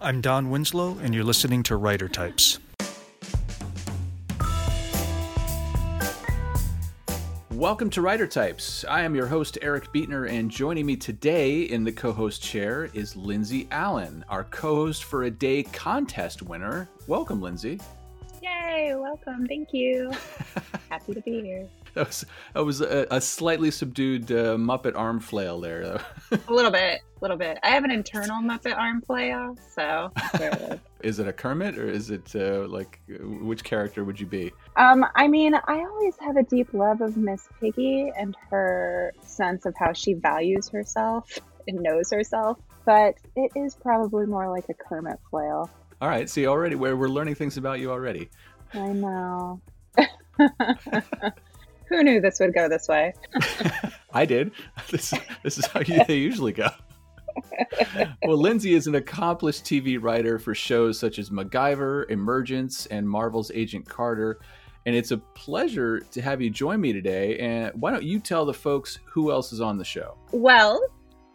I'm 0.00 0.20
Don 0.20 0.48
Winslow, 0.48 0.96
and 1.02 1.12
you're 1.12 1.24
listening 1.24 1.64
to 1.64 1.76
Writer 1.76 2.08
Types. 2.08 2.60
Welcome 7.50 7.90
to 7.90 8.00
Writer 8.00 8.28
Types. 8.28 8.84
I 8.84 9.02
am 9.02 9.16
your 9.16 9.26
host, 9.26 9.58
Eric 9.60 9.92
Beetner, 9.92 10.30
and 10.30 10.52
joining 10.52 10.86
me 10.86 10.94
today 10.94 11.62
in 11.62 11.82
the 11.82 11.90
co 11.90 12.12
host 12.12 12.40
chair 12.40 12.90
is 12.94 13.16
Lindsay 13.16 13.66
Allen, 13.72 14.24
our 14.28 14.44
co 14.44 14.76
host 14.76 15.02
for 15.02 15.24
a 15.24 15.30
day 15.32 15.64
contest 15.64 16.42
winner. 16.42 16.88
Welcome, 17.08 17.42
Lindsay. 17.42 17.80
Yay, 18.40 18.94
welcome. 18.94 19.48
Thank 19.48 19.70
you. 19.72 20.12
Happy 20.90 21.12
to 21.14 21.20
be 21.22 21.40
here. 21.40 21.68
That 21.98 22.06
was, 22.06 22.24
that 22.54 22.64
was 22.64 22.80
a, 22.80 23.08
a 23.10 23.20
slightly 23.20 23.72
subdued 23.72 24.30
uh, 24.30 24.54
Muppet 24.54 24.96
arm 24.96 25.18
flail 25.18 25.60
there. 25.60 25.80
a 26.30 26.38
little 26.48 26.70
bit, 26.70 27.00
a 27.16 27.20
little 27.20 27.36
bit. 27.36 27.58
I 27.64 27.70
have 27.70 27.82
an 27.82 27.90
internal 27.90 28.40
Muppet 28.40 28.78
arm 28.78 29.02
flail, 29.02 29.56
so. 29.74 30.12
is 31.02 31.18
it 31.18 31.26
a 31.26 31.32
Kermit 31.32 31.76
or 31.76 31.88
is 31.88 32.10
it 32.10 32.36
uh, 32.36 32.68
like 32.68 33.00
which 33.08 33.64
character 33.64 34.04
would 34.04 34.20
you 34.20 34.26
be? 34.26 34.52
Um, 34.76 35.04
I 35.16 35.26
mean, 35.26 35.56
I 35.56 35.80
always 35.80 36.14
have 36.20 36.36
a 36.36 36.44
deep 36.44 36.72
love 36.72 37.00
of 37.00 37.16
Miss 37.16 37.48
Piggy 37.60 38.12
and 38.16 38.36
her 38.48 39.12
sense 39.22 39.66
of 39.66 39.74
how 39.76 39.92
she 39.92 40.14
values 40.14 40.68
herself 40.68 41.36
and 41.66 41.80
knows 41.80 42.12
herself, 42.12 42.58
but 42.84 43.16
it 43.34 43.50
is 43.56 43.74
probably 43.74 44.26
more 44.26 44.48
like 44.48 44.68
a 44.68 44.74
Kermit 44.74 45.18
flail. 45.30 45.68
All 46.00 46.08
right, 46.08 46.30
see 46.30 46.46
already 46.46 46.76
where 46.76 46.96
we're 46.96 47.08
learning 47.08 47.34
things 47.34 47.56
about 47.56 47.80
you 47.80 47.90
already. 47.90 48.28
I 48.72 48.92
know. 48.92 49.60
Who 51.88 52.02
knew 52.02 52.20
this 52.20 52.38
would 52.40 52.54
go 52.54 52.68
this 52.68 52.88
way? 52.88 53.14
I 54.12 54.24
did. 54.24 54.52
This, 54.90 55.12
this 55.42 55.58
is 55.58 55.66
how 55.66 55.80
you, 55.80 56.02
they 56.06 56.16
usually 56.16 56.52
go. 56.52 56.68
well, 58.22 58.38
Lindsay 58.38 58.74
is 58.74 58.86
an 58.86 58.94
accomplished 58.94 59.64
TV 59.64 59.98
writer 60.00 60.38
for 60.38 60.54
shows 60.54 60.98
such 60.98 61.18
as 61.18 61.30
MacGyver, 61.30 62.10
Emergence, 62.10 62.86
and 62.86 63.08
Marvel's 63.08 63.50
Agent 63.54 63.86
Carter. 63.86 64.38
And 64.86 64.96
it's 64.96 65.10
a 65.10 65.18
pleasure 65.18 66.00
to 66.00 66.22
have 66.22 66.40
you 66.40 66.48
join 66.48 66.80
me 66.80 66.92
today. 66.92 67.36
And 67.38 67.72
why 67.74 67.90
don't 67.90 68.02
you 68.02 68.18
tell 68.18 68.46
the 68.46 68.54
folks 68.54 68.98
who 69.04 69.30
else 69.30 69.52
is 69.52 69.60
on 69.60 69.76
the 69.76 69.84
show? 69.84 70.16
Well, 70.32 70.80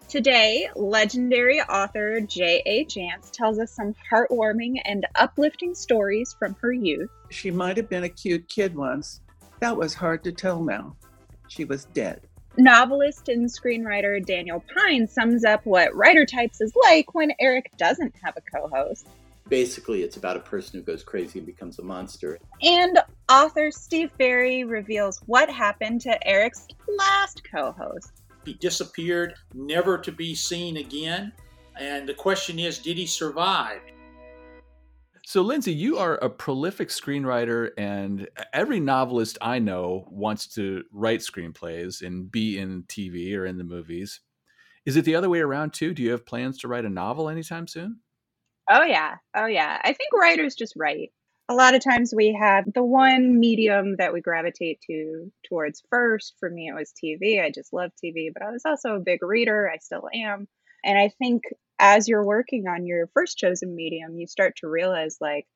today, 0.07 0.69
legendary 0.75 1.61
author 1.61 2.19
J.A. 2.21 2.85
Jance 2.85 3.29
tells 3.31 3.59
us 3.59 3.71
some 3.71 3.93
heartwarming 4.11 4.81
and 4.85 5.05
uplifting 5.15 5.75
stories 5.75 6.35
from 6.39 6.55
her 6.61 6.73
youth. 6.73 7.09
She 7.29 7.51
might 7.51 7.77
have 7.77 7.89
been 7.89 8.05
a 8.05 8.09
cute 8.09 8.47
kid 8.47 8.75
once, 8.75 9.21
that 9.63 9.77
was 9.77 9.93
hard 9.93 10.25
to 10.25 10.31
tell 10.33 10.61
now. 10.61 10.93
She 11.47 11.63
was 11.63 11.85
dead. 11.85 12.27
Novelist 12.57 13.29
and 13.29 13.49
screenwriter 13.49 14.23
Daniel 14.23 14.61
Pyne 14.75 15.07
sums 15.07 15.45
up 15.45 15.65
what 15.65 15.95
writer 15.95 16.25
types 16.25 16.59
is 16.59 16.73
like 16.83 17.15
when 17.15 17.31
Eric 17.39 17.71
doesn't 17.77 18.13
have 18.21 18.35
a 18.35 18.41
co 18.41 18.67
host. 18.67 19.07
Basically, 19.47 20.03
it's 20.03 20.17
about 20.17 20.35
a 20.35 20.41
person 20.41 20.79
who 20.79 20.85
goes 20.85 21.01
crazy 21.01 21.39
and 21.39 21.45
becomes 21.45 21.79
a 21.79 21.81
monster. 21.81 22.39
And 22.61 22.99
author 23.31 23.71
Steve 23.71 24.11
Berry 24.17 24.65
reveals 24.65 25.21
what 25.27 25.49
happened 25.49 26.01
to 26.01 26.27
Eric's 26.27 26.67
last 26.97 27.41
co 27.49 27.71
host. 27.71 28.21
He 28.43 28.55
disappeared, 28.55 29.35
never 29.53 29.97
to 29.97 30.11
be 30.11 30.35
seen 30.35 30.75
again. 30.75 31.31
And 31.79 32.07
the 32.07 32.13
question 32.13 32.59
is, 32.59 32.79
did 32.79 32.97
he 32.97 33.05
survive? 33.05 33.79
So, 35.25 35.41
Lindsay, 35.41 35.73
you 35.73 35.97
are 35.97 36.15
a 36.15 36.29
prolific 36.29 36.89
screenwriter, 36.89 37.69
and 37.77 38.27
every 38.51 38.81
novelist 38.81 39.37
I 39.39 39.57
know 39.57 40.05
wants 40.11 40.47
to 40.55 40.83
write 40.91 41.21
screenplays 41.21 42.05
and 42.05 42.29
be 42.29 42.59
in 42.59 42.83
TV 42.83 43.33
or 43.37 43.45
in 43.45 43.57
the 43.57 43.63
movies. 43.63 44.19
Is 44.85 44.97
it 44.97 45.05
the 45.05 45.15
other 45.15 45.29
way 45.29 45.39
around 45.39 45.73
too? 45.73 45.93
Do 45.93 46.03
you 46.03 46.11
have 46.11 46.25
plans 46.25 46.57
to 46.59 46.67
write 46.67 46.83
a 46.83 46.89
novel 46.89 47.29
anytime 47.29 47.67
soon? 47.67 48.01
Oh, 48.69 48.83
yeah. 48.83 49.15
Oh, 49.33 49.45
yeah. 49.45 49.79
I 49.81 49.93
think 49.93 50.11
writers 50.13 50.55
just 50.55 50.73
write. 50.75 51.13
A 51.47 51.55
lot 51.55 51.73
of 51.73 51.81
times 51.81 52.13
we 52.13 52.37
have 52.37 52.65
the 52.73 52.83
one 52.83 53.39
medium 53.39 53.95
that 53.97 54.11
we 54.11 54.19
gravitate 54.19 54.81
to 54.87 55.31
towards 55.47 55.83
first. 55.89 56.33
For 56.37 56.49
me, 56.49 56.67
it 56.67 56.75
was 56.75 56.93
TV. 57.01 57.41
I 57.41 57.49
just 57.49 57.71
love 57.71 57.91
TV, 58.03 58.27
but 58.33 58.43
I 58.43 58.51
was 58.51 58.63
also 58.65 58.95
a 58.95 58.99
big 58.99 59.23
reader. 59.23 59.71
I 59.73 59.77
still 59.77 60.09
am. 60.13 60.49
And 60.83 60.97
I 60.97 61.11
think 61.17 61.43
as 61.79 62.07
you're 62.07 62.25
working 62.25 62.67
on 62.67 62.85
your 62.85 63.07
first 63.13 63.37
chosen 63.37 63.75
medium, 63.75 64.17
you 64.17 64.27
start 64.27 64.55
to 64.57 64.67
realize 64.67 65.17
like 65.19 65.47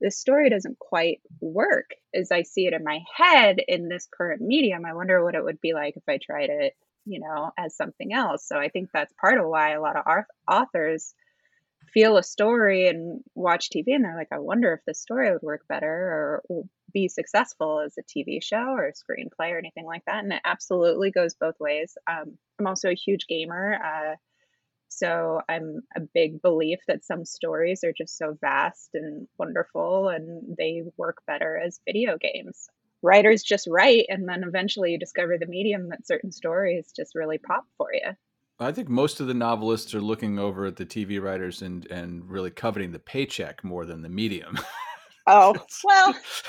this 0.00 0.18
story 0.18 0.50
doesn't 0.50 0.78
quite 0.78 1.20
work 1.40 1.90
as 2.14 2.30
I 2.30 2.42
see 2.42 2.66
it 2.66 2.74
in 2.74 2.84
my 2.84 3.00
head 3.16 3.58
in 3.66 3.88
this 3.88 4.08
current 4.16 4.42
medium. 4.42 4.84
I 4.84 4.94
wonder 4.94 5.24
what 5.24 5.34
it 5.34 5.44
would 5.44 5.60
be 5.60 5.72
like 5.72 5.96
if 5.96 6.02
I 6.08 6.18
tried 6.18 6.50
it, 6.50 6.74
you 7.06 7.20
know, 7.20 7.52
as 7.58 7.76
something 7.76 8.12
else. 8.12 8.46
So 8.46 8.56
I 8.58 8.68
think 8.68 8.90
that's 8.92 9.14
part 9.20 9.38
of 9.38 9.46
why 9.46 9.72
a 9.72 9.80
lot 9.80 9.96
of 9.96 10.24
authors 10.50 11.14
feel 11.92 12.16
a 12.16 12.22
story 12.22 12.88
and 12.88 13.22
watch 13.34 13.70
TV 13.70 13.84
and 13.88 14.04
they're 14.04 14.16
like, 14.16 14.32
I 14.32 14.38
wonder 14.38 14.72
if 14.72 14.80
this 14.84 15.00
story 15.00 15.30
would 15.30 15.42
work 15.42 15.62
better 15.68 16.42
or 16.48 16.64
be 16.92 17.08
successful 17.08 17.80
as 17.80 17.94
a 17.98 18.02
TV 18.02 18.42
show 18.42 18.56
or 18.56 18.86
a 18.86 18.92
screenplay 18.92 19.52
or 19.52 19.58
anything 19.58 19.86
like 19.86 20.02
that. 20.06 20.24
And 20.24 20.32
it 20.32 20.40
absolutely 20.44 21.10
goes 21.10 21.34
both 21.34 21.58
ways. 21.60 21.96
Um, 22.10 22.36
I'm 22.58 22.66
also 22.66 22.88
a 22.90 22.94
huge 22.94 23.26
gamer. 23.28 23.74
Uh, 23.74 24.14
so 24.98 25.40
I'm 25.48 25.80
a 25.96 26.00
big 26.00 26.40
belief 26.42 26.80
that 26.88 27.04
some 27.04 27.24
stories 27.24 27.84
are 27.84 27.92
just 27.92 28.16
so 28.16 28.36
vast 28.40 28.90
and 28.94 29.26
wonderful 29.38 30.08
and 30.08 30.56
they 30.56 30.82
work 30.96 31.18
better 31.26 31.58
as 31.58 31.80
video 31.86 32.16
games. 32.18 32.68
Writers 33.02 33.42
just 33.42 33.66
write 33.66 34.06
and 34.08 34.28
then 34.28 34.44
eventually 34.44 34.92
you 34.92 34.98
discover 34.98 35.36
the 35.38 35.46
medium 35.46 35.88
that 35.90 36.06
certain 36.06 36.32
stories 36.32 36.92
just 36.94 37.14
really 37.14 37.38
pop 37.38 37.64
for 37.76 37.88
you. 37.92 38.12
I 38.58 38.70
think 38.70 38.88
most 38.88 39.20
of 39.20 39.26
the 39.26 39.34
novelists 39.34 39.94
are 39.94 40.00
looking 40.00 40.38
over 40.38 40.64
at 40.64 40.76
the 40.76 40.86
TV 40.86 41.20
writers 41.20 41.60
and 41.60 41.86
and 41.90 42.28
really 42.30 42.50
coveting 42.50 42.92
the 42.92 43.00
paycheck 43.00 43.64
more 43.64 43.84
than 43.84 44.02
the 44.02 44.08
medium. 44.08 44.58
Oh, 45.26 45.54
well, 45.82 46.14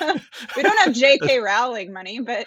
we 0.56 0.62
don't 0.62 0.78
have 0.78 0.94
J.K. 0.94 1.38
Rowling 1.38 1.92
money, 1.92 2.20
but 2.20 2.46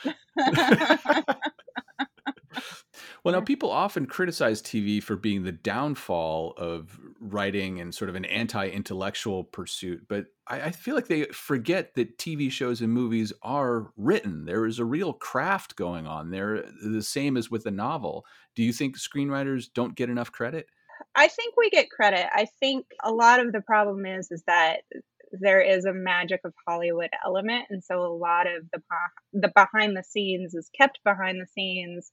well, 3.24 3.34
now 3.34 3.42
people 3.42 3.72
often 3.72 4.06
criticize 4.06 4.62
TV 4.62 5.02
for 5.02 5.16
being 5.16 5.44
the 5.44 5.52
downfall 5.52 6.54
of 6.58 7.00
writing 7.20 7.80
and 7.80 7.94
sort 7.94 8.10
of 8.10 8.16
an 8.16 8.26
anti-intellectual 8.26 9.44
pursuit, 9.46 10.06
but 10.08 10.28
I, 10.48 10.62
I, 10.62 10.72
feel 10.72 10.96
like 10.96 11.08
they 11.08 11.26
forget 11.26 11.96
that 11.96 12.18
TV 12.18 12.52
shows 12.52 12.82
and 12.82 12.92
movies 12.92 13.34
are 13.42 13.92
written. 13.98 14.46
There 14.46 14.66
is 14.66 14.80
a 14.80 14.86
real 14.86 15.14
craft 15.14 15.76
going 15.76 16.08
on. 16.08 16.32
They're 16.32 16.64
the 16.84 17.04
same 17.04 17.38
as 17.38 17.52
with 17.52 17.66
a 17.66 17.72
novel. 17.72 18.26
Do 18.56 18.64
you 18.64 18.74
think 18.74 18.98
screenwriters 18.98 19.68
don't 19.74 19.96
get 19.96 20.10
enough 20.10 20.32
credit? 20.32 20.68
I 21.16 21.28
think 21.28 21.56
we 21.58 21.70
get 21.70 21.90
credit. 21.90 22.28
I 22.34 22.48
think 22.60 22.86
a 23.04 23.12
lot 23.12 23.40
of 23.40 23.52
the 23.52 23.62
problem 23.62 24.06
is 24.06 24.32
is 24.32 24.44
that 24.48 24.82
there 25.32 25.62
is 25.62 25.86
a 25.86 25.94
magic 25.94 26.42
of 26.44 26.54
Hollywood 26.68 27.10
element, 27.26 27.66
and 27.70 27.84
so 27.84 28.02
a 28.02 28.14
lot 28.14 28.48
of 28.48 28.64
the 28.74 28.82
the 29.34 29.52
behind 29.56 29.96
the 29.96 30.04
scenes 30.04 30.54
is 30.56 30.70
kept 30.76 31.00
behind 31.04 31.40
the 31.40 31.48
scenes 31.48 32.12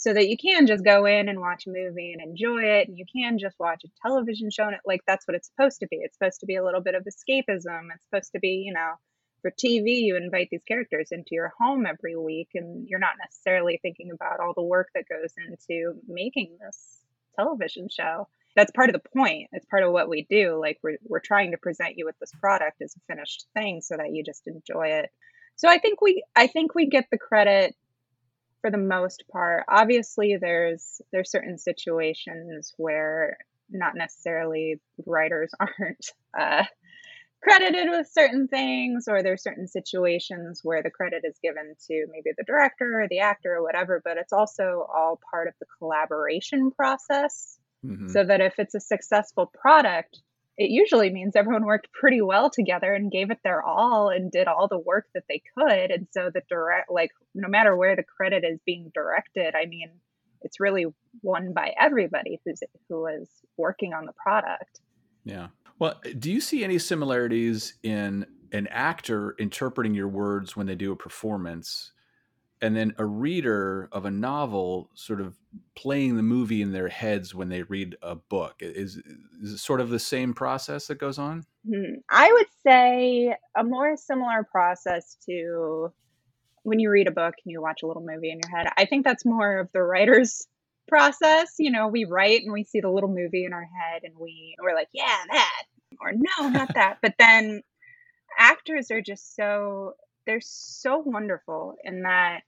so 0.00 0.14
that 0.14 0.28
you 0.28 0.36
can 0.36 0.68
just 0.68 0.84
go 0.84 1.06
in 1.06 1.28
and 1.28 1.40
watch 1.40 1.66
a 1.66 1.70
movie 1.70 2.12
and 2.12 2.22
enjoy 2.22 2.62
it 2.62 2.86
and 2.86 2.96
you 2.96 3.04
can 3.12 3.36
just 3.36 3.58
watch 3.58 3.82
a 3.84 3.88
television 4.00 4.48
show 4.48 4.62
and 4.62 4.74
it, 4.74 4.80
like 4.86 5.00
that's 5.08 5.26
what 5.26 5.34
it's 5.34 5.48
supposed 5.48 5.80
to 5.80 5.88
be. 5.88 5.96
It's 5.96 6.16
supposed 6.16 6.38
to 6.38 6.46
be 6.46 6.54
a 6.54 6.64
little 6.64 6.80
bit 6.80 6.94
of 6.94 7.02
escapism. 7.02 7.88
It's 7.92 8.04
supposed 8.04 8.30
to 8.32 8.38
be 8.38 8.62
you 8.64 8.72
know 8.72 8.92
for 9.42 9.50
tv 9.50 10.02
you 10.02 10.16
invite 10.16 10.48
these 10.50 10.62
characters 10.66 11.08
into 11.10 11.30
your 11.32 11.52
home 11.58 11.84
every 11.84 12.16
week 12.16 12.50
and 12.54 12.88
you're 12.88 13.00
not 13.00 13.14
necessarily 13.20 13.80
thinking 13.82 14.12
about 14.12 14.38
all 14.38 14.52
the 14.54 14.62
work 14.62 14.88
that 14.94 15.08
goes 15.08 15.32
into 15.48 15.94
making 16.06 16.56
this 16.60 16.98
television 17.34 17.88
show. 17.88 18.28
That's 18.54 18.70
part 18.70 18.90
of 18.90 18.92
the 18.92 19.08
point. 19.18 19.48
It's 19.52 19.66
part 19.66 19.82
of 19.82 19.92
what 19.92 20.08
we 20.08 20.26
do. 20.30 20.60
Like 20.60 20.78
we're, 20.82 20.98
we're 21.04 21.20
trying 21.20 21.50
to 21.50 21.58
present 21.58 21.98
you 21.98 22.04
with 22.04 22.18
this 22.20 22.32
product 22.40 22.82
as 22.82 22.94
a 22.94 23.12
finished 23.12 23.46
thing 23.52 23.80
so 23.80 23.96
that 23.96 24.12
you 24.12 24.22
just 24.22 24.46
enjoy 24.46 24.88
it. 24.88 25.10
So 25.56 25.68
i 25.68 25.78
think 25.78 26.00
we 26.00 26.22
i 26.36 26.46
think 26.46 26.76
we 26.76 26.86
get 26.86 27.06
the 27.10 27.18
credit 27.18 27.74
for 28.60 28.70
the 28.70 28.78
most 28.78 29.24
part. 29.30 29.64
Obviously, 29.68 30.36
there's 30.40 31.00
there's 31.12 31.30
certain 31.30 31.58
situations 31.58 32.72
where 32.76 33.38
not 33.70 33.94
necessarily 33.94 34.80
writers 35.06 35.52
aren't 35.60 36.06
uh, 36.38 36.64
credited 37.42 37.88
with 37.90 38.08
certain 38.08 38.48
things, 38.48 39.06
or 39.08 39.22
there's 39.22 39.42
certain 39.42 39.68
situations 39.68 40.60
where 40.62 40.82
the 40.82 40.90
credit 40.90 41.22
is 41.24 41.38
given 41.42 41.74
to 41.86 42.06
maybe 42.10 42.30
the 42.36 42.44
director 42.44 43.02
or 43.02 43.08
the 43.08 43.20
actor 43.20 43.54
or 43.54 43.62
whatever. 43.62 44.00
But 44.04 44.16
it's 44.16 44.32
also 44.32 44.86
all 44.94 45.20
part 45.30 45.48
of 45.48 45.54
the 45.60 45.66
collaboration 45.78 46.70
process. 46.70 47.58
Mm-hmm. 47.84 48.08
So 48.08 48.24
that 48.24 48.40
if 48.40 48.54
it's 48.58 48.74
a 48.74 48.80
successful 48.80 49.46
product, 49.46 50.20
it 50.58 50.70
usually 50.70 51.10
means 51.10 51.36
everyone 51.36 51.64
worked 51.64 51.92
pretty 51.92 52.20
well 52.20 52.50
together 52.50 52.92
and 52.92 53.12
gave 53.12 53.30
it 53.30 53.38
their 53.44 53.62
all 53.62 54.08
and 54.08 54.32
did 54.32 54.48
all 54.48 54.66
the 54.66 54.78
work 54.78 55.06
that 55.14 55.22
they 55.28 55.40
could. 55.56 55.92
And 55.92 56.08
so 56.10 56.30
the 56.34 56.42
direct, 56.48 56.90
like, 56.90 57.12
no 57.32 57.48
matter 57.48 57.76
where 57.76 57.94
the 57.94 58.02
credit 58.02 58.44
is 58.44 58.58
being 58.66 58.90
directed, 58.92 59.54
I 59.54 59.66
mean, 59.66 59.88
it's 60.42 60.58
really 60.58 60.86
won 61.22 61.52
by 61.52 61.74
everybody 61.80 62.40
who's 62.44 62.60
who 62.88 63.06
is 63.06 63.28
working 63.56 63.94
on 63.94 64.04
the 64.04 64.12
product. 64.12 64.80
Yeah. 65.24 65.48
Well, 65.78 66.00
do 66.18 66.32
you 66.32 66.40
see 66.40 66.64
any 66.64 66.80
similarities 66.80 67.74
in 67.84 68.26
an 68.52 68.66
actor 68.68 69.36
interpreting 69.38 69.94
your 69.94 70.08
words 70.08 70.56
when 70.56 70.66
they 70.66 70.74
do 70.74 70.90
a 70.90 70.96
performance 70.96 71.92
and 72.60 72.76
then 72.76 72.94
a 72.98 73.04
reader 73.04 73.88
of 73.92 74.04
a 74.04 74.10
novel 74.10 74.90
sort 74.94 75.20
of 75.20 75.36
playing 75.74 76.16
the 76.16 76.22
movie 76.22 76.62
in 76.62 76.72
their 76.72 76.88
heads 76.88 77.34
when 77.34 77.48
they 77.48 77.62
read 77.62 77.96
a 78.02 78.14
book? 78.14 78.56
Is 78.60 79.00
is 79.42 79.62
sort 79.62 79.80
of 79.80 79.90
the 79.90 79.98
same 79.98 80.34
process 80.34 80.86
that 80.86 80.98
goes 80.98 81.18
on? 81.18 81.44
Hmm. 81.68 81.94
I 82.10 82.32
would 82.32 82.46
say 82.66 83.34
a 83.56 83.64
more 83.64 83.96
similar 83.96 84.46
process 84.50 85.16
to 85.26 85.92
when 86.62 86.78
you 86.78 86.90
read 86.90 87.08
a 87.08 87.12
book 87.12 87.34
and 87.44 87.52
you 87.52 87.62
watch 87.62 87.82
a 87.82 87.86
little 87.86 88.04
movie 88.04 88.30
in 88.30 88.40
your 88.42 88.56
head. 88.56 88.70
I 88.76 88.84
think 88.84 89.04
that's 89.04 89.24
more 89.24 89.58
of 89.58 89.70
the 89.72 89.82
writer's 89.82 90.46
process. 90.88 91.54
You 91.58 91.70
know, 91.70 91.88
we 91.88 92.04
write 92.04 92.42
and 92.42 92.52
we 92.52 92.64
see 92.64 92.80
the 92.80 92.90
little 92.90 93.08
movie 93.08 93.44
in 93.44 93.52
our 93.52 93.66
head 93.66 94.02
and 94.04 94.14
we 94.18 94.54
we're 94.62 94.74
like, 94.74 94.88
yeah, 94.92 95.16
that 95.30 95.62
or 96.00 96.12
no, 96.12 96.48
not 96.48 96.74
that. 96.74 96.98
But 97.02 97.14
then 97.18 97.62
actors 98.38 98.90
are 98.90 99.00
just 99.00 99.34
so 99.34 99.94
they're 100.28 100.40
so 100.40 100.98
wonderful 100.98 101.74
in 101.82 102.02
that 102.02 102.42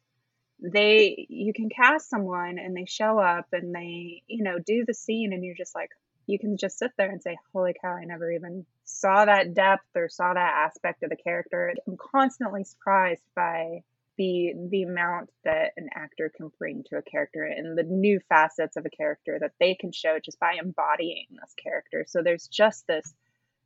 they 0.62 1.26
you 1.28 1.52
can 1.52 1.68
cast 1.68 2.08
someone 2.08 2.58
and 2.58 2.76
they 2.76 2.84
show 2.84 3.18
up 3.18 3.46
and 3.52 3.74
they 3.74 4.22
you 4.28 4.44
know 4.44 4.58
do 4.58 4.84
the 4.86 4.94
scene 4.94 5.32
and 5.32 5.42
you're 5.42 5.56
just 5.56 5.74
like 5.74 5.90
you 6.26 6.38
can 6.38 6.56
just 6.56 6.78
sit 6.78 6.92
there 6.96 7.10
and 7.10 7.22
say 7.22 7.36
holy 7.52 7.74
cow 7.82 7.94
i 7.94 8.04
never 8.04 8.30
even 8.30 8.64
saw 8.90 9.24
that 9.24 9.54
depth 9.54 9.86
or 9.94 10.08
saw 10.08 10.34
that 10.34 10.64
aspect 10.66 11.02
of 11.02 11.10
the 11.10 11.16
character. 11.16 11.74
I'm 11.86 11.96
constantly 11.96 12.64
surprised 12.64 13.22
by 13.34 13.82
the 14.16 14.52
the 14.68 14.82
amount 14.82 15.30
that 15.44 15.72
an 15.76 15.88
actor 15.94 16.30
can 16.36 16.50
bring 16.58 16.84
to 16.90 16.96
a 16.96 17.02
character 17.02 17.44
and 17.44 17.78
the 17.78 17.84
new 17.84 18.20
facets 18.28 18.76
of 18.76 18.84
a 18.84 18.90
character 18.90 19.38
that 19.40 19.52
they 19.60 19.74
can 19.74 19.92
show 19.92 20.18
just 20.22 20.38
by 20.38 20.56
embodying 20.60 21.26
this 21.30 21.54
character. 21.62 22.04
So 22.06 22.22
there's 22.22 22.48
just 22.48 22.86
this 22.86 23.14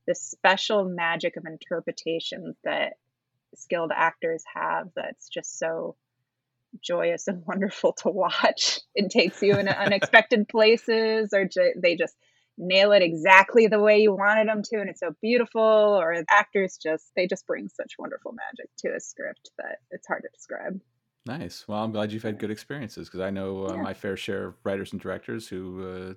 this 0.06 0.20
special 0.20 0.84
magic 0.84 1.36
of 1.36 1.46
interpretation 1.46 2.54
that 2.62 2.94
skilled 3.56 3.92
actors 3.94 4.42
have 4.54 4.88
that's 4.94 5.28
just 5.28 5.58
so 5.58 5.96
joyous 6.82 7.28
and 7.28 7.44
wonderful 7.46 7.92
to 8.02 8.08
watch. 8.10 8.80
It 8.94 9.10
takes 9.10 9.42
you 9.42 9.58
in 9.58 9.68
unexpected 9.68 10.48
places, 10.48 11.30
or 11.32 11.44
ju- 11.44 11.74
they 11.76 11.96
just 11.96 12.14
nail 12.56 12.92
it 12.92 13.02
exactly 13.02 13.66
the 13.66 13.80
way 13.80 13.98
you 13.98 14.14
wanted 14.14 14.48
them 14.48 14.62
to, 14.62 14.76
and 14.80 14.88
it's 14.88 15.00
so 15.00 15.14
beautiful. 15.20 15.60
Or 15.60 16.14
actors 16.30 16.78
just 16.82 17.10
they 17.16 17.26
just 17.26 17.46
bring 17.46 17.68
such 17.68 17.94
wonderful 17.98 18.32
magic 18.32 18.70
to 18.78 18.94
a 18.96 19.00
script 19.00 19.50
that 19.58 19.78
it's 19.90 20.06
hard 20.06 20.22
to 20.22 20.28
describe. 20.34 20.80
Nice. 21.26 21.66
Well, 21.66 21.82
I'm 21.82 21.90
glad 21.92 22.12
you've 22.12 22.22
had 22.22 22.38
good 22.38 22.50
experiences 22.50 23.08
because 23.08 23.20
I 23.20 23.30
know 23.30 23.66
uh, 23.66 23.74
Yeah. 23.76 23.82
my 23.82 23.94
fair 23.94 24.16
share 24.16 24.48
of 24.48 24.54
writers 24.62 24.92
and 24.92 25.00
directors 25.00 25.48
who 25.48 25.88
uh, 25.88 26.14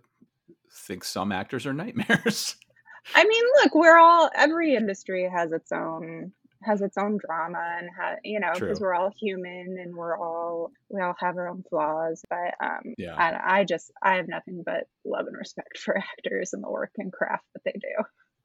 think 0.70 1.04
some 1.06 1.32
actors 1.32 1.66
are 1.66 1.74
nightmares. 1.74 2.58
I 3.16 3.24
mean, 3.24 3.44
look, 3.64 3.74
we're 3.74 3.98
all 3.98 4.30
every 4.36 4.76
industry 4.76 5.30
has 5.34 5.54
its 5.54 5.72
own 5.72 6.34
has 6.64 6.82
its 6.82 6.98
own 6.98 7.18
drama 7.18 7.78
and 7.80 7.90
ha, 7.96 8.16
you 8.24 8.40
know 8.40 8.52
because 8.54 8.80
we're 8.80 8.94
all 8.94 9.12
human 9.20 9.78
and 9.80 9.96
we're 9.96 10.18
all 10.18 10.72
we 10.90 11.02
all 11.02 11.16
have 11.20 11.38
our 11.38 11.48
own 11.48 11.64
flaws 11.70 12.24
but 12.30 12.54
um 12.60 12.94
Yeah. 12.98 13.16
I, 13.16 13.60
I 13.60 13.64
just 13.64 13.92
i 14.02 14.16
have 14.16 14.28
nothing 14.28 14.64
but 14.66 14.88
love 15.06 15.28
and 15.28 15.38
respect 15.38 15.78
for 15.84 15.98
actors 15.98 16.54
and 16.54 16.64
the 16.64 16.70
work 16.70 16.92
and 16.98 17.12
craft 17.12 17.46
that 17.54 17.64
they 17.64 17.80
do 17.80 18.04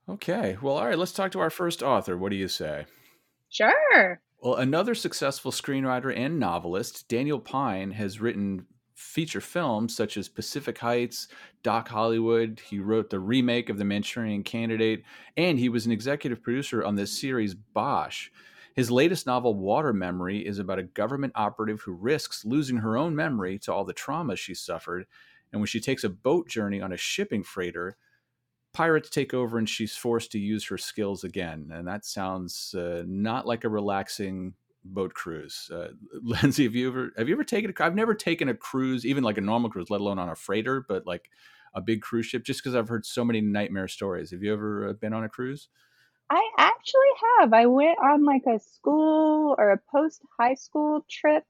okay. 0.08 0.56
Well, 0.60 0.78
all 0.78 0.86
right. 0.86 0.98
Let's 0.98 1.12
talk 1.12 1.30
to 1.32 1.40
our 1.40 1.50
first 1.50 1.82
author. 1.82 2.16
What 2.16 2.30
do 2.30 2.36
you 2.36 2.48
say? 2.48 2.86
sure 3.50 4.20
Well, 4.40 4.56
another 4.56 4.94
successful 4.94 5.52
screenwriter 5.52 6.16
and 6.16 6.40
novelist, 6.40 7.06
Daniel 7.08 7.38
Pyne, 7.38 7.92
has 7.92 8.20
written 8.20 8.66
feature 9.02 9.40
films 9.40 9.94
such 9.94 10.16
as 10.16 10.28
Pacific 10.28 10.78
Heights, 10.78 11.28
Doc 11.62 11.88
Hollywood. 11.88 12.60
He 12.64 12.78
wrote 12.78 13.10
the 13.10 13.20
remake 13.20 13.68
of 13.68 13.78
The 13.78 13.84
Manchurian 13.84 14.42
Candidate, 14.42 15.04
and 15.36 15.58
he 15.58 15.68
was 15.68 15.84
an 15.84 15.92
executive 15.92 16.42
producer 16.42 16.84
on 16.84 16.94
this 16.94 17.18
series, 17.18 17.54
Bosch. 17.54 18.30
His 18.74 18.90
latest 18.90 19.26
novel, 19.26 19.54
Water 19.54 19.92
Memory, 19.92 20.46
is 20.46 20.58
about 20.58 20.78
a 20.78 20.84
government 20.84 21.34
operative 21.36 21.82
who 21.82 21.92
risks 21.92 22.44
losing 22.44 22.78
her 22.78 22.96
own 22.96 23.14
memory 23.14 23.58
to 23.60 23.72
all 23.72 23.84
the 23.84 23.92
trauma 23.92 24.36
she 24.36 24.54
suffered. 24.54 25.06
And 25.52 25.60
when 25.60 25.66
she 25.66 25.80
takes 25.80 26.04
a 26.04 26.08
boat 26.08 26.48
journey 26.48 26.80
on 26.80 26.92
a 26.92 26.96
shipping 26.96 27.42
freighter, 27.42 27.98
pirates 28.72 29.10
take 29.10 29.34
over 29.34 29.58
and 29.58 29.68
she's 29.68 29.94
forced 29.94 30.32
to 30.32 30.38
use 30.38 30.66
her 30.68 30.78
skills 30.78 31.24
again. 31.24 31.70
And 31.72 31.86
that 31.86 32.06
sounds 32.06 32.74
uh, 32.74 33.04
not 33.06 33.46
like 33.46 33.64
a 33.64 33.68
relaxing 33.68 34.54
boat 34.84 35.14
cruise. 35.14 35.70
Uh, 35.72 35.88
Lindsay, 36.22 36.64
have 36.64 36.74
you 36.74 36.88
ever 36.88 37.12
have 37.16 37.28
you 37.28 37.34
ever 37.34 37.44
taken 37.44 37.72
a? 37.76 37.84
I've 37.84 37.94
never 37.94 38.14
taken 38.14 38.48
a 38.48 38.54
cruise, 38.54 39.04
even 39.06 39.24
like 39.24 39.38
a 39.38 39.42
normal 39.42 39.70
cruise, 39.70 39.90
let 39.90 40.00
alone 40.00 40.18
on 40.18 40.28
a 40.28 40.36
freighter, 40.36 40.84
but 40.86 41.06
like 41.06 41.30
a 41.74 41.80
big 41.80 42.02
cruise 42.02 42.26
ship. 42.26 42.44
Just 42.44 42.62
because 42.62 42.74
I've 42.74 42.88
heard 42.88 43.06
so 43.06 43.24
many 43.24 43.40
nightmare 43.40 43.88
stories. 43.88 44.30
Have 44.30 44.42
you 44.42 44.52
ever 44.52 44.88
uh, 44.88 44.92
been 44.94 45.12
on 45.12 45.24
a 45.24 45.28
cruise? 45.28 45.68
i 46.30 46.50
actually 46.58 47.00
have 47.38 47.52
i 47.52 47.66
went 47.66 47.98
on 47.98 48.24
like 48.24 48.42
a 48.46 48.58
school 48.58 49.54
or 49.58 49.70
a 49.70 49.80
post 49.90 50.22
high 50.38 50.54
school 50.54 51.04
trip 51.10 51.44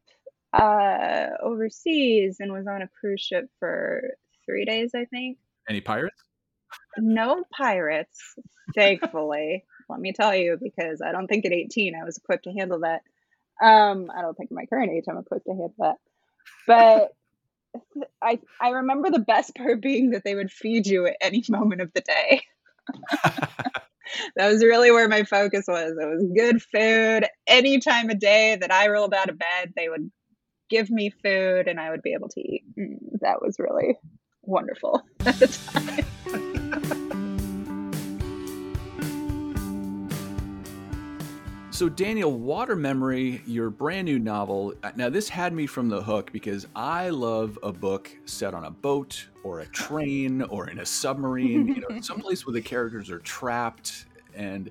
uh 0.52 1.26
overseas 1.42 2.36
and 2.40 2.52
was 2.52 2.66
on 2.66 2.82
a 2.82 2.88
cruise 2.88 3.20
ship 3.20 3.48
for 3.58 4.02
three 4.44 4.64
days 4.64 4.90
i 4.94 5.04
think 5.06 5.38
Any 5.68 5.80
pirates? 5.80 6.24
no 6.98 7.44
pirates, 7.50 8.34
thankfully. 8.74 9.64
Let 9.88 10.00
me 10.00 10.12
tell 10.12 10.34
you, 10.34 10.58
because 10.62 11.02
I 11.02 11.12
don't 11.12 11.26
think 11.26 11.44
at 11.44 11.52
18 11.52 11.94
I 11.94 12.04
was 12.04 12.18
equipped 12.18 12.44
to 12.44 12.52
handle 12.52 12.80
that. 12.80 13.02
Um, 13.62 14.10
I 14.16 14.22
don't 14.22 14.36
think 14.36 14.50
my 14.50 14.66
current 14.66 14.90
age 14.92 15.04
I'm 15.08 15.18
equipped 15.18 15.46
to 15.46 15.52
handle 15.52 15.74
that. 15.78 15.96
But 16.66 17.12
I 18.20 18.38
I 18.60 18.70
remember 18.70 19.10
the 19.10 19.18
best 19.18 19.54
part 19.54 19.80
being 19.80 20.10
that 20.10 20.24
they 20.24 20.34
would 20.34 20.50
feed 20.50 20.86
you 20.86 21.06
at 21.06 21.16
any 21.20 21.44
moment 21.48 21.80
of 21.80 21.92
the 21.94 22.00
day. 22.00 22.42
that 23.24 24.48
was 24.50 24.62
really 24.62 24.90
where 24.90 25.08
my 25.08 25.22
focus 25.22 25.64
was. 25.68 25.92
It 25.92 26.06
was 26.06 26.26
good 26.36 26.62
food 26.62 27.26
any 27.46 27.78
time 27.78 28.10
of 28.10 28.18
day 28.18 28.56
that 28.60 28.72
I 28.72 28.88
rolled 28.88 29.14
out 29.14 29.30
of 29.30 29.38
bed. 29.38 29.72
They 29.76 29.88
would 29.88 30.10
give 30.68 30.90
me 30.90 31.10
food 31.10 31.68
and 31.68 31.78
I 31.78 31.90
would 31.90 32.02
be 32.02 32.14
able 32.14 32.28
to 32.30 32.40
eat. 32.40 32.64
Mm, 32.78 33.20
that 33.20 33.40
was 33.40 33.58
really 33.58 33.96
wonderful 34.42 35.02
at 35.20 35.38
the 35.38 35.46
time. 35.46 37.08
So, 41.82 41.88
Daniel, 41.88 42.30
Water 42.30 42.76
Memory, 42.76 43.42
your 43.44 43.68
brand 43.68 44.04
new 44.04 44.20
novel. 44.20 44.72
Now, 44.94 45.08
this 45.08 45.28
had 45.28 45.52
me 45.52 45.66
from 45.66 45.88
the 45.88 46.00
hook 46.00 46.30
because 46.32 46.68
I 46.76 47.08
love 47.08 47.58
a 47.60 47.72
book 47.72 48.16
set 48.24 48.54
on 48.54 48.66
a 48.66 48.70
boat 48.70 49.26
or 49.42 49.62
a 49.62 49.66
train 49.66 50.42
or 50.42 50.70
in 50.70 50.78
a 50.78 50.86
submarine, 50.86 51.66
you 51.66 51.80
know, 51.80 52.00
someplace 52.00 52.46
where 52.46 52.52
the 52.52 52.60
characters 52.62 53.10
are 53.10 53.18
trapped. 53.18 54.06
And 54.32 54.70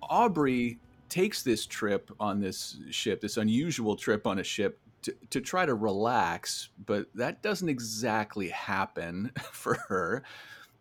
Aubrey 0.00 0.78
takes 1.08 1.42
this 1.42 1.66
trip 1.66 2.12
on 2.20 2.38
this 2.38 2.76
ship, 2.92 3.20
this 3.20 3.38
unusual 3.38 3.96
trip 3.96 4.24
on 4.24 4.38
a 4.38 4.44
ship. 4.44 4.78
To, 5.02 5.16
to 5.30 5.40
try 5.40 5.66
to 5.66 5.74
relax, 5.74 6.68
but 6.84 7.08
that 7.16 7.42
doesn't 7.42 7.68
exactly 7.68 8.50
happen 8.50 9.32
for 9.50 9.74
her. 9.88 10.22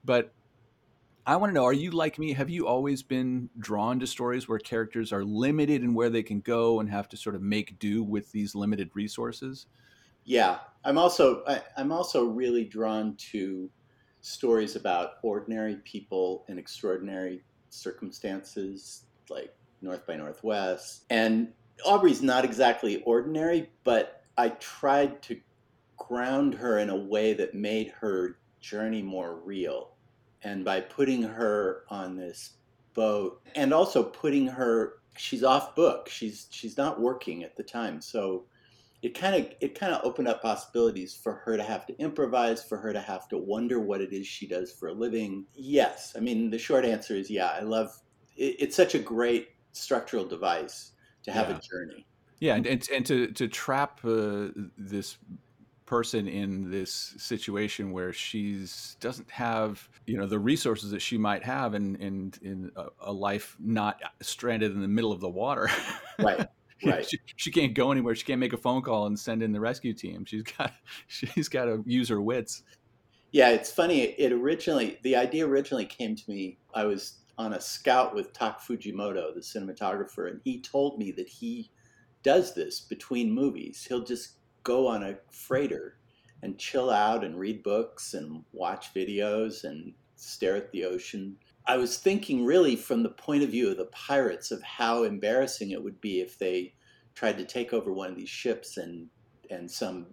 But 0.04 0.32
I 1.28 1.38
want 1.38 1.50
to 1.50 1.54
know: 1.54 1.66
Are 1.66 1.74
you 1.74 1.92
like 1.92 2.20
me? 2.20 2.34
Have 2.34 2.50
you 2.50 2.68
always 2.68 3.02
been 3.02 3.50
drawn 3.58 4.00
to 4.00 4.08
stories 4.08 4.48
where 4.48 4.60
characters 4.60 5.12
are 5.12 5.24
limited 5.24 5.82
in 5.82 5.94
where 5.94 6.10
they 6.10 6.24
can 6.24 6.40
go 6.40 6.80
and 6.80 6.90
have 6.90 7.10
to 7.10 7.18
sort 7.18 7.36
of 7.36 7.42
make 7.42 7.80
do 7.80 8.04
with 8.04 8.32
these 8.32 8.54
limited 8.54 8.92
resources? 8.94 9.66
Yeah, 10.24 10.60
I'm 10.84 10.98
also 10.98 11.44
I, 11.48 11.62
I'm 11.78 11.92
also 11.92 12.26
really 12.26 12.66
drawn 12.66 13.16
to 13.32 13.70
stories 14.22 14.76
about 14.76 15.14
ordinary 15.24 15.78
people 15.78 16.46
in 16.48 16.60
extraordinary 16.60 17.44
circumstances, 17.70 19.06
like 19.30 19.56
North 19.82 20.06
by 20.06 20.16
Northwest. 20.16 21.06
And 21.10 21.54
Aubrey's 21.84 22.22
not 22.22 22.46
exactly 22.46 23.02
ordinary, 23.04 23.70
but 23.84 24.24
I 24.38 24.50
tried 24.50 25.22
to 25.24 25.40
ground 25.98 26.54
her 26.56 26.80
in 26.80 26.90
a 26.90 26.96
way 26.96 27.34
that 27.34 27.56
made 27.56 27.94
her 28.00 28.38
journey 28.60 29.02
more 29.02 29.36
real. 29.36 29.95
And 30.46 30.64
by 30.64 30.80
putting 30.80 31.24
her 31.24 31.84
on 31.90 32.16
this 32.16 32.52
boat 32.94 33.42
and 33.56 33.74
also 33.74 34.04
putting 34.04 34.48
her 34.48 34.94
she's 35.18 35.44
off 35.44 35.76
book. 35.76 36.10
She's 36.10 36.48
she's 36.52 36.78
not 36.78 37.00
working 37.00 37.44
at 37.44 37.56
the 37.56 37.64
time. 37.64 38.02
So 38.02 38.46
it 39.02 39.18
kind 39.18 39.36
of 39.36 39.54
it 39.62 39.78
kind 39.80 39.94
of 39.94 40.04
opened 40.04 40.28
up 40.28 40.42
possibilities 40.42 41.14
for 41.16 41.34
her 41.34 41.58
to 41.58 41.64
have 41.64 41.86
to 41.88 41.98
improvise, 42.00 42.64
for 42.64 42.78
her 42.78 42.94
to 42.94 43.02
have 43.02 43.28
to 43.30 43.38
wonder 43.38 43.80
what 43.80 44.02
it 44.02 44.14
is 44.14 44.28
she 44.28 44.48
does 44.48 44.72
for 44.72 44.90
a 44.90 44.94
living. 44.94 45.46
Yes, 45.54 46.14
I 46.18 46.20
mean 46.20 46.50
the 46.50 46.58
short 46.58 46.86
answer 46.86 47.16
is 47.16 47.30
yeah. 47.30 47.48
I 47.48 47.62
love 47.62 47.98
it, 48.36 48.56
it's 48.60 48.76
such 48.76 48.96
a 48.96 49.00
great 49.00 49.50
structural 49.74 50.26
device 50.26 50.92
to 51.24 51.32
have 51.32 51.50
Yeah. 51.50 51.58
a 51.58 51.62
journey. 51.62 52.06
Yeah, 52.40 52.56
and 52.56 52.68
and, 52.68 52.90
and 52.94 53.06
to 53.06 53.28
to 53.28 53.48
trap 53.48 54.00
uh, 54.04 54.48
this 54.78 55.18
person 55.86 56.28
in 56.28 56.72
this 56.72 57.14
situation 57.18 57.92
where 57.92 58.12
she's 58.12 58.98
doesn't 59.00 59.30
have 59.30 59.88
you 60.06 60.18
know 60.18 60.26
the 60.26 60.40
resources 60.40 60.92
that 60.92 61.02
she 61.02 61.18
might 61.18 61.44
have 61.44 61.74
in 61.76 61.96
in 61.98 62.34
in 62.42 62.72
a, 62.76 62.86
a 63.02 63.12
life 63.14 63.56
not 63.60 64.00
stranded 64.22 64.72
in 64.72 64.82
the 64.82 64.88
middle 64.88 65.12
of 65.12 65.20
the 65.22 65.30
water 65.30 65.70
Right, 66.20 66.48
right. 66.86 67.08
she, 67.08 67.20
she 67.36 67.52
can't 67.52 67.74
go 67.74 67.92
anywhere 67.92 68.16
she 68.16 68.24
can't 68.26 68.40
make 68.40 68.54
a 68.54 68.58
phone 68.58 68.82
call 68.82 69.06
and 69.06 69.20
send 69.20 69.44
in 69.44 69.52
the 69.52 69.60
rescue 69.60 69.94
team 69.94 70.26
she's 70.26 70.44
got 70.44 70.74
she's 71.08 71.50
got 71.50 71.66
to 71.66 71.84
use 71.86 72.10
her 72.10 72.22
wits 72.22 72.64
Yeah, 73.32 73.50
it's 73.50 73.72
funny. 73.72 74.02
It 74.02 74.32
originally 74.32 74.98
the 75.04 75.16
idea 75.18 75.46
originally 75.46 75.86
came 75.86 76.16
to 76.16 76.24
me. 76.30 76.58
I 76.74 76.86
was 76.86 77.20
on 77.38 77.54
a 77.54 77.60
scout 77.60 78.16
with 78.16 78.32
Tak 78.32 78.62
Fujimoto, 78.62 79.34
the 79.34 79.42
cinematographer, 79.42 80.30
and 80.30 80.40
he 80.46 80.62
told 80.62 80.98
me 80.98 81.12
that 81.12 81.28
he 81.28 81.70
does 82.24 82.54
this 82.54 82.80
between 82.80 83.32
movies. 83.34 83.86
He'll 83.88 84.06
just 84.06 84.38
go 84.66 84.88
on 84.88 85.04
a 85.04 85.18
freighter 85.32 85.96
and 86.44 86.60
chill 86.60 86.90
out 86.90 87.24
and 87.24 87.40
read 87.40 87.64
books 87.64 88.14
and 88.14 88.44
watch 88.52 88.94
videos 88.94 89.64
and 89.64 89.94
stare 90.18 90.58
at 90.58 90.72
the 90.72 90.84
ocean. 90.84 91.38
I 91.66 91.78
was 91.78 91.98
thinking 91.98 92.46
really 92.46 92.76
from 92.76 93.02
the 93.02 93.10
point 93.10 93.44
of 93.44 93.50
view 93.50 93.72
of 93.72 93.78
the 93.78 93.86
pirates 93.86 94.52
of 94.52 94.62
how 94.62 95.04
embarrassing 95.04 95.72
it 95.72 95.82
would 95.82 96.02
be 96.02 96.20
if 96.20 96.38
they 96.38 96.74
tried 97.14 97.38
to 97.38 97.46
take 97.46 97.72
over 97.72 97.94
one 97.94 98.10
of 98.10 98.18
these 98.18 98.30
ships 98.30 98.76
and 98.78 99.08
and 99.50 99.70
some 99.70 100.08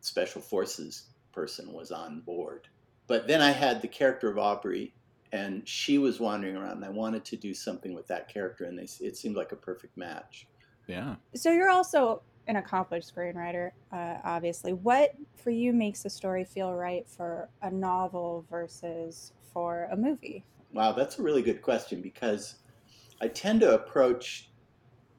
special 0.00 0.40
forces 0.40 1.04
person 1.32 1.72
was 1.72 1.92
on 1.92 2.20
board. 2.20 2.68
But 3.06 3.28
then 3.28 3.40
I 3.40 3.50
had 3.50 3.80
the 3.80 3.88
character 3.88 4.30
of 4.30 4.38
Aubrey 4.38 4.94
and 5.30 5.66
she 5.68 5.98
was 5.98 6.18
wandering 6.18 6.56
around 6.56 6.76
and 6.76 6.84
I 6.84 6.88
wanted 6.88 7.24
to 7.26 7.36
do 7.36 7.52
something 7.52 7.94
with 7.94 8.06
that 8.08 8.28
character 8.28 8.64
and 8.64 8.78
they, 8.78 8.88
it 9.04 9.16
seemed 9.16 9.36
like 9.36 9.52
a 9.52 9.56
perfect 9.56 9.96
match. 9.96 10.46
Yeah. 10.86 11.16
So 11.34 11.52
you're 11.52 11.70
also 11.70 12.22
an 12.48 12.56
accomplished 12.56 13.14
screenwriter, 13.14 13.70
uh, 13.92 14.16
obviously. 14.24 14.72
What 14.72 15.14
for 15.36 15.50
you 15.50 15.72
makes 15.72 16.04
a 16.04 16.10
story 16.10 16.44
feel 16.44 16.74
right 16.74 17.06
for 17.08 17.48
a 17.62 17.70
novel 17.70 18.44
versus 18.50 19.32
for 19.52 19.86
a 19.92 19.96
movie? 19.96 20.44
Wow, 20.72 20.92
that's 20.92 21.18
a 21.18 21.22
really 21.22 21.42
good 21.42 21.62
question 21.62 22.00
because 22.00 22.56
I 23.20 23.28
tend 23.28 23.60
to 23.60 23.74
approach 23.74 24.50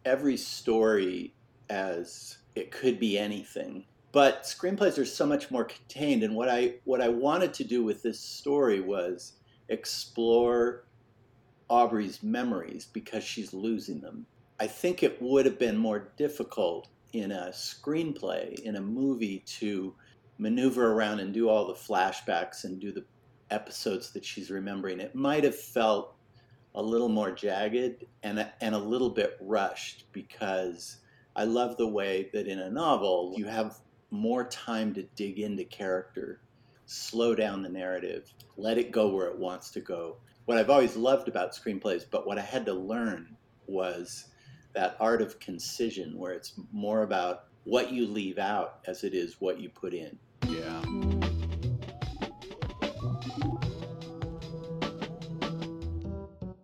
every 0.05 0.37
story 0.37 1.33
as 1.69 2.39
it 2.55 2.71
could 2.71 2.99
be 2.99 3.17
anything. 3.17 3.85
But 4.11 4.43
screenplays 4.43 4.97
are 4.97 5.05
so 5.05 5.27
much 5.27 5.51
more 5.51 5.65
contained 5.65 6.23
and 6.23 6.35
what 6.35 6.49
I 6.49 6.75
what 6.83 6.99
I 6.99 7.09
wanted 7.09 7.53
to 7.55 7.63
do 7.63 7.83
with 7.83 8.01
this 8.01 8.19
story 8.19 8.81
was 8.81 9.33
explore 9.69 10.87
Aubrey's 11.69 12.23
memories 12.23 12.87
because 12.91 13.23
she's 13.23 13.53
losing 13.53 14.01
them. 14.01 14.25
I 14.59 14.65
think 14.65 15.03
it 15.03 15.21
would 15.21 15.45
have 15.45 15.59
been 15.59 15.77
more 15.77 16.11
difficult 16.17 16.87
in 17.13 17.31
a 17.31 17.49
screenplay, 17.51 18.59
in 18.59 18.75
a 18.75 18.81
movie, 18.81 19.39
to 19.45 19.93
maneuver 20.37 20.93
around 20.93 21.19
and 21.19 21.33
do 21.33 21.49
all 21.49 21.67
the 21.67 21.73
flashbacks 21.73 22.63
and 22.63 22.79
do 22.79 22.91
the 22.91 23.05
episodes 23.51 24.11
that 24.11 24.23
she's 24.23 24.51
remembering. 24.51 24.99
It 24.99 25.15
might 25.15 25.43
have 25.43 25.57
felt 25.57 26.15
a 26.75 26.81
little 26.81 27.09
more 27.09 27.31
jagged 27.31 28.05
and 28.23 28.39
a, 28.39 28.53
and 28.61 28.75
a 28.75 28.79
little 28.79 29.09
bit 29.09 29.37
rushed 29.41 30.05
because 30.11 30.97
I 31.35 31.43
love 31.45 31.77
the 31.77 31.87
way 31.87 32.29
that 32.33 32.47
in 32.47 32.59
a 32.59 32.69
novel 32.69 33.33
you 33.35 33.45
have 33.45 33.79
more 34.11 34.45
time 34.45 34.93
to 34.93 35.03
dig 35.15 35.39
into 35.39 35.63
character, 35.65 36.41
slow 36.85 37.35
down 37.35 37.61
the 37.61 37.69
narrative, 37.69 38.33
let 38.57 38.77
it 38.77 38.91
go 38.91 39.09
where 39.09 39.27
it 39.27 39.37
wants 39.37 39.71
to 39.71 39.81
go. 39.81 40.17
What 40.45 40.57
I've 40.57 40.69
always 40.69 40.95
loved 40.95 41.27
about 41.27 41.53
screenplays, 41.53 42.05
but 42.09 42.25
what 42.25 42.39
I 42.39 42.41
had 42.41 42.65
to 42.65 42.73
learn 42.73 43.35
was 43.67 44.25
that 44.73 44.95
art 44.99 45.21
of 45.21 45.39
concision 45.39 46.17
where 46.17 46.33
it's 46.33 46.53
more 46.71 47.03
about 47.03 47.45
what 47.63 47.91
you 47.91 48.07
leave 48.07 48.37
out 48.37 48.79
as 48.87 49.03
it 49.03 49.13
is 49.13 49.35
what 49.39 49.59
you 49.59 49.69
put 49.69 49.93
in. 49.93 50.17
Yeah. 50.47 50.81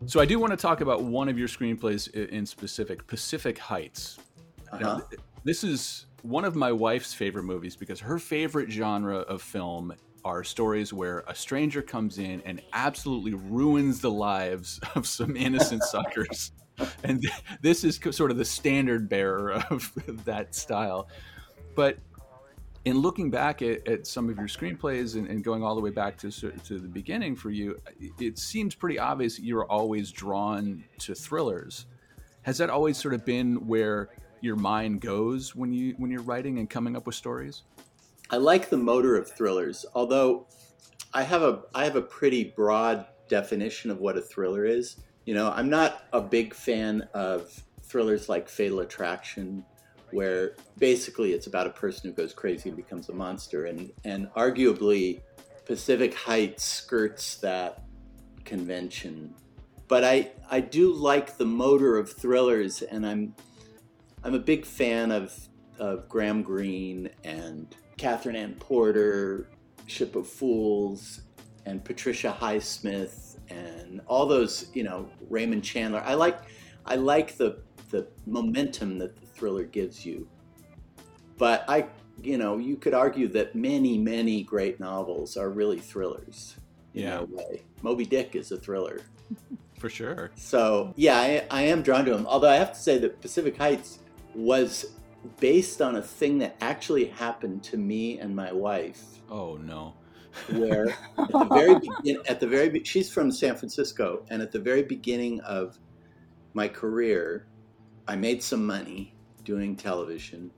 So 0.08 0.20
I 0.22 0.26
do 0.26 0.40
want 0.40 0.52
to 0.52 0.58
talk 0.58 0.82
about 0.82 1.04
one 1.04 1.28
of 1.28 1.38
your 1.38 1.48
screenplays 1.48 2.14
in 2.14 2.46
specific, 2.46 3.06
Pacific 3.08 3.58
Heights. 3.58 4.20
Uh-huh. 4.72 4.80
Now, 4.80 5.02
this 5.44 5.64
is 5.64 6.06
one 6.22 6.46
of 6.46 6.56
my 6.56 6.72
wife's 6.72 7.14
favorite 7.14 7.44
movies 7.44 7.76
because 7.76 8.00
her 8.00 8.18
favorite 8.18 8.72
genre 8.72 9.18
of 9.18 9.42
film 9.42 9.94
are 10.24 10.44
stories 10.44 10.94
where 10.94 11.24
a 11.28 11.36
stranger 11.36 11.82
comes 11.82 12.18
in 12.18 12.42
and 12.46 12.62
absolutely 12.74 13.34
ruins 13.34 14.00
the 14.02 14.10
lives 14.10 14.80
of 14.96 15.06
some 15.06 15.36
innocent 15.38 15.84
suckers. 15.84 16.52
And 17.04 17.24
this 17.62 17.84
is 17.84 18.00
sort 18.12 18.32
of 18.32 18.38
the 18.38 18.46
standard 18.46 19.08
bearer 19.08 19.54
of 19.70 19.92
that 20.26 20.56
style. 20.56 21.08
But 21.76 21.98
in 22.86 23.00
looking 23.00 23.32
back 23.32 23.62
at, 23.62 23.88
at 23.88 24.08
some 24.08 24.30
of 24.30 24.38
your 24.38 24.48
screenplays 24.48 25.16
and, 25.16 25.28
and, 25.28 25.44
going 25.44 25.64
all 25.64 25.76
the 25.76 25.82
way 25.82 25.90
back 25.90 26.18
to, 26.20 26.32
to 26.32 26.80
the 26.80 26.88
beginning 26.88 27.36
for 27.36 27.50
you, 27.50 27.80
it 28.20 28.38
seems 28.38 28.76
pretty 28.76 29.00
obvious 29.00 29.40
you're 29.40 29.66
always 29.66 30.12
drawn 30.12 30.84
to 31.00 31.16
thrillers. 31.16 31.88
Has 32.44 32.60
that 32.60 32.70
always 32.70 32.98
sort 32.98 33.16
of 33.16 33.26
been 33.26 33.68
where 33.68 34.10
your 34.42 34.56
mind 34.56 35.02
goes 35.02 35.56
when 35.56 35.74
you 35.74 35.96
when 35.98 36.12
you're 36.12 36.22
writing 36.22 36.60
and 36.60 36.70
coming 36.70 36.96
up 36.96 37.08
with 37.08 37.16
stories? 37.16 37.64
I 38.30 38.38
like 38.38 38.70
the 38.70 38.78
motor 38.78 39.18
of 39.18 39.32
thrillers, 39.32 39.86
although 39.96 40.46
I 41.14 41.24
have 41.24 41.42
a 41.42 41.64
I 41.74 41.84
have 41.86 41.96
a 41.96 42.02
pretty 42.02 42.54
broad 42.56 43.08
definition 43.28 43.90
of 43.90 44.00
what 44.00 44.18
a 44.18 44.22
thriller 44.22 44.66
is. 44.66 44.98
You 45.26 45.34
know, 45.34 45.52
I'm 45.52 45.70
not 45.70 46.06
a 46.14 46.22
big 46.22 46.54
fan 46.54 47.08
of 47.14 47.52
thrillers 47.84 48.30
like 48.30 48.48
Fatal 48.48 48.80
Attraction 48.80 49.66
where 50.12 50.56
basically 50.78 51.34
it's 51.34 51.48
about 51.48 51.68
a 51.68 51.72
person 51.72 52.10
who 52.10 52.16
goes 52.16 52.34
crazy 52.34 52.70
and 52.70 52.78
becomes 52.78 53.10
a 53.10 53.14
monster. 53.14 53.66
And, 53.66 53.92
and 54.04 54.30
arguably, 54.34 55.22
Pacific 55.66 56.14
Heights 56.14 56.64
skirts 56.64 57.38
that 57.38 57.84
convention. 58.46 59.34
But 59.88 60.04
I, 60.04 60.32
I 60.50 60.62
do 60.62 60.94
like 60.94 61.38
the 61.38 61.46
motor 61.46 61.98
of 61.98 62.12
thrillers, 62.12 62.82
and 62.82 63.06
I'm, 63.06 63.36
I'm 64.24 64.36
a 64.36 64.40
big 64.40 64.66
fan 64.66 65.12
of, 65.12 65.34
of 65.80 66.08
Graham 66.08 66.44
Greene 66.44 67.10
and 67.24 67.76
Katherine 67.98 68.36
Anne 68.36 68.56
Porter, 68.56 69.50
Ship 69.88 70.16
of 70.16 70.28
Fools, 70.28 71.22
and 71.66 71.84
Patricia 71.84 72.36
Highsmith, 72.40 73.25
and 73.50 74.02
all 74.08 74.26
those, 74.26 74.70
you 74.74 74.84
know, 74.84 75.10
Raymond 75.30 75.64
Chandler. 75.64 76.02
I 76.06 76.14
like, 76.14 76.40
I 76.86 76.96
like 76.96 77.38
the 77.38 77.60
the 77.92 78.08
momentum 78.26 78.98
that 79.00 79.16
the 79.16 79.26
thriller 79.26 79.64
gives 79.64 80.06
you. 80.06 80.28
But 81.38 81.64
I, 81.68 81.88
you 82.22 82.38
know, 82.38 82.58
you 82.58 82.76
could 82.76 82.94
argue 82.94 83.28
that 83.30 83.56
many, 83.56 83.98
many 83.98 84.44
great 84.44 84.80
novels 84.80 85.38
are 85.38 85.50
really 85.50 85.80
thrillers 85.80 86.56
in 86.94 87.04
yeah. 87.04 87.22
way. 87.22 87.64
Moby 87.82 88.06
Dick 88.06 88.36
is 88.36 88.52
a 88.52 88.58
thriller. 88.58 89.02
For 89.80 89.90
sure. 89.90 90.32
So, 90.36 90.94
yeah, 90.96 91.18
I, 91.18 91.46
I 91.52 91.62
am 91.64 91.82
drawn 91.82 92.06
to 92.06 92.12
them. 92.12 92.26
Although 92.28 92.50
I 92.50 92.56
have 92.56 92.74
to 92.74 92.80
say 92.80 92.98
that 93.00 93.22
Pacific 93.22 93.58
Heights 93.58 94.00
was 94.34 94.86
based 95.40 95.82
on 95.82 95.98
a 95.98 96.02
thing 96.02 96.38
that 96.40 96.56
actually 96.62 97.06
happened 97.06 97.64
to 97.64 97.78
me 97.78 98.20
and 98.20 98.36
my 98.36 98.52
wife. 98.52 99.04
Oh, 99.30 99.58
no. 99.58 99.94
Where 100.54 100.90
at 101.18 101.32
the 101.32 101.48
very 101.52 101.80
begin, 102.04 102.18
at 102.28 102.40
the 102.40 102.48
very 102.48 102.84
she's 102.84 103.10
from 103.12 103.32
San 103.32 103.56
Francisco, 103.56 104.26
and 104.30 104.42
at 104.42 104.52
the 104.52 104.60
very 104.60 104.84
beginning 104.84 105.40
of 105.42 105.78
my 106.54 106.68
career, 106.68 107.48
I 108.08 108.16
made 108.16 108.42
some 108.42 108.66
money 108.66 109.14
doing 109.44 109.76
television, 109.76 110.52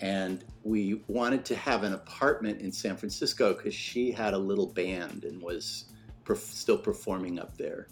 and 0.00 0.44
we 0.62 1.02
wanted 1.08 1.44
to 1.46 1.56
have 1.56 1.82
an 1.82 1.94
apartment 1.94 2.60
in 2.60 2.72
San 2.72 2.96
Francisco 2.96 3.54
because 3.54 3.74
she 3.74 4.10
had 4.10 4.34
a 4.34 4.38
little 4.38 4.72
band 4.72 5.24
and 5.24 5.40
was 5.40 5.92
perf- 6.24 6.52
still 6.52 6.78
performing 6.78 7.38
up 7.38 7.56
there. 7.56 7.88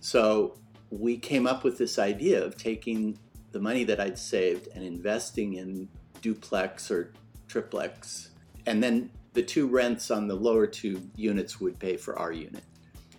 So 0.00 0.58
we 0.90 1.16
came 1.16 1.46
up 1.46 1.64
with 1.64 1.78
this 1.78 1.98
idea 1.98 2.44
of 2.44 2.56
taking 2.56 3.18
the 3.52 3.60
money 3.60 3.84
that 3.84 4.00
I'd 4.00 4.18
saved 4.18 4.68
and 4.74 4.84
investing 4.84 5.54
in 5.54 5.88
duplex 6.20 6.90
or 6.90 7.12
triplex, 7.48 8.30
and 8.66 8.82
then 8.82 9.10
the 9.32 9.42
two 9.42 9.66
rents 9.66 10.10
on 10.10 10.28
the 10.28 10.34
lower 10.34 10.66
two 10.66 11.00
units 11.16 11.60
would 11.60 11.78
pay 11.78 11.96
for 11.96 12.18
our 12.18 12.32
unit. 12.32 12.62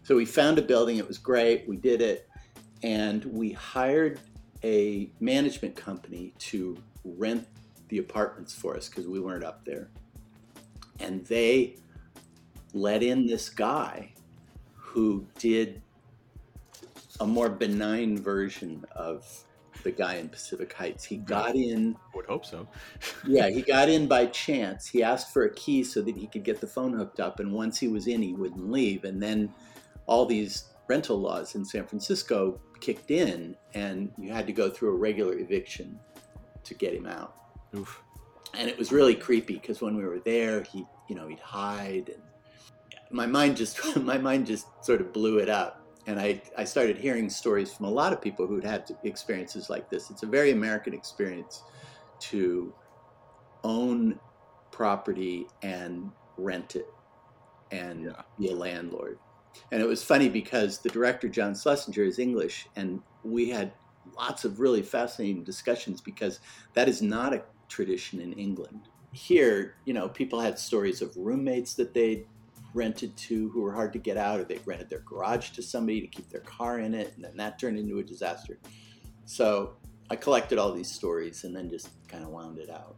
So 0.03 0.15
we 0.15 0.25
found 0.25 0.59
a 0.59 0.61
building, 0.61 0.97
it 0.97 1.07
was 1.07 1.17
great, 1.17 1.67
we 1.67 1.77
did 1.77 2.01
it, 2.01 2.29
and 2.83 3.23
we 3.25 3.51
hired 3.51 4.19
a 4.63 5.09
management 5.19 5.75
company 5.75 6.33
to 6.39 6.77
rent 7.03 7.47
the 7.89 7.97
apartments 7.99 8.53
for 8.53 8.75
us 8.75 8.89
because 8.89 9.07
we 9.07 9.19
weren't 9.19 9.43
up 9.43 9.63
there. 9.65 9.89
And 10.99 11.25
they 11.25 11.77
let 12.73 13.03
in 13.03 13.25
this 13.25 13.49
guy 13.49 14.13
who 14.75 15.25
did 15.39 15.81
a 17.19 17.27
more 17.27 17.49
benign 17.49 18.17
version 18.17 18.85
of 18.95 19.25
the 19.83 19.91
guy 19.91 20.15
in 20.15 20.29
Pacific 20.29 20.71
Heights. 20.73 21.03
He 21.03 21.17
got 21.17 21.55
in. 21.55 21.95
I 21.95 22.17
would 22.17 22.25
hope 22.25 22.45
so. 22.45 22.67
yeah, 23.27 23.49
he 23.49 23.61
got 23.73 23.89
in 23.89 24.07
by 24.07 24.27
chance. 24.27 24.87
He 24.87 25.03
asked 25.03 25.33
for 25.33 25.43
a 25.43 25.53
key 25.53 25.83
so 25.83 26.01
that 26.01 26.15
he 26.15 26.27
could 26.27 26.43
get 26.43 26.61
the 26.61 26.67
phone 26.67 26.93
hooked 26.93 27.19
up. 27.19 27.39
And 27.39 27.51
once 27.51 27.79
he 27.79 27.87
was 27.87 28.07
in, 28.07 28.21
he 28.21 28.33
wouldn't 28.33 28.71
leave. 28.71 29.03
And 29.03 29.21
then 29.21 29.53
all 30.05 30.25
these 30.25 30.65
rental 30.87 31.17
laws 31.17 31.55
in 31.55 31.65
San 31.65 31.85
Francisco 31.85 32.59
kicked 32.79 33.11
in, 33.11 33.55
and 33.73 34.11
you 34.17 34.31
had 34.31 34.45
to 34.47 34.53
go 34.53 34.69
through 34.69 34.89
a 34.89 34.97
regular 34.97 35.37
eviction 35.37 35.99
to 36.63 36.73
get 36.73 36.93
him 36.93 37.05
out. 37.05 37.35
Oof. 37.75 38.01
And 38.53 38.69
it 38.69 38.77
was 38.77 38.91
really 38.91 39.15
creepy 39.15 39.55
because 39.55 39.81
when 39.81 39.95
we 39.95 40.05
were 40.05 40.19
there, 40.19 40.61
he, 40.63 40.85
you 41.07 41.15
know, 41.15 41.27
he'd 41.27 41.39
hide, 41.39 42.09
and 42.09 42.21
my 43.09 43.25
mind 43.25 43.57
just, 43.57 43.95
my 44.01 44.17
mind 44.17 44.45
just 44.45 44.67
sort 44.83 45.01
of 45.01 45.13
blew 45.13 45.37
it 45.37 45.49
up. 45.49 45.82
And 46.05 46.19
I, 46.19 46.41
I 46.57 46.65
started 46.65 46.97
hearing 46.97 47.29
stories 47.29 47.73
from 47.73 47.85
a 47.85 47.89
lot 47.89 48.11
of 48.13 48.21
people 48.21 48.45
who'd 48.45 48.63
had 48.63 48.89
experiences 49.03 49.69
like 49.69 49.89
this. 49.89 50.09
It's 50.09 50.23
a 50.23 50.27
very 50.27 50.51
American 50.51 50.93
experience 50.93 51.63
to 52.31 52.73
own 53.63 54.19
property 54.71 55.47
and 55.61 56.11
rent 56.37 56.75
it 56.75 56.87
and 57.71 58.05
yeah. 58.05 58.21
be 58.37 58.49
a 58.49 58.55
landlord. 58.55 59.17
And 59.71 59.81
it 59.81 59.87
was 59.87 60.03
funny 60.03 60.29
because 60.29 60.79
the 60.79 60.89
director, 60.89 61.29
John 61.29 61.55
Schlesinger, 61.55 62.03
is 62.03 62.19
English, 62.19 62.67
and 62.75 63.01
we 63.23 63.49
had 63.49 63.71
lots 64.17 64.45
of 64.45 64.59
really 64.59 64.81
fascinating 64.81 65.43
discussions 65.43 66.01
because 66.01 66.39
that 66.73 66.89
is 66.89 67.01
not 67.01 67.33
a 67.33 67.43
tradition 67.69 68.19
in 68.19 68.33
England. 68.33 68.89
here, 69.13 69.75
you 69.85 69.93
know, 69.93 70.09
people 70.09 70.39
had 70.41 70.59
stories 70.59 71.01
of 71.01 71.15
roommates 71.15 71.75
that 71.75 71.93
they'd 71.93 72.25
rented 72.73 73.15
to 73.15 73.49
who 73.49 73.61
were 73.61 73.73
hard 73.73 73.93
to 73.93 73.99
get 73.99 74.17
out, 74.17 74.39
or 74.39 74.43
they 74.43 74.59
rented 74.65 74.89
their 74.89 74.99
garage 74.99 75.51
to 75.51 75.61
somebody 75.61 76.01
to 76.01 76.07
keep 76.07 76.29
their 76.29 76.41
car 76.41 76.79
in 76.79 76.93
it, 76.93 77.13
and 77.15 77.23
then 77.23 77.37
that 77.37 77.59
turned 77.59 77.77
into 77.77 77.99
a 77.99 78.03
disaster. 78.03 78.57
So 79.25 79.75
I 80.09 80.15
collected 80.15 80.57
all 80.57 80.71
these 80.71 80.91
stories 80.91 81.43
and 81.43 81.55
then 81.55 81.69
just 81.69 81.89
kind 82.07 82.23
of 82.23 82.29
wound 82.29 82.59
it 82.59 82.69
out. 82.69 82.97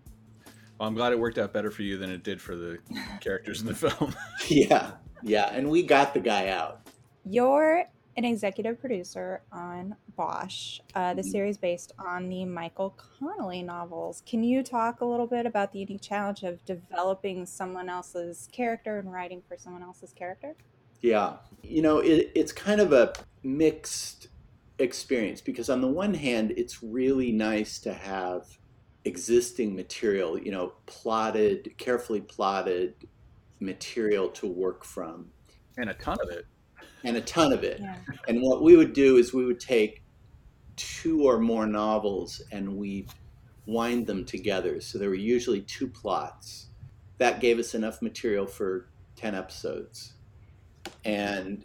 Well, 0.79 0.89
I'm 0.89 0.96
glad 0.96 1.13
it 1.13 1.20
worked 1.20 1.38
out 1.38 1.53
better 1.53 1.72
for 1.72 1.84
you 1.84 1.98
than 1.98 2.10
it 2.10 2.24
did 2.24 2.41
for 2.41 2.55
the 2.55 2.79
characters 3.22 3.62
in 3.62 3.67
the 3.67 3.75
film. 3.75 4.13
yeah, 4.48 4.91
yeah, 5.24 5.50
and 5.53 5.70
we 5.70 5.84
got 5.84 6.13
the 6.13 6.20
guy 6.20 6.50
out. 6.50 6.82
You're 7.24 7.86
an 8.17 8.24
executive 8.25 8.79
producer 8.79 9.41
on 9.51 9.95
Bosch, 10.15 10.79
uh, 10.93 11.13
the 11.13 11.22
Mhm. 11.22 11.31
series 11.31 11.57
based 11.57 11.91
on 12.00 12.29
the 12.29 12.45
Michael 12.45 12.91
Connelly 12.91 13.62
novels. 13.62 14.22
Can 14.25 14.43
you 14.43 14.63
talk 14.63 15.01
a 15.01 15.05
little 15.05 15.27
bit 15.27 15.45
about 15.45 15.72
the 15.74 15.79
unique 15.79 16.01
challenge 16.01 16.43
of 16.43 16.63
developing 16.63 17.45
someone 17.45 17.89
else's 17.89 18.48
character 18.51 19.00
and 19.00 19.12
writing 19.12 19.41
for 19.41 19.57
someone 19.57 19.84
else's 19.84 20.13
character? 20.13 20.55
Yeah. 21.01 21.38
You 21.62 21.81
know, 21.81 22.00
it, 22.00 22.31
it's 22.36 22.53
kind 22.53 22.79
of 22.79 22.93
a 22.93 23.13
mixed 23.43 24.29
experience 24.79 25.41
because, 25.41 25.69
on 25.69 25.81
the 25.81 25.88
one 25.88 26.13
hand, 26.13 26.53
it's 26.55 26.81
really 26.81 27.31
nice 27.31 27.79
to 27.79 27.93
have 27.93 28.57
existing 29.03 29.75
material, 29.75 30.39
you 30.39 30.51
know, 30.51 30.74
plotted, 30.86 31.77
carefully 31.77 32.22
plotted 32.22 33.07
material 33.60 34.29
to 34.29 34.48
work 34.48 34.84
from, 34.84 35.31
and 35.77 35.89
a 35.89 35.93
ton 35.93 36.17
of 36.22 36.29
it. 36.29 36.45
And 37.05 37.15
a 37.17 37.21
ton 37.21 37.53
of 37.53 37.63
it. 37.63 37.79
Yeah. 37.79 37.95
And 38.27 38.41
what 38.41 38.63
we 38.63 38.75
would 38.75 38.93
do 38.93 39.17
is 39.17 39.33
we 39.33 39.45
would 39.45 39.59
take 39.59 40.03
two 40.75 41.24
or 41.24 41.39
more 41.39 41.67
novels 41.67 42.41
and 42.51 42.75
we 42.75 43.07
wind 43.65 44.07
them 44.07 44.25
together. 44.25 44.81
So 44.81 44.97
there 44.97 45.09
were 45.09 45.15
usually 45.15 45.62
two 45.62 45.88
plots. 45.88 46.67
That 47.17 47.39
gave 47.39 47.59
us 47.59 47.75
enough 47.75 48.01
material 48.01 48.45
for 48.45 48.89
10 49.15 49.35
episodes. 49.35 50.13
And 51.05 51.63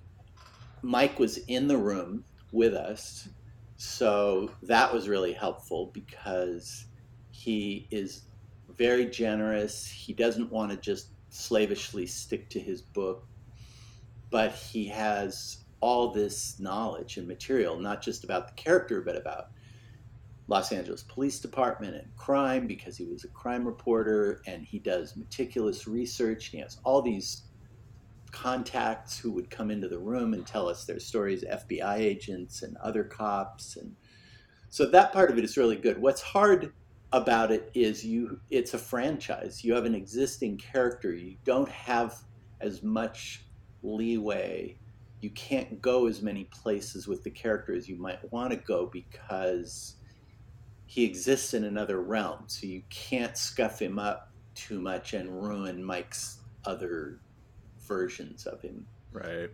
Mike 0.83 1.19
was 1.19 1.39
in 1.39 1.67
the 1.67 1.77
room 1.77 2.25
with 2.53 2.75
us. 2.75 3.29
So 3.77 4.51
that 4.63 4.93
was 4.93 5.09
really 5.09 5.33
helpful 5.33 5.91
because 5.93 6.85
he 7.31 7.89
is 7.91 8.23
very 8.77 9.07
generous. 9.07 9.87
He 9.87 10.13
doesn't 10.13 10.53
want 10.53 10.71
to 10.71 10.77
just 10.77 11.09
slavishly 11.31 12.07
stick 12.07 12.49
to 12.51 12.61
his 12.61 12.83
book 12.83 13.27
but 14.31 14.53
he 14.53 14.87
has 14.89 15.65
all 15.81 16.13
this 16.13 16.59
knowledge 16.61 17.17
and 17.17 17.27
material, 17.27 17.79
not 17.79 18.03
just 18.03 18.25
about 18.25 18.49
the 18.49 18.55
character, 18.55 19.01
but 19.01 19.17
about 19.17 19.49
Los 20.47 20.73
Angeles 20.73 21.03
Police 21.03 21.41
Department 21.41 21.95
and 21.95 22.17
crime, 22.17 22.67
because 22.67 22.97
he 22.97 23.05
was 23.05 23.25
a 23.25 23.29
crime 23.29 23.65
reporter 23.65 24.43
and 24.47 24.65
he 24.65 24.79
does 24.79 25.17
meticulous 25.17 25.87
research. 25.87 26.47
He 26.47 26.59
has 26.59 26.79
all 26.85 27.03
these 27.03 27.43
contacts 28.31 29.19
who 29.19 29.33
would 29.33 29.51
come 29.51 29.71
into 29.71 29.89
the 29.89 29.99
room 29.99 30.35
and 30.35 30.47
tell 30.47 30.69
us 30.69 30.85
their 30.85 31.01
stories, 31.01 31.45
FBI 31.45 31.99
agents 31.99 32.63
and 32.63 32.77
other 32.79 33.05
cops. 33.05 33.77
And 33.77 33.95
so 34.69 34.87
that 34.87 35.13
part 35.13 35.31
of 35.31 35.39
it 35.39 35.45
is 35.45 35.57
really 35.57 35.77
good. 35.77 36.01
What's 36.01 36.23
hard 36.23 36.73
about 37.13 37.51
it 37.51 37.71
is 37.75 38.05
you 38.05 38.41
it's 38.51 38.75
a 38.75 38.79
franchise. 38.79 39.65
You 39.65 39.75
have 39.75 39.85
an 39.85 39.95
existing 39.95 40.59
character. 40.59 41.13
You 41.13 41.37
don't 41.45 41.69
have 41.69 42.17
as 42.61 42.83
much 42.83 43.45
leeway. 43.83 44.77
You 45.21 45.31
can't 45.31 45.83
go 45.83 46.07
as 46.07 46.23
many 46.23 46.45
places 46.45 47.07
with 47.07 47.25
the 47.25 47.31
character 47.31 47.75
as 47.75 47.89
you 47.89 47.97
might 47.97 48.33
want 48.33 48.53
to 48.53 48.57
go 48.57 48.87
because 48.87 49.97
he 50.87 51.05
exists 51.05 51.55
in 51.55 51.65
another 51.65 52.01
realm. 52.01 52.45
So 52.47 52.67
you 52.67 52.83
can't 52.91 53.37
scuff 53.37 53.81
him 53.81 53.99
up 53.99 54.33
too 54.55 54.81
much 54.81 55.15
and 55.15 55.43
ruin 55.43 55.85
Mike's 55.85 56.39
other 56.65 57.21
versions 57.87 58.47
of 58.47 58.61
him. 58.63 58.87
Right. 59.13 59.51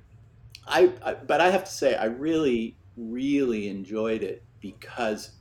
I, 0.66 0.92
I 1.04 1.14
but 1.14 1.40
I 1.40 1.50
have 1.50 1.64
to 1.64 1.71
say 1.71 1.95
I 1.95 2.06
really 2.06 2.76
really 2.97 3.68
enjoyed 3.68 4.23
it 4.23 4.42
because 4.61 5.33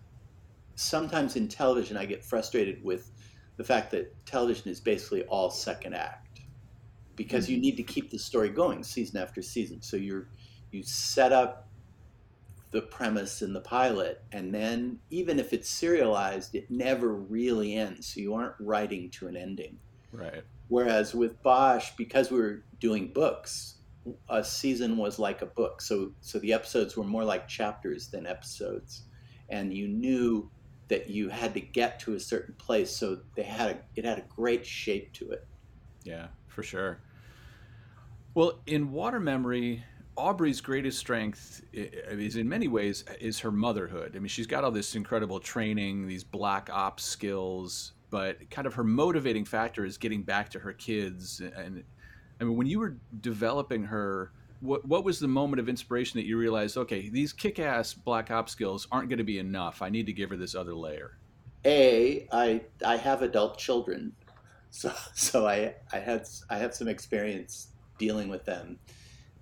sometimes 0.76 1.36
in 1.36 1.48
television 1.48 1.98
I 1.98 2.06
get 2.06 2.24
frustrated 2.24 2.84
with 2.84 3.12
the 3.58 3.64
fact 3.64 3.92
that 3.92 4.14
television 4.26 4.70
is 4.70 4.80
basically 4.80 5.24
all 5.24 5.50
second 5.50 5.96
act 5.96 6.25
because 7.16 7.50
you 7.50 7.58
need 7.58 7.78
to 7.78 7.84
keep 7.84 8.12
the 8.12 8.20
story 8.20 8.50
going 8.50 8.84
season 8.84 9.20
after 9.20 9.42
season. 9.42 9.82
So 9.82 9.98
you're 9.98 10.28
you 10.72 10.84
set 10.84 11.32
up 11.32 11.68
the 12.72 12.82
premise 12.82 13.42
in 13.42 13.54
the 13.54 13.62
pilot 13.62 14.22
and 14.34 14.54
then 14.54 15.00
even 15.10 15.40
if 15.40 15.54
it's 15.54 15.70
serialized 15.70 16.56
it 16.56 16.70
never 16.70 17.14
really 17.14 17.76
ends. 17.76 18.14
So 18.14 18.20
you 18.20 18.34
aren't 18.34 18.56
writing 18.60 19.10
to 19.12 19.28
an 19.28 19.38
ending. 19.38 19.78
Right. 20.12 20.44
Whereas 20.68 21.14
with 21.14 21.42
Bosch, 21.44 21.92
because 21.98 22.32
we 22.32 22.40
were 22.40 22.64
doing 22.80 23.14
books, 23.14 23.76
a 24.30 24.44
season 24.44 24.98
was 24.98 25.20
like 25.20 25.42
a 25.42 25.46
book. 25.46 25.82
So 25.82 26.12
so 26.22 26.40
the 26.40 26.54
episodes 26.54 26.96
were 26.96 27.04
more 27.04 27.24
like 27.24 27.48
chapters 27.48 28.08
than 28.08 28.28
episodes, 28.28 29.04
and 29.50 29.74
you 29.74 29.88
knew 29.88 30.50
that 30.88 31.10
you 31.10 31.30
had 31.30 31.54
to 31.56 31.62
get 31.62 32.00
to 32.02 32.14
a 32.14 32.20
certain 32.20 32.54
place. 32.56 32.96
So 32.96 33.20
they 33.36 33.44
had 33.44 33.72
a 33.72 33.80
it 33.96 34.06
had 34.06 34.20
a 34.20 34.26
great 34.36 34.66
shape 34.66 35.14
to 35.14 35.32
it. 35.32 35.48
Yeah, 36.04 36.28
for 36.48 36.64
sure. 36.64 37.02
Well, 38.36 38.60
in 38.68 38.92
Water 38.92 39.22
Memory, 39.22 39.82
Aubrey's 40.18 40.60
greatest 40.60 41.00
strength 41.00 41.64
is 41.72 42.36
in 42.36 42.50
many 42.50 42.68
ways 42.68 43.06
is 43.22 43.40
her 43.40 43.52
motherhood. 43.52 44.14
I 44.14 44.20
mean, 44.20 44.28
she's 44.28 44.46
got 44.46 44.66
all 44.66 44.72
this 44.72 44.94
incredible 44.94 45.40
training, 45.40 46.06
these 46.06 46.26
black 46.26 46.70
ops 46.70 47.06
skills, 47.06 47.94
but 48.10 48.50
kind 48.50 48.68
of 48.68 48.74
her 48.74 48.84
motivating 48.84 49.46
factor 49.46 49.86
is 49.86 49.98
getting 49.98 50.22
back 50.22 50.50
to 50.50 50.60
her 50.60 50.74
kids. 50.74 51.40
And 51.40 51.86
I 52.42 52.44
mean, 52.44 52.58
when 52.58 52.68
you 52.68 52.80
were 52.80 52.98
developing 53.22 53.86
her, 53.86 54.34
what 54.60 54.86
what 54.86 55.06
was 55.06 55.20
the 55.20 55.30
moment 55.30 55.62
of 55.62 55.70
inspiration 55.70 56.20
that 56.20 56.26
you 56.26 56.38
realized, 56.38 56.76
okay, 56.76 57.08
these 57.08 57.32
kick-ass 57.32 57.94
black 57.94 58.32
ops 58.32 58.52
skills 58.52 58.86
aren't 58.92 59.08
going 59.08 59.18
to 59.18 59.24
be 59.24 59.40
enough. 59.40 59.82
I 59.82 59.88
need 59.88 60.08
to 60.08 60.14
give 60.14 60.30
her 60.30 60.38
this 60.38 60.56
other 60.56 60.76
layer. 60.76 61.18
A, 61.64 62.28
I 62.34 62.64
I 62.86 62.98
have 62.98 63.22
adult 63.22 63.58
children, 63.58 64.12
so 64.72 64.94
so 65.14 65.48
I 65.48 65.76
I 65.94 66.00
had 66.00 66.28
I 66.50 66.58
have 66.58 66.76
some 66.76 66.90
experience 66.90 67.70
dealing 67.98 68.30
with 68.30 68.46
them, 68.46 68.80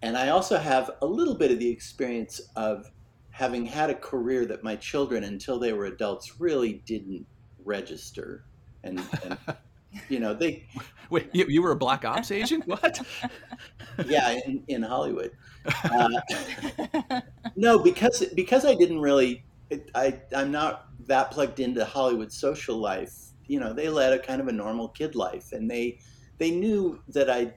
and 0.01 0.17
I 0.17 0.29
also 0.29 0.57
have 0.57 0.91
a 1.01 1.05
little 1.05 1.35
bit 1.35 1.51
of 1.51 1.59
the 1.59 1.69
experience 1.69 2.41
of 2.55 2.91
having 3.29 3.65
had 3.65 3.89
a 3.89 3.95
career 3.95 4.45
that 4.45 4.63
my 4.63 4.75
children, 4.75 5.23
until 5.23 5.59
they 5.59 5.73
were 5.73 5.85
adults, 5.85 6.39
really 6.39 6.83
didn't 6.85 7.25
register, 7.65 8.45
and, 8.83 9.01
and 9.23 9.37
you 10.09 10.19
know 10.19 10.33
they 10.33 10.65
Wait, 11.13 11.29
you, 11.31 11.45
you 11.47 11.61
were 11.61 11.71
a 11.71 11.75
black 11.75 12.05
ops 12.05 12.31
agent? 12.31 12.65
What? 12.65 12.99
yeah 14.07 14.39
in, 14.47 14.63
in 14.67 14.81
Hollywood. 14.81 15.31
Uh, 15.83 17.21
no, 17.55 17.77
because 17.77 18.25
because 18.33 18.65
I 18.65 18.73
didn't 18.73 18.99
really, 18.99 19.43
it, 19.69 19.91
I 19.93 20.19
I'm 20.35 20.51
not 20.51 20.87
that 21.05 21.29
plugged 21.29 21.59
into 21.59 21.85
Hollywood 21.85 22.31
social 22.31 22.77
life. 22.77 23.13
You 23.45 23.59
know, 23.59 23.73
they 23.73 23.89
led 23.89 24.13
a 24.13 24.17
kind 24.17 24.41
of 24.41 24.47
a 24.47 24.51
normal 24.51 24.87
kid 24.87 25.13
life, 25.13 25.51
and 25.51 25.69
they 25.69 25.99
they 26.39 26.49
knew 26.49 26.99
that 27.09 27.29
I 27.29 27.53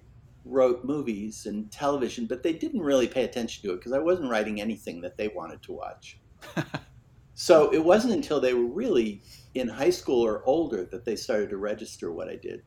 wrote 0.47 0.85
movies 0.85 1.47
and 1.47 1.71
television, 1.71 2.27
but 2.27 2.43
they 2.43 2.53
didn't 2.53 2.81
really 2.81 3.09
pay 3.09 3.25
attention 3.25 3.63
to 3.63 3.73
it 3.73 3.77
because 3.77 3.93
I 3.93 3.99
wasn't 3.99 4.31
writing 4.31 4.61
anything 4.61 5.01
that 5.01 5.17
they 5.17 5.29
wanted 5.29 5.63
to 5.63 5.73
watch. 5.73 6.19
so 7.35 7.73
it 7.73 7.85
wasn't 7.85 8.15
until 8.15 8.41
they 8.41 8.55
were 8.55 8.67
really 8.67 9.23
in 9.55 9.69
high 9.69 9.91
school 9.91 10.25
or 10.25 10.45
older 10.45 10.85
that 10.85 11.05
they 11.05 11.17
started 11.17 11.51
to 11.51 11.57
register 11.57 12.13
what 12.13 12.29
I 12.29 12.37
did. 12.37 12.63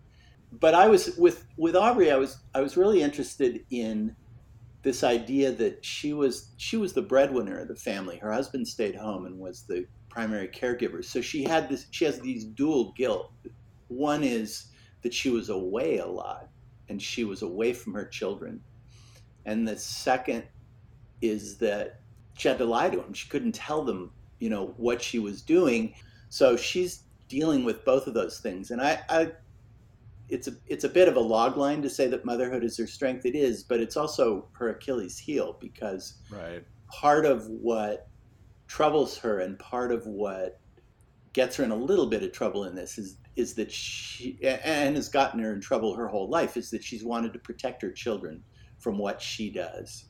But 0.52 0.74
I 0.74 0.88
was 0.88 1.16
with 1.16 1.46
with 1.58 1.76
Aubrey. 1.76 2.12
I 2.12 2.18
was 2.18 2.40
I 2.56 2.62
was 2.62 2.76
really 2.76 3.02
interested 3.02 3.64
in 3.70 4.16
this 4.82 5.04
idea 5.04 5.52
that 5.52 5.86
she 5.86 6.14
was 6.14 6.54
she 6.58 6.76
was 6.76 6.94
the 6.94 7.02
breadwinner 7.02 7.60
of 7.60 7.68
the 7.68 7.76
family. 7.76 8.18
Her 8.18 8.34
husband 8.34 8.68
stayed 8.68 8.96
home 8.96 9.26
and 9.26 9.38
was 9.38 9.64
the 9.64 9.86
primary 10.10 10.48
caregiver. 10.48 11.06
So 11.06 11.22
she 11.22 11.44
had 11.44 11.70
this 11.70 11.86
she 11.92 12.06
has 12.06 12.20
these 12.20 12.46
dual 12.46 12.94
guilt. 12.98 13.32
One 13.88 14.24
is 14.24 14.72
that 15.04 15.14
she 15.14 15.30
was 15.30 15.50
away 15.50 16.00
a 16.00 16.08
lot 16.08 16.49
and 16.90 17.02
she 17.02 17.24
was 17.24 17.42
away 17.42 17.74
from 17.74 17.94
her 17.94 18.06
children. 18.06 18.62
And 19.46 19.68
the 19.68 19.78
second 19.78 20.44
is 21.22 21.58
that 21.58 22.02
she 22.38 22.48
had 22.48 22.58
to 22.58 22.66
lie 22.66 22.90
to 22.90 22.98
them. 22.98 23.14
She 23.14 23.30
couldn't 23.30 23.54
tell 23.54 23.84
them, 23.84 24.12
you 24.40 24.50
know, 24.50 24.74
what 24.78 25.02
she 25.02 25.20
was 25.20 25.42
doing. 25.42 25.94
So 26.30 26.58
she's 26.58 27.04
dealing 27.28 27.64
with 27.64 27.86
both 27.86 28.08
of 28.08 28.14
those 28.14 28.40
things. 28.40 28.72
And 28.72 28.82
I, 28.82 29.00
I 29.10 29.32
it's 30.30 30.48
a 30.48 30.54
it's 30.68 30.84
a 30.84 30.90
bit 30.90 31.08
of 31.08 31.16
a 31.16 31.20
log 31.20 31.58
line 31.58 31.82
to 31.82 31.90
say 31.90 32.08
that 32.08 32.26
motherhood 32.26 32.64
is 32.64 32.78
her 32.78 32.88
strength. 32.88 33.26
It 33.26 33.36
is, 33.36 33.64
but 33.64 33.80
it's 33.80 33.98
also 33.98 34.48
her 34.54 34.70
Achilles 34.70 35.18
heel 35.18 35.58
because 35.60 36.16
right. 36.32 36.64
part 36.88 37.26
of 37.26 37.48
what 37.48 38.08
troubles 38.68 39.18
her 39.18 39.40
and 39.40 39.58
part 39.58 39.92
of 39.92 40.06
what 40.06 40.60
gets 41.34 41.56
her 41.56 41.64
in 41.64 41.72
a 41.72 41.76
little 41.76 42.08
bit 42.08 42.24
of 42.24 42.32
trouble 42.32 42.66
in 42.66 42.76
this 42.76 42.98
is 42.98 43.18
is 43.40 43.54
that 43.56 43.72
she 43.72 44.38
and 44.44 44.96
has 44.96 45.10
gotten 45.10 45.40
her 45.40 45.54
in 45.54 45.62
trouble 45.62 45.94
her 45.96 46.08
whole 46.08 46.30
life 46.30 46.58
is 46.58 46.70
that 46.70 46.84
she's 46.84 47.04
wanted 47.04 47.34
to 47.34 47.40
protect 47.40 47.82
her 47.82 47.92
children 47.92 48.44
from 48.78 48.98
what 48.98 49.22
she 49.22 49.50
does 49.50 50.06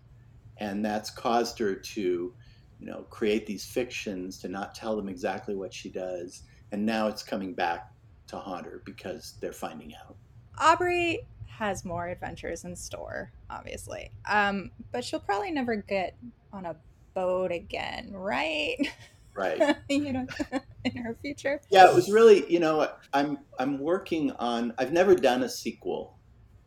and 0.57 0.83
that's 0.83 1.09
caused 1.09 1.57
her 1.57 1.75
to 1.75 2.33
you 2.79 2.85
know 2.85 3.05
create 3.09 3.45
these 3.45 3.65
fictions 3.65 4.39
to 4.39 4.47
not 4.47 4.75
tell 4.75 4.95
them 4.95 5.07
exactly 5.07 5.55
what 5.55 5.73
she 5.73 5.89
does 5.89 6.43
and 6.71 6.85
now 6.85 7.07
it's 7.07 7.23
coming 7.23 7.53
back 7.53 7.91
to 8.29 8.37
haunt 8.37 8.65
her 8.65 8.81
because 8.85 9.35
they're 9.41 9.51
finding 9.51 9.93
out. 9.95 10.15
Aubrey 10.57 11.27
has 11.47 11.83
more 11.83 12.07
adventures 12.07 12.63
in 12.63 12.75
store, 12.75 13.31
obviously. 13.49 14.11
Um, 14.29 14.71
but 14.91 15.03
she'll 15.03 15.19
probably 15.19 15.51
never 15.51 15.75
get 15.75 16.15
on 16.53 16.65
a 16.65 16.75
boat 17.13 17.51
again, 17.51 18.11
right? 18.13 18.77
Right. 19.39 19.77
you 19.89 20.13
know, 20.13 20.27
in 20.83 20.97
her 20.97 21.15
future. 21.21 21.61
Yeah, 21.69 21.89
it 21.89 21.95
was 21.95 22.11
really, 22.11 22.51
you 22.51 22.59
know, 22.59 22.89
I'm 23.13 23.39
I'm 23.57 23.79
working 23.79 24.31
on 24.33 24.73
I've 24.77 24.91
never 24.91 25.15
done 25.15 25.43
a 25.43 25.49
sequel 25.49 26.19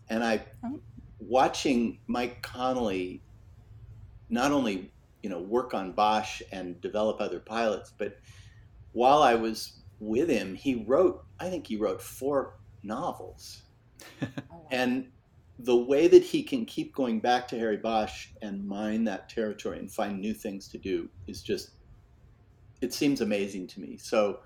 and 0.09 0.25
I 0.25 0.45
Oh. 0.65 0.81
watching 1.21 2.01
Mike 2.07 2.43
Connelly 2.43 3.23
not 4.31 4.53
only, 4.53 4.93
you 5.23 5.29
know, 5.31 5.41
work 5.41 5.75
on 5.75 5.93
Bosch 5.93 6.41
and 6.53 6.81
develop 6.81 7.21
other 7.21 7.41
pilots, 7.41 7.93
but 7.99 8.17
while 8.93 9.23
I 9.23 9.35
was 9.35 9.83
with 10.01 10.29
him, 10.29 10.55
he 10.55 10.85
wrote 10.87 11.25
I 11.39 11.51
think 11.51 11.67
he 11.67 11.77
wrote 11.77 12.01
four 12.03 12.59
novels. 12.83 13.63
Oh. 14.51 14.67
And 14.71 15.13
the 15.59 15.77
way 15.77 16.09
that 16.09 16.23
he 16.25 16.43
can 16.43 16.65
keep 16.65 16.95
going 16.95 17.21
back 17.21 17.47
to 17.49 17.59
Harry 17.59 17.77
Bosch 17.77 18.29
and 18.43 18.67
mine 18.67 19.05
that 19.05 19.29
territory 19.29 19.79
and 19.79 19.93
find 19.93 20.19
new 20.21 20.35
things 20.35 20.69
to 20.69 20.79
do 20.79 21.09
is 21.29 21.43
just, 21.43 21.71
it 22.83 22.93
seems 22.93 23.21
amazing 23.21 23.67
to 23.69 23.81
me. 23.81 23.97
So 23.97 24.41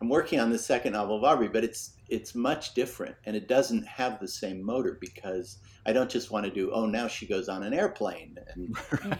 I'm 0.00 0.08
working 0.08 0.40
on 0.40 0.50
the 0.50 0.58
second 0.58 0.92
novel 0.92 1.16
of 1.16 1.24
Aubrey, 1.24 1.48
but 1.48 1.64
it's 1.64 1.94
it's 2.08 2.34
much 2.34 2.74
different 2.74 3.16
and 3.24 3.34
it 3.34 3.48
doesn't 3.48 3.84
have 3.86 4.20
the 4.20 4.28
same 4.28 4.62
motor 4.62 4.98
because 5.00 5.58
I 5.86 5.92
don't 5.92 6.10
just 6.10 6.30
want 6.30 6.44
to 6.46 6.52
do, 6.52 6.70
oh, 6.72 6.86
now 6.86 7.08
she 7.08 7.26
goes 7.26 7.48
on 7.48 7.62
an 7.62 7.72
airplane 7.74 8.36
and 8.54 8.76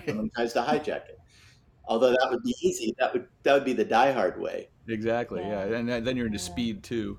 someone 0.06 0.30
tries 0.34 0.52
to 0.54 0.60
hijack 0.60 1.08
it. 1.08 1.18
Although 1.88 2.10
that 2.10 2.28
would 2.30 2.42
be 2.42 2.54
easy. 2.62 2.94
That 2.98 3.12
would 3.12 3.28
that 3.44 3.54
would 3.54 3.64
be 3.64 3.72
the 3.72 3.84
diehard 3.84 4.38
way. 4.38 4.68
Exactly. 4.88 5.40
Yeah. 5.42 5.66
Yeah. 5.66 5.76
And 5.76 6.06
then 6.06 6.16
you're 6.16 6.26
into 6.26 6.38
Yeah. 6.38 6.44
speed 6.44 6.82
too. 6.82 7.18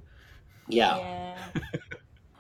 Yeah. 0.68 0.98
Yeah. 0.98 1.62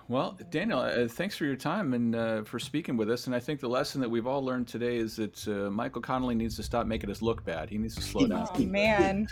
Well, 0.10 0.38
Daniel, 0.52 0.80
uh, 0.80 1.08
thanks 1.10 1.36
for 1.36 1.44
your 1.44 1.58
time 1.58 1.94
and 1.94 2.16
uh, 2.16 2.44
for 2.44 2.60
speaking 2.60 2.96
with 2.96 3.12
us. 3.12 3.28
And 3.28 3.36
I 3.36 3.40
think 3.40 3.60
the 3.60 3.68
lesson 3.68 4.00
that 4.00 4.10
we've 4.10 4.26
all 4.28 4.44
learned 4.44 4.68
today 4.68 4.96
is 4.98 5.18
that 5.18 5.46
uh, 5.48 5.70
Michael 5.70 6.02
Connelly 6.02 6.36
needs 6.36 6.56
to 6.56 6.64
stop 6.64 6.88
making 6.88 7.12
us 7.12 7.22
look 7.22 7.44
bad. 7.44 7.70
He 7.70 7.78
needs 7.78 7.96
to 7.96 8.02
slow 8.02 8.26
down. 8.26 8.48
Oh 8.54 8.60
man. 8.60 9.28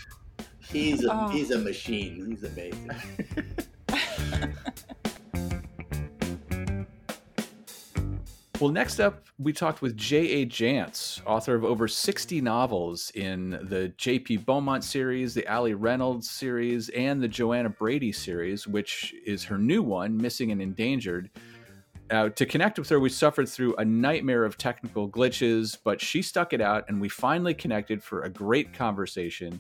He's 0.70 1.06
a 1.06 1.10
Oh. 1.14 1.30
he's 1.30 1.52
a 1.52 1.60
machine. 1.60 2.26
He's 2.28 2.44
amazing. 2.44 2.92
Well, 8.62 8.72
next 8.72 9.02
up, 9.02 9.26
we 9.38 9.52
talked 9.52 9.82
with 9.82 9.98
J.A. 9.98 10.46
Jance, 10.46 11.22
author 11.26 11.56
of 11.56 11.66
over 11.66 11.90
60 11.90 12.40
novels 12.40 13.12
in 13.14 13.50
the 13.50 13.90
J.P. 13.98 14.38
Beaumont 14.38 14.86
series, 14.86 15.34
the 15.34 15.46
Ali 15.46 15.74
Reynolds 15.74 16.30
series, 16.30 16.88
and 16.90 17.22
the 17.22 17.28
Joanna 17.28 17.70
Brady 17.70 18.14
series, 18.14 18.66
which 18.66 19.14
is 19.26 19.44
her 19.44 19.58
new 19.58 19.84
one, 19.84 20.16
Missing 20.16 20.54
and 20.54 20.62
Endangered. 20.62 21.30
Uh, 22.10 22.30
to 22.30 22.46
connect 22.46 22.80
with 22.80 22.88
her, 22.88 23.00
we 23.02 23.10
suffered 23.10 23.50
through 23.50 23.76
a 23.76 23.84
nightmare 23.84 24.46
of 24.46 24.58
technical 24.58 25.10
glitches, 25.10 25.78
but 25.84 26.00
she 26.00 26.22
stuck 26.22 26.54
it 26.54 26.62
out, 26.62 26.86
and 26.88 27.02
we 27.02 27.10
finally 27.10 27.54
connected 27.54 28.02
for 28.02 28.22
a 28.22 28.30
great 28.30 28.74
conversation. 28.74 29.60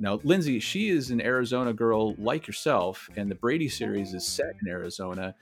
Now, 0.00 0.18
Lindsay, 0.24 0.58
she 0.58 0.88
is 0.88 1.10
an 1.10 1.20
Arizona 1.20 1.72
girl 1.72 2.14
like 2.16 2.48
yourself, 2.48 3.08
and 3.16 3.30
the 3.30 3.36
Brady 3.36 3.68
series 3.68 4.12
is 4.12 4.26
set 4.26 4.54
in 4.60 4.68
Arizona. 4.68 5.36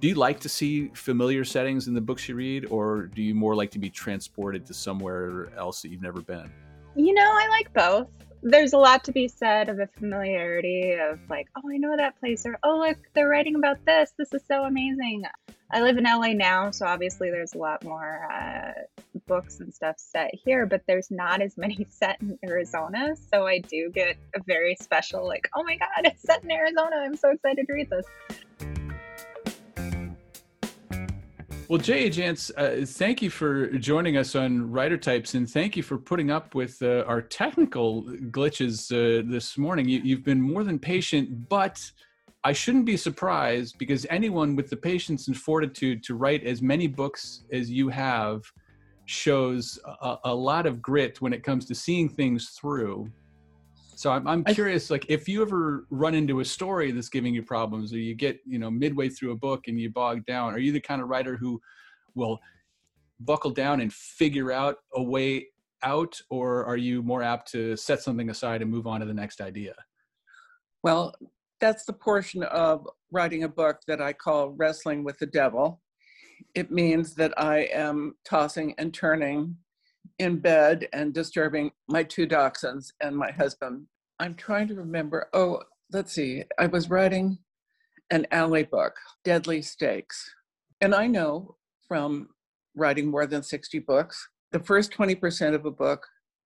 Do 0.00 0.06
you 0.06 0.14
like 0.14 0.38
to 0.40 0.48
see 0.48 0.88
familiar 0.94 1.44
settings 1.44 1.88
in 1.88 1.94
the 1.94 2.00
books 2.00 2.28
you 2.28 2.36
read, 2.36 2.66
or 2.66 3.06
do 3.06 3.20
you 3.20 3.34
more 3.34 3.56
like 3.56 3.70
to 3.72 3.78
be 3.78 3.90
transported 3.90 4.64
to 4.66 4.74
somewhere 4.74 5.52
else 5.56 5.82
that 5.82 5.88
you've 5.88 6.02
never 6.02 6.20
been? 6.20 6.50
You 6.94 7.14
know, 7.14 7.28
I 7.28 7.48
like 7.48 7.72
both. 7.72 8.08
There's 8.40 8.72
a 8.72 8.78
lot 8.78 9.02
to 9.04 9.12
be 9.12 9.26
said 9.26 9.68
of 9.68 9.76
the 9.76 9.88
familiarity 9.98 10.92
of 10.92 11.18
like, 11.28 11.48
oh, 11.56 11.68
I 11.68 11.78
know 11.78 11.96
that 11.96 12.18
place, 12.20 12.46
or 12.46 12.58
oh, 12.62 12.78
look, 12.78 12.96
they're 13.14 13.28
writing 13.28 13.56
about 13.56 13.84
this. 13.84 14.12
This 14.16 14.32
is 14.32 14.42
so 14.46 14.64
amazing. 14.64 15.24
I 15.70 15.82
live 15.82 15.98
in 15.98 16.04
LA 16.04 16.28
now, 16.28 16.70
so 16.70 16.86
obviously 16.86 17.30
there's 17.30 17.54
a 17.54 17.58
lot 17.58 17.84
more 17.84 18.26
uh, 18.32 18.72
books 19.26 19.60
and 19.60 19.74
stuff 19.74 19.96
set 19.98 20.30
here, 20.32 20.64
but 20.64 20.82
there's 20.86 21.10
not 21.10 21.42
as 21.42 21.58
many 21.58 21.84
set 21.90 22.20
in 22.20 22.38
Arizona. 22.48 23.14
So 23.32 23.46
I 23.46 23.58
do 23.58 23.90
get 23.90 24.16
a 24.34 24.40
very 24.46 24.76
special, 24.80 25.26
like, 25.26 25.48
oh 25.54 25.62
my 25.64 25.76
God, 25.76 25.88
it's 26.04 26.22
set 26.22 26.42
in 26.42 26.50
Arizona. 26.50 26.96
I'm 26.96 27.16
so 27.16 27.30
excited 27.30 27.66
to 27.66 27.72
read 27.72 27.90
this. 27.90 28.06
Well, 31.68 31.78
Jay 31.78 32.08
Jance, 32.08 32.50
uh, 32.56 32.86
thank 32.86 33.20
you 33.20 33.28
for 33.28 33.66
joining 33.72 34.16
us 34.16 34.34
on 34.34 34.70
Writer 34.70 34.96
Types, 34.96 35.34
and 35.34 35.46
thank 35.46 35.76
you 35.76 35.82
for 35.82 35.98
putting 35.98 36.30
up 36.30 36.54
with 36.54 36.80
uh, 36.80 37.04
our 37.06 37.20
technical 37.20 38.04
glitches 38.30 38.90
uh, 38.90 39.22
this 39.30 39.58
morning. 39.58 39.86
You, 39.86 40.00
you've 40.02 40.24
been 40.24 40.40
more 40.40 40.64
than 40.64 40.78
patient, 40.78 41.46
but 41.50 41.78
I 42.42 42.54
shouldn't 42.54 42.86
be 42.86 42.96
surprised 42.96 43.76
because 43.76 44.06
anyone 44.08 44.56
with 44.56 44.70
the 44.70 44.78
patience 44.78 45.28
and 45.28 45.36
fortitude 45.36 46.02
to 46.04 46.14
write 46.14 46.42
as 46.42 46.62
many 46.62 46.86
books 46.86 47.44
as 47.52 47.70
you 47.70 47.90
have 47.90 48.50
shows 49.04 49.78
a, 50.00 50.16
a 50.24 50.34
lot 50.34 50.64
of 50.64 50.80
grit 50.80 51.20
when 51.20 51.34
it 51.34 51.42
comes 51.42 51.66
to 51.66 51.74
seeing 51.74 52.08
things 52.08 52.56
through. 52.58 53.10
So 53.98 54.12
I'm, 54.12 54.28
I'm 54.28 54.44
curious, 54.44 54.90
like 54.90 55.06
if 55.08 55.28
you 55.28 55.42
ever 55.42 55.84
run 55.90 56.14
into 56.14 56.38
a 56.38 56.44
story 56.44 56.92
that's 56.92 57.08
giving 57.08 57.34
you 57.34 57.42
problems, 57.42 57.92
or 57.92 57.98
you 57.98 58.14
get 58.14 58.38
you 58.46 58.60
know 58.60 58.70
midway 58.70 59.08
through 59.08 59.32
a 59.32 59.34
book 59.34 59.66
and 59.66 59.80
you 59.80 59.90
bog 59.90 60.24
down, 60.24 60.54
are 60.54 60.60
you 60.60 60.70
the 60.70 60.78
kind 60.78 61.02
of 61.02 61.08
writer 61.08 61.36
who 61.36 61.60
will 62.14 62.38
buckle 63.18 63.50
down 63.50 63.80
and 63.80 63.92
figure 63.92 64.52
out 64.52 64.76
a 64.94 65.02
way 65.02 65.48
out, 65.82 66.16
or 66.30 66.64
are 66.64 66.76
you 66.76 67.02
more 67.02 67.24
apt 67.24 67.50
to 67.50 67.76
set 67.76 68.00
something 68.00 68.30
aside 68.30 68.62
and 68.62 68.70
move 68.70 68.86
on 68.86 69.00
to 69.00 69.06
the 69.06 69.12
next 69.12 69.40
idea? 69.40 69.74
Well, 70.84 71.12
that's 71.60 71.84
the 71.84 71.92
portion 71.92 72.44
of 72.44 72.86
writing 73.10 73.42
a 73.42 73.48
book 73.48 73.80
that 73.88 74.00
I 74.00 74.12
call 74.12 74.50
Wrestling 74.50 75.02
with 75.02 75.18
the 75.18 75.26
Devil. 75.26 75.80
It 76.54 76.70
means 76.70 77.14
that 77.16 77.34
I 77.36 77.62
am 77.72 78.14
tossing 78.24 78.76
and 78.78 78.94
turning 78.94 79.56
in 80.18 80.38
bed 80.38 80.88
and 80.92 81.12
disturbing 81.12 81.70
my 81.88 82.02
two 82.02 82.26
dachshunds 82.26 82.92
and 83.00 83.16
my 83.16 83.30
husband. 83.30 83.86
I'm 84.18 84.34
trying 84.34 84.68
to 84.68 84.74
remember. 84.74 85.28
Oh, 85.32 85.62
let's 85.92 86.12
see. 86.12 86.44
I 86.58 86.66
was 86.66 86.90
writing 86.90 87.38
an 88.10 88.26
Ali 88.32 88.64
book, 88.64 88.94
Deadly 89.24 89.62
Stakes. 89.62 90.34
And 90.80 90.94
I 90.94 91.06
know 91.06 91.56
from 91.86 92.28
writing 92.74 93.10
more 93.10 93.26
than 93.26 93.42
60 93.42 93.78
books, 93.80 94.28
the 94.52 94.60
first 94.60 94.92
20% 94.92 95.54
of 95.54 95.66
a 95.66 95.70
book 95.70 96.06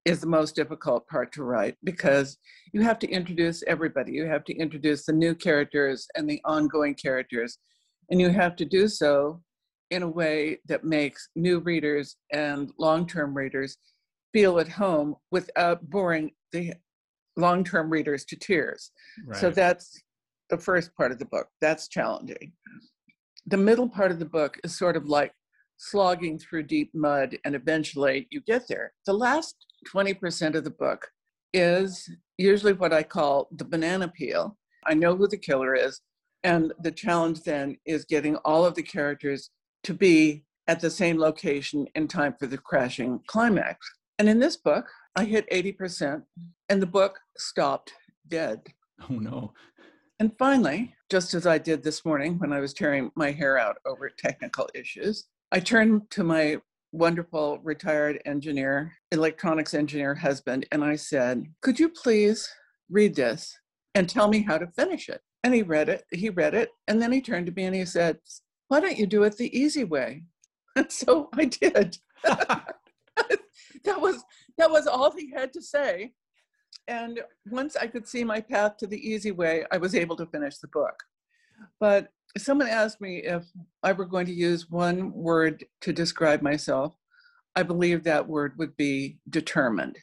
is 0.05 0.21
the 0.21 0.27
most 0.27 0.55
difficult 0.55 1.07
part 1.09 1.33
to 1.33 1.45
write 1.45 1.77
because 1.85 2.37
you 2.73 2.83
have 2.83 2.99
to 2.99 3.09
introduce 3.09 3.63
everybody. 3.67 4.13
You 4.13 4.27
have 4.27 4.45
to 4.45 4.55
introduce 4.55 5.07
the 5.07 5.13
new 5.13 5.35
characters 5.35 6.07
and 6.15 6.29
the 6.29 6.41
ongoing 6.45 6.95
characters. 6.95 7.59
And 8.11 8.21
you 8.21 8.29
have 8.29 8.57
to 8.57 8.65
do 8.65 8.89
so 8.89 9.43
in 9.91 10.03
a 10.03 10.09
way 10.09 10.59
that 10.67 10.85
makes 10.85 11.29
new 11.37 11.59
readers 11.61 12.17
and 12.33 12.71
long 12.79 13.07
term 13.07 13.37
readers 13.37 13.77
feel 14.33 14.59
at 14.59 14.69
home 14.69 15.15
without 15.31 15.89
boring 15.91 16.31
the 16.53 16.73
long 17.37 17.65
term 17.65 17.91
readers 17.91 18.25
to 18.27 18.37
tears. 18.37 18.91
So 19.33 19.51
that's 19.51 20.01
the 20.51 20.59
first 20.59 20.95
part 20.97 21.13
of 21.13 21.19
the 21.19 21.27
book. 21.27 21.49
That's 21.61 21.89
challenging. 21.89 22.53
The 23.47 23.57
middle 23.57 23.89
part 23.89 24.11
of 24.11 24.19
the 24.19 24.25
book 24.25 24.59
is 24.65 24.77
sort 24.77 24.97
of 24.97 25.07
like 25.07 25.33
slogging 25.77 26.39
through 26.39 26.63
deep 26.65 26.91
mud, 26.95 27.37
and 27.45 27.55
eventually 27.55 28.27
you 28.31 28.41
get 28.41 28.67
there. 28.69 28.93
The 29.07 29.13
last 29.13 29.57
20% 29.95 30.55
of 30.55 30.65
the 30.65 30.71
book 30.71 31.07
is 31.53 32.09
usually 32.39 32.73
what 32.73 32.93
I 32.93 33.03
call 33.03 33.49
the 33.53 33.65
banana 33.65 34.09
peel. 34.09 34.57
I 34.87 34.95
know 34.95 35.17
who 35.17 35.29
the 35.29 35.37
killer 35.37 35.75
is, 35.75 36.01
and 36.43 36.73
the 36.81 36.93
challenge 36.93 37.43
then 37.43 37.77
is 37.87 38.05
getting 38.05 38.37
all 38.37 38.65
of 38.65 38.75
the 38.75 38.83
characters 38.83 39.51
to 39.85 39.95
be 39.95 40.45
at 40.67 40.81
the 40.81 40.91
same 40.91 41.19
location 41.19 41.87
in 41.95 42.09
time 42.09 42.35
for 42.39 42.47
the 42.47 42.59
crashing 42.59 43.21
climax. 43.27 43.87
And 44.19 44.29
in 44.29 44.39
this 44.39 44.57
book, 44.57 44.87
I 45.17 45.25
hit 45.25 45.49
80%, 45.51 46.23
and 46.69 46.83
the 46.83 46.87
book 46.87 47.19
stopped 47.37 47.93
dead. 48.29 48.61
Oh 49.09 49.15
no. 49.15 49.53
And 50.21 50.33
finally, 50.39 50.95
just 51.11 51.35
as 51.35 51.47
I 51.47 51.59
did 51.59 51.83
this 51.83 52.05
morning 52.05 52.39
when 52.39 52.53
I 52.53 52.61
was 52.61 52.73
tearing 52.73 53.11
my 53.17 53.31
hair 53.31 53.59
out 53.59 53.77
over 53.85 54.09
technical 54.09 54.69
issues, 54.75 55.27
I 55.53 55.61
turned 55.61 56.11
to 56.11 56.25
my 56.25 56.59
wonderful 56.93 57.59
retired 57.63 58.23
engineer, 58.25 58.93
electronics 59.11 59.75
engineer 59.75 60.15
husband, 60.15 60.67
and 60.73 60.85
I 60.85 60.97
said, 60.97 61.47
Could 61.61 61.79
you 61.79 61.89
please 61.89 62.49
read 62.89 63.15
this 63.17 63.57
and 63.95 64.09
tell 64.09 64.29
me 64.29 64.43
how 64.43 64.59
to 64.59 64.69
finish 64.69 65.09
it? 65.09 65.21
And 65.43 65.53
he 65.53 65.63
read 65.63 65.89
it, 65.89 66.05
he 66.11 66.31
read 66.31 66.55
it, 66.55 66.71
and 66.89 67.03
then 67.03 67.13
he 67.13 67.21
turned 67.21 67.47
to 67.47 67.53
me 67.53 67.65
and 67.65 67.75
he 67.75 67.85
said, 67.85 68.19
Why 68.75 68.81
don't 68.81 68.99
you 68.99 69.07
do 69.07 69.23
it 69.23 69.37
the 69.37 69.57
easy 69.57 69.85
way? 69.85 70.25
And 70.75 70.91
so 70.91 71.29
I 71.33 71.45
did. 71.45 71.97
that 72.25 72.75
was 73.87 74.25
that 74.59 74.69
was 74.69 74.89
all 74.89 75.13
he 75.13 75.31
had 75.31 75.53
to 75.53 75.63
say. 75.63 76.13
And 76.89 77.21
once 77.49 77.77
I 77.77 77.87
could 77.87 78.09
see 78.09 78.25
my 78.25 78.41
path 78.41 78.79
to 78.79 78.89
the 78.89 78.99
easy 78.99 79.31
way, 79.31 79.65
I 79.71 79.77
was 79.77 79.95
able 79.95 80.17
to 80.17 80.27
finish 80.27 80.59
the 80.59 80.67
book. 80.67 81.05
But 81.79 82.09
someone 82.37 82.67
asked 82.67 83.01
me 83.01 83.19
if 83.19 83.45
I 83.85 83.93
were 83.93 84.07
going 84.07 84.27
to 84.27 84.35
use 84.35 84.69
one 84.69 85.13
word 85.13 85.65
to 85.83 85.93
describe 85.93 86.43
myself. 86.43 86.97
I 87.55 87.63
believe 87.63 88.03
that 88.03 88.27
word 88.27 88.55
would 88.59 88.77
be 88.77 89.19
determined. 89.31 89.99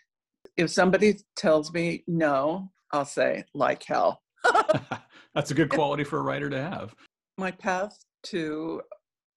If 0.55 0.69
somebody 0.69 1.17
tells 1.35 1.73
me 1.73 2.05
no, 2.07 2.71
I'll 2.93 3.03
say 3.03 3.43
like 3.53 3.83
hell. 3.83 4.21
That's 5.35 5.51
a 5.51 5.55
good 5.55 5.69
quality 5.69 6.05
for 6.05 6.19
a 6.19 6.23
writer 6.23 6.49
to 6.49 6.61
have. 6.61 6.95
My 7.37 7.51
path 7.51 7.97
to 8.23 8.81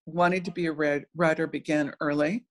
wanting 0.06 0.42
to 0.42 0.50
be 0.50 0.66
a 0.66 1.00
writer 1.16 1.46
began 1.46 1.94
early. 2.00 2.44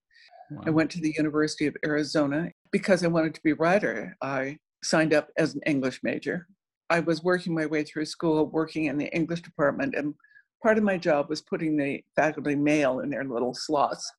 Wow. 0.52 0.64
I 0.66 0.70
went 0.72 0.92
to 0.92 1.02
the 1.02 1.14
University 1.18 1.68
of 1.68 1.78
Arizona 1.86 2.52
because 2.72 3.04
I 3.04 3.08
wanted 3.08 3.36
to 3.36 3.42
be 3.44 3.52
a 3.52 3.56
writer. 3.56 4.16
I 4.22 4.58
signed 4.84 5.14
up 5.14 5.30
as 5.38 5.56
an 5.56 5.62
English 5.66 6.02
major. 6.04 6.48
I 6.90 7.00
was 7.00 7.24
working 7.24 7.56
my 7.56 7.66
way 7.66 7.84
through 7.84 8.06
school, 8.06 8.48
working 8.48 8.86
in 8.86 8.98
the 8.98 9.14
English 9.16 9.42
department, 9.42 9.96
and 9.96 10.14
part 10.62 10.78
of 10.78 10.84
my 10.84 10.98
job 10.98 11.30
was 11.30 11.42
putting 11.42 11.78
the 11.78 12.04
faculty 12.16 12.56
mail 12.56 13.00
in 13.00 13.10
their 13.10 13.24
little 13.24 13.54
slots. 13.54 14.12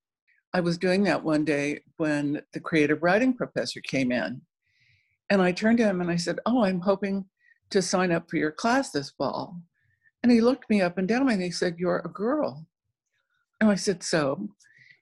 I 0.53 0.61
was 0.61 0.79
doing 0.79 1.03
that 1.05 1.24
one 1.24 1.44
day 1.44 1.81
when 1.96 2.42
the 2.53 2.61
creative 2.61 3.03
writing 3.03 3.35
professor 3.35 3.81
came 3.81 4.12
in. 4.12 4.42
And 5.31 5.42
I 5.42 5.53
turned 5.53 5.79
to 5.79 5.85
him 5.85 6.00
and 6.00 6.11
I 6.11 6.16
said, 6.16 6.38
Oh, 6.46 6.64
I'm 6.64 6.81
hoping 6.81 7.24
to 7.70 7.83
sign 7.83 8.12
up 8.12 8.31
for 8.31 8.37
your 8.37 8.53
class 8.53 8.90
this 8.90 9.11
fall. 9.11 9.57
And 10.24 10.32
he 10.32 10.40
looked 10.40 10.70
me 10.70 10.80
up 10.80 10.96
and 10.96 11.06
down 11.06 11.28
and 11.28 11.42
he 11.42 11.50
said, 11.50 11.76
You're 11.76 12.00
a 12.02 12.08
girl. 12.08 12.66
And 13.60 13.70
I 13.70 13.74
said, 13.74 14.02
So? 14.02 14.48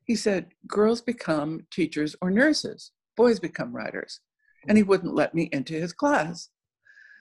He 0.05 0.17
said, 0.17 0.49
Girls 0.67 1.01
become 1.01 1.65
teachers 1.71 2.17
or 2.21 2.29
nurses, 2.29 2.91
boys 3.17 3.39
become 3.39 3.73
writers. 3.73 4.19
And 4.67 4.77
he 4.77 4.83
wouldn't 4.83 5.15
let 5.15 5.33
me 5.33 5.49
into 5.53 5.75
his 5.75 5.93
class. 5.93 6.49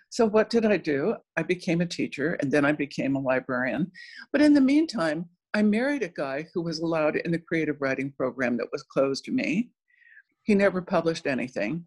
So, 0.10 0.26
what 0.26 0.50
did 0.50 0.66
I 0.66 0.78
do? 0.78 1.16
I 1.38 1.44
became 1.44 1.80
a 1.80 1.86
teacher 1.86 2.40
and 2.42 2.52
then 2.52 2.66
I 2.66 2.72
became 2.72 3.16
a 3.16 3.22
librarian. 3.22 3.92
But 4.32 4.42
in 4.42 4.56
the 4.56 4.62
meantime, 4.62 5.26
I 5.54 5.62
married 5.62 6.02
a 6.02 6.10
guy 6.10 6.48
who 6.56 6.64
was 6.64 6.80
allowed 6.80 7.18
in 7.18 7.30
the 7.30 7.38
creative 7.38 7.78
writing 7.82 8.12
program 8.18 8.58
that 8.58 8.72
was 8.72 8.82
closed 8.82 9.26
to 9.26 9.32
me. 9.32 9.70
He 10.42 10.56
never 10.56 10.82
published 10.82 11.28
anything, 11.28 11.86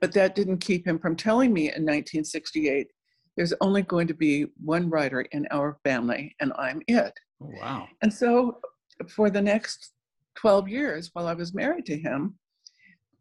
but 0.00 0.14
that 0.14 0.34
didn't 0.34 0.64
keep 0.64 0.86
him 0.86 0.98
from 0.98 1.14
telling 1.14 1.52
me 1.52 1.64
in 1.64 1.84
1968 1.84 2.86
there's 3.36 3.54
only 3.60 3.82
going 3.82 4.06
to 4.08 4.14
be 4.14 4.46
one 4.62 4.90
writer 4.90 5.22
in 5.32 5.46
our 5.50 5.78
family, 5.84 6.34
and 6.40 6.52
I'm 6.58 6.82
it. 6.88 7.12
Oh, 7.42 7.50
wow. 7.60 7.88
And 8.02 8.12
so, 8.12 8.58
for 9.08 9.30
the 9.30 9.40
next 9.40 9.92
12 10.36 10.68
years 10.68 11.10
while 11.12 11.26
I 11.26 11.34
was 11.34 11.54
married 11.54 11.86
to 11.86 11.96
him, 11.96 12.38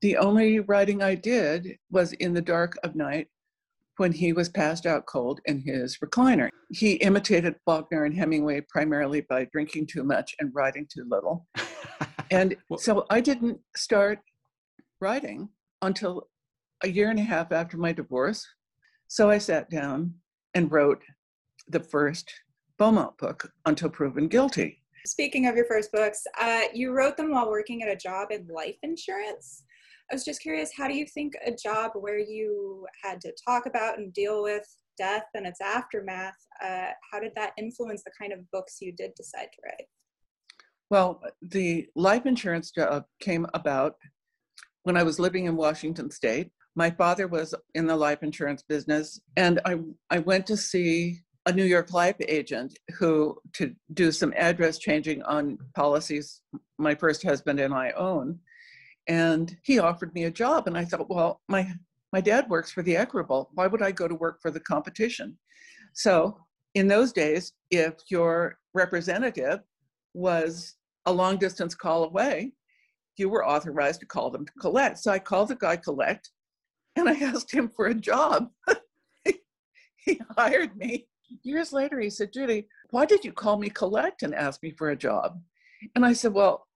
the 0.01 0.17
only 0.17 0.59
writing 0.59 1.01
I 1.01 1.15
did 1.15 1.77
was 1.91 2.13
in 2.13 2.33
the 2.33 2.41
dark 2.41 2.77
of 2.83 2.95
night 2.95 3.27
when 3.97 4.11
he 4.11 4.33
was 4.33 4.49
passed 4.49 4.85
out 4.85 5.05
cold 5.05 5.39
in 5.45 5.59
his 5.59 5.99
recliner. 6.03 6.49
He 6.71 6.93
imitated 6.93 7.55
Faulkner 7.65 8.05
and 8.05 8.15
Hemingway 8.15 8.61
primarily 8.61 9.21
by 9.21 9.45
drinking 9.51 9.87
too 9.87 10.03
much 10.03 10.33
and 10.39 10.49
writing 10.53 10.87
too 10.91 11.05
little. 11.07 11.45
and 12.31 12.55
so 12.77 13.05
I 13.09 13.21
didn't 13.21 13.59
start 13.75 14.19
writing 14.99 15.49
until 15.81 16.27
a 16.83 16.87
year 16.87 17.09
and 17.09 17.19
a 17.19 17.23
half 17.23 17.51
after 17.51 17.77
my 17.77 17.91
divorce. 17.91 18.47
So 19.11 19.29
I 19.29 19.39
sat 19.39 19.69
down 19.69 20.13
and 20.53 20.71
wrote 20.71 21.03
the 21.67 21.81
first 21.81 22.31
Beaumont 22.77 23.17
book, 23.17 23.51
Until 23.65 23.89
Proven 23.89 24.29
Guilty. 24.29 24.81
Speaking 25.05 25.47
of 25.47 25.55
your 25.57 25.65
first 25.65 25.91
books, 25.91 26.23
uh, 26.39 26.61
you 26.73 26.93
wrote 26.93 27.17
them 27.17 27.31
while 27.31 27.49
working 27.49 27.83
at 27.83 27.89
a 27.89 27.95
job 27.97 28.29
in 28.31 28.47
life 28.47 28.77
insurance. 28.83 29.65
I 30.09 30.15
was 30.15 30.23
just 30.23 30.39
curious, 30.39 30.71
how 30.73 30.87
do 30.87 30.93
you 30.93 31.05
think 31.05 31.33
a 31.45 31.51
job 31.51 31.91
where 31.95 32.19
you 32.19 32.87
had 33.03 33.19
to 33.19 33.33
talk 33.45 33.65
about 33.65 33.97
and 33.97 34.13
deal 34.13 34.43
with 34.43 34.65
death 34.97 35.25
and 35.33 35.45
its 35.45 35.59
aftermath, 35.59 36.37
uh, 36.63 36.91
how 37.11 37.19
did 37.19 37.33
that 37.35 37.51
influence 37.57 38.03
the 38.05 38.11
kind 38.17 38.31
of 38.31 38.49
books 38.51 38.77
you 38.79 38.93
did 38.93 39.13
decide 39.15 39.49
to 39.51 39.61
write? 39.65 39.87
Well, 40.89 41.21
the 41.41 41.85
life 41.97 42.25
insurance 42.25 42.71
job 42.71 43.03
came 43.19 43.45
about 43.53 43.95
when 44.83 44.95
I 44.95 45.03
was 45.03 45.19
living 45.19 45.47
in 45.47 45.57
Washington 45.57 46.09
State. 46.11 46.51
My 46.75 46.89
father 46.89 47.27
was 47.27 47.53
in 47.75 47.85
the 47.85 47.95
life 47.95 48.23
insurance 48.23 48.63
business, 48.63 49.19
and 49.35 49.59
I, 49.65 49.79
I 50.09 50.19
went 50.19 50.47
to 50.47 50.57
see 50.57 51.19
a 51.45 51.51
New 51.51 51.65
York 51.65 51.91
life 51.93 52.15
agent 52.27 52.77
who 52.97 53.37
to 53.53 53.75
do 53.93 54.11
some 54.11 54.33
address 54.37 54.77
changing 54.77 55.23
on 55.23 55.57
policies 55.75 56.41
my 56.77 56.95
first 56.95 57.23
husband 57.23 57.59
and 57.59 57.73
I 57.73 57.91
own 57.91 58.39
and 59.07 59.57
he 59.63 59.79
offered 59.79 60.13
me 60.13 60.25
a 60.25 60.31
job 60.31 60.67
and 60.67 60.77
i 60.77 60.85
thought 60.85 61.09
well 61.09 61.41
my 61.47 61.67
my 62.13 62.19
dad 62.19 62.49
works 62.49 62.69
for 62.73 62.83
the 62.83 62.97
equitable. 62.97 63.49
Why 63.53 63.67
would 63.67 63.81
i 63.81 63.91
go 63.91 64.07
to 64.07 64.15
work 64.15 64.41
for 64.41 64.51
the 64.51 64.59
competition? 64.59 65.37
So 65.93 66.37
in 66.75 66.87
those 66.87 67.11
days 67.13 67.53
if 67.69 67.93
your 68.09 68.57
representative 68.73 69.59
was 70.13 70.75
a 71.05 71.11
long 71.11 71.37
distance 71.37 71.73
call 71.73 72.03
away 72.03 72.51
you 73.17 73.29
were 73.29 73.45
authorized 73.45 73.99
to 73.99 74.05
call 74.05 74.29
them 74.29 74.45
to 74.45 74.53
collect. 74.59 74.99
So 74.99 75.11
i 75.11 75.19
called 75.19 75.49
the 75.49 75.55
guy 75.55 75.77
collect 75.77 76.29
and 76.95 77.09
i 77.09 77.13
asked 77.13 77.51
him 77.51 77.69
for 77.69 77.87
a 77.87 77.93
job 77.93 78.49
he 79.95 80.19
hired 80.37 80.75
me 80.75 81.07
years 81.43 81.71
later 81.71 81.99
he 81.99 82.09
said 82.09 82.33
judy 82.33 82.67
why 82.89 83.05
did 83.05 83.23
you 83.23 83.31
call 83.31 83.57
me 83.57 83.69
collect 83.69 84.23
and 84.23 84.35
ask 84.35 84.61
me 84.63 84.71
for 84.71 84.89
a 84.89 84.95
job 84.95 85.39
and 85.95 86.05
i 86.05 86.13
said 86.13 86.33
well 86.33 86.67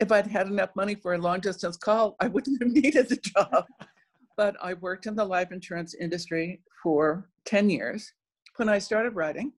if 0.00 0.10
I'd 0.10 0.26
had 0.26 0.48
enough 0.48 0.70
money 0.74 0.94
for 0.94 1.14
a 1.14 1.18
long 1.18 1.40
distance 1.40 1.76
call, 1.76 2.16
I 2.20 2.28
wouldn't 2.28 2.62
have 2.62 2.72
needed 2.82 3.08
the 3.08 3.16
job. 3.16 3.66
but 4.36 4.56
I 4.60 4.74
worked 4.74 5.06
in 5.06 5.14
the 5.14 5.24
life 5.24 5.52
insurance 5.52 5.94
industry 5.94 6.60
for 6.82 7.28
10 7.44 7.70
years. 7.70 8.12
When 8.56 8.68
I 8.68 8.78
started 8.78 9.14
writing, 9.14 9.52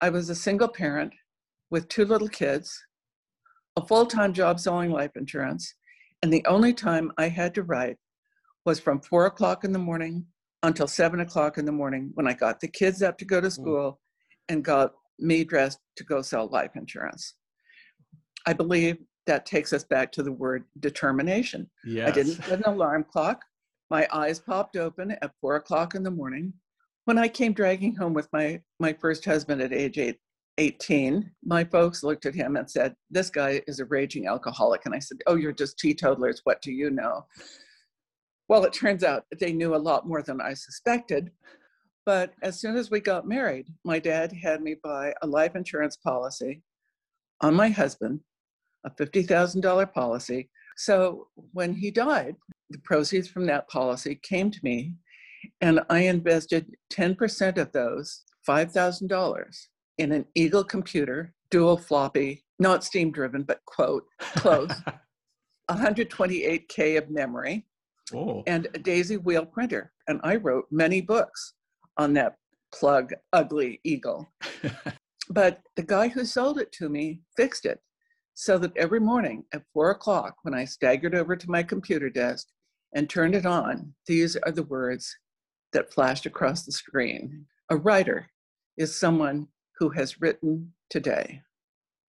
I 0.00 0.10
was 0.10 0.28
a 0.28 0.34
single 0.34 0.68
parent 0.68 1.12
with 1.70 1.88
two 1.88 2.04
little 2.04 2.28
kids, 2.28 2.84
a 3.76 3.86
full 3.86 4.06
time 4.06 4.32
job 4.32 4.58
selling 4.58 4.90
life 4.90 5.12
insurance, 5.16 5.74
and 6.22 6.32
the 6.32 6.44
only 6.46 6.72
time 6.72 7.12
I 7.16 7.28
had 7.28 7.54
to 7.54 7.62
write 7.62 7.96
was 8.64 8.80
from 8.80 9.00
four 9.00 9.26
o'clock 9.26 9.64
in 9.64 9.72
the 9.72 9.78
morning 9.78 10.26
until 10.62 10.86
seven 10.86 11.20
o'clock 11.20 11.58
in 11.58 11.64
the 11.64 11.72
morning 11.72 12.10
when 12.14 12.26
I 12.26 12.34
got 12.34 12.60
the 12.60 12.68
kids 12.68 13.02
up 13.02 13.18
to 13.18 13.24
go 13.24 13.40
to 13.40 13.48
hmm. 13.48 13.52
school 13.52 14.00
and 14.48 14.64
got 14.64 14.92
me 15.18 15.44
dressed 15.44 15.78
to 15.96 16.04
go 16.04 16.22
sell 16.22 16.48
life 16.48 16.72
insurance. 16.74 17.34
I 18.46 18.52
believe 18.52 18.98
that 19.26 19.46
takes 19.46 19.72
us 19.72 19.84
back 19.84 20.10
to 20.12 20.22
the 20.22 20.32
word 20.32 20.64
determination. 20.80 21.70
Yes. 21.84 22.08
I 22.08 22.12
didn't 22.12 22.42
set 22.42 22.58
an 22.58 22.64
alarm 22.64 23.04
clock. 23.10 23.40
My 23.90 24.08
eyes 24.12 24.40
popped 24.40 24.76
open 24.76 25.12
at 25.22 25.32
four 25.40 25.56
o'clock 25.56 25.94
in 25.94 26.02
the 26.02 26.10
morning. 26.10 26.52
When 27.04 27.18
I 27.18 27.28
came 27.28 27.52
dragging 27.52 27.94
home 27.94 28.14
with 28.14 28.28
my, 28.32 28.60
my 28.80 28.92
first 28.94 29.24
husband 29.24 29.60
at 29.60 29.72
age 29.72 29.98
eight, 29.98 30.18
18, 30.58 31.30
my 31.44 31.64
folks 31.64 32.02
looked 32.02 32.26
at 32.26 32.34
him 32.34 32.56
and 32.56 32.70
said, 32.70 32.94
This 33.10 33.30
guy 33.30 33.62
is 33.66 33.80
a 33.80 33.84
raging 33.86 34.26
alcoholic. 34.26 34.82
And 34.84 34.94
I 34.94 34.98
said, 34.98 35.18
Oh, 35.26 35.36
you're 35.36 35.52
just 35.52 35.78
teetotalers. 35.78 36.40
What 36.44 36.60
do 36.62 36.72
you 36.72 36.90
know? 36.90 37.26
Well, 38.52 38.64
it 38.64 38.74
turns 38.74 39.02
out 39.02 39.24
they 39.40 39.54
knew 39.54 39.74
a 39.74 39.76
lot 39.76 40.06
more 40.06 40.22
than 40.22 40.38
I 40.38 40.52
suspected. 40.52 41.30
But 42.04 42.34
as 42.42 42.60
soon 42.60 42.76
as 42.76 42.90
we 42.90 43.00
got 43.00 43.26
married, 43.26 43.68
my 43.82 43.98
dad 43.98 44.30
had 44.30 44.60
me 44.60 44.76
buy 44.84 45.14
a 45.22 45.26
life 45.26 45.56
insurance 45.56 45.96
policy 45.96 46.60
on 47.40 47.54
my 47.54 47.70
husband 47.70 48.20
a 48.84 48.90
$50,000 48.90 49.94
policy. 49.94 50.50
So 50.76 51.28
when 51.54 51.72
he 51.72 51.90
died, 51.90 52.36
the 52.68 52.76
proceeds 52.80 53.26
from 53.26 53.46
that 53.46 53.70
policy 53.70 54.20
came 54.22 54.50
to 54.50 54.60
me, 54.62 54.96
and 55.62 55.80
I 55.88 56.00
invested 56.00 56.76
10% 56.92 57.56
of 57.56 57.72
those, 57.72 58.20
$5,000, 58.46 59.66
in 59.96 60.12
an 60.12 60.26
Eagle 60.34 60.64
computer, 60.64 61.32
dual 61.50 61.78
floppy, 61.78 62.44
not 62.58 62.84
steam 62.84 63.12
driven, 63.12 63.44
but 63.44 63.64
quote, 63.64 64.04
close, 64.36 64.72
128K 65.70 66.98
of 66.98 67.08
memory, 67.08 67.64
oh. 68.14 68.42
and 68.46 68.68
a 68.74 68.78
daisy 68.78 69.16
wheel 69.16 69.44
printer. 69.46 69.92
And 70.08 70.20
I 70.22 70.36
wrote 70.36 70.66
many 70.70 71.00
books 71.00 71.54
on 71.96 72.12
that 72.14 72.36
plug, 72.72 73.12
ugly 73.32 73.80
Eagle. 73.84 74.32
but 75.30 75.60
the 75.76 75.82
guy 75.82 76.08
who 76.08 76.24
sold 76.24 76.58
it 76.58 76.72
to 76.72 76.88
me 76.88 77.20
fixed 77.36 77.66
it 77.66 77.80
so 78.34 78.58
that 78.58 78.76
every 78.76 79.00
morning 79.00 79.44
at 79.52 79.62
four 79.72 79.90
o'clock, 79.90 80.36
when 80.42 80.54
I 80.54 80.64
staggered 80.64 81.14
over 81.14 81.36
to 81.36 81.50
my 81.50 81.62
computer 81.62 82.08
desk 82.08 82.48
and 82.94 83.08
turned 83.08 83.34
it 83.34 83.46
on, 83.46 83.94
these 84.06 84.36
are 84.36 84.52
the 84.52 84.62
words 84.64 85.14
that 85.72 85.92
flashed 85.92 86.26
across 86.26 86.64
the 86.64 86.72
screen. 86.72 87.46
A 87.70 87.76
writer 87.76 88.28
is 88.76 88.98
someone 88.98 89.48
who 89.78 89.90
has 89.90 90.20
written 90.20 90.72
today. 90.90 91.42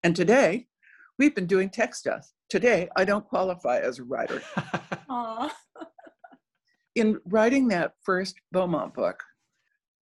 And 0.04 0.16
today, 0.16 0.68
we've 1.18 1.36
been 1.36 1.46
doing 1.46 1.70
tech 1.70 1.96
stuff. 1.96 2.32
Today, 2.50 2.90
I 2.96 3.06
don't 3.06 3.28
qualify 3.28 3.80
as 3.80 4.00
a 4.00 4.04
writer. 4.04 4.42
In 6.96 7.20
writing 7.26 7.68
that 7.70 7.94
first 8.04 8.36
Beaumont 8.52 8.94
book, 8.94 9.24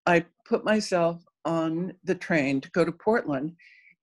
I 0.05 0.25
put 0.45 0.65
myself 0.65 1.23
on 1.45 1.93
the 2.03 2.15
train 2.15 2.59
to 2.61 2.71
go 2.71 2.83
to 2.83 2.91
Portland 2.91 3.55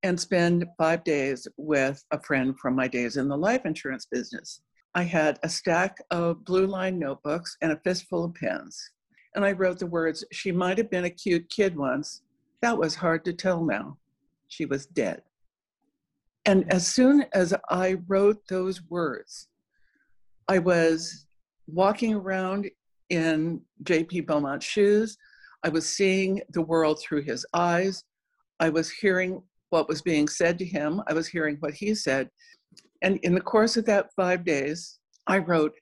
and 0.02 0.18
spend 0.18 0.66
five 0.78 1.04
days 1.04 1.46
with 1.56 2.02
a 2.12 2.22
friend 2.22 2.58
from 2.58 2.74
my 2.74 2.88
days 2.88 3.16
in 3.16 3.28
the 3.28 3.36
life 3.36 3.66
insurance 3.66 4.06
business. 4.06 4.62
I 4.94 5.02
had 5.02 5.38
a 5.42 5.48
stack 5.48 5.98
of 6.10 6.44
blue 6.44 6.66
line 6.66 6.98
notebooks 6.98 7.56
and 7.60 7.72
a 7.72 7.80
fistful 7.84 8.24
of 8.24 8.34
pens. 8.34 8.90
And 9.34 9.44
I 9.44 9.52
wrote 9.52 9.78
the 9.78 9.86
words, 9.86 10.24
She 10.32 10.50
might 10.50 10.78
have 10.78 10.90
been 10.90 11.04
a 11.04 11.10
cute 11.10 11.48
kid 11.50 11.76
once. 11.76 12.22
That 12.62 12.78
was 12.78 12.94
hard 12.94 13.24
to 13.26 13.34
tell 13.34 13.64
now. 13.64 13.98
She 14.48 14.64
was 14.64 14.86
dead. 14.86 15.22
And 16.46 16.72
as 16.72 16.86
soon 16.86 17.26
as 17.34 17.52
I 17.68 17.98
wrote 18.06 18.48
those 18.48 18.80
words, 18.88 19.48
I 20.48 20.58
was 20.58 21.26
walking 21.66 22.14
around 22.14 22.70
in 23.10 23.60
J.P. 23.82 24.22
Beaumont's 24.22 24.66
shoes. 24.66 25.16
I 25.64 25.68
was 25.68 25.88
seeing 25.88 26.40
the 26.50 26.62
world 26.62 27.00
through 27.00 27.22
his 27.22 27.44
eyes. 27.52 28.04
I 28.60 28.68
was 28.68 28.90
hearing 28.90 29.42
what 29.70 29.88
was 29.88 30.02
being 30.02 30.28
said 30.28 30.58
to 30.58 30.64
him. 30.64 31.02
I 31.06 31.12
was 31.12 31.28
hearing 31.28 31.56
what 31.60 31.74
he 31.74 31.94
said. 31.94 32.30
And 33.02 33.18
in 33.18 33.34
the 33.34 33.40
course 33.40 33.76
of 33.76 33.84
that 33.86 34.12
five 34.14 34.44
days, 34.44 34.98
I 35.26 35.38
wrote 35.38 35.74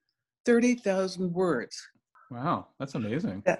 30,000 0.44 1.32
words. 1.32 1.80
Wow, 2.30 2.68
that's 2.78 2.94
amazing. 2.94 3.42
Yeah. 3.46 3.58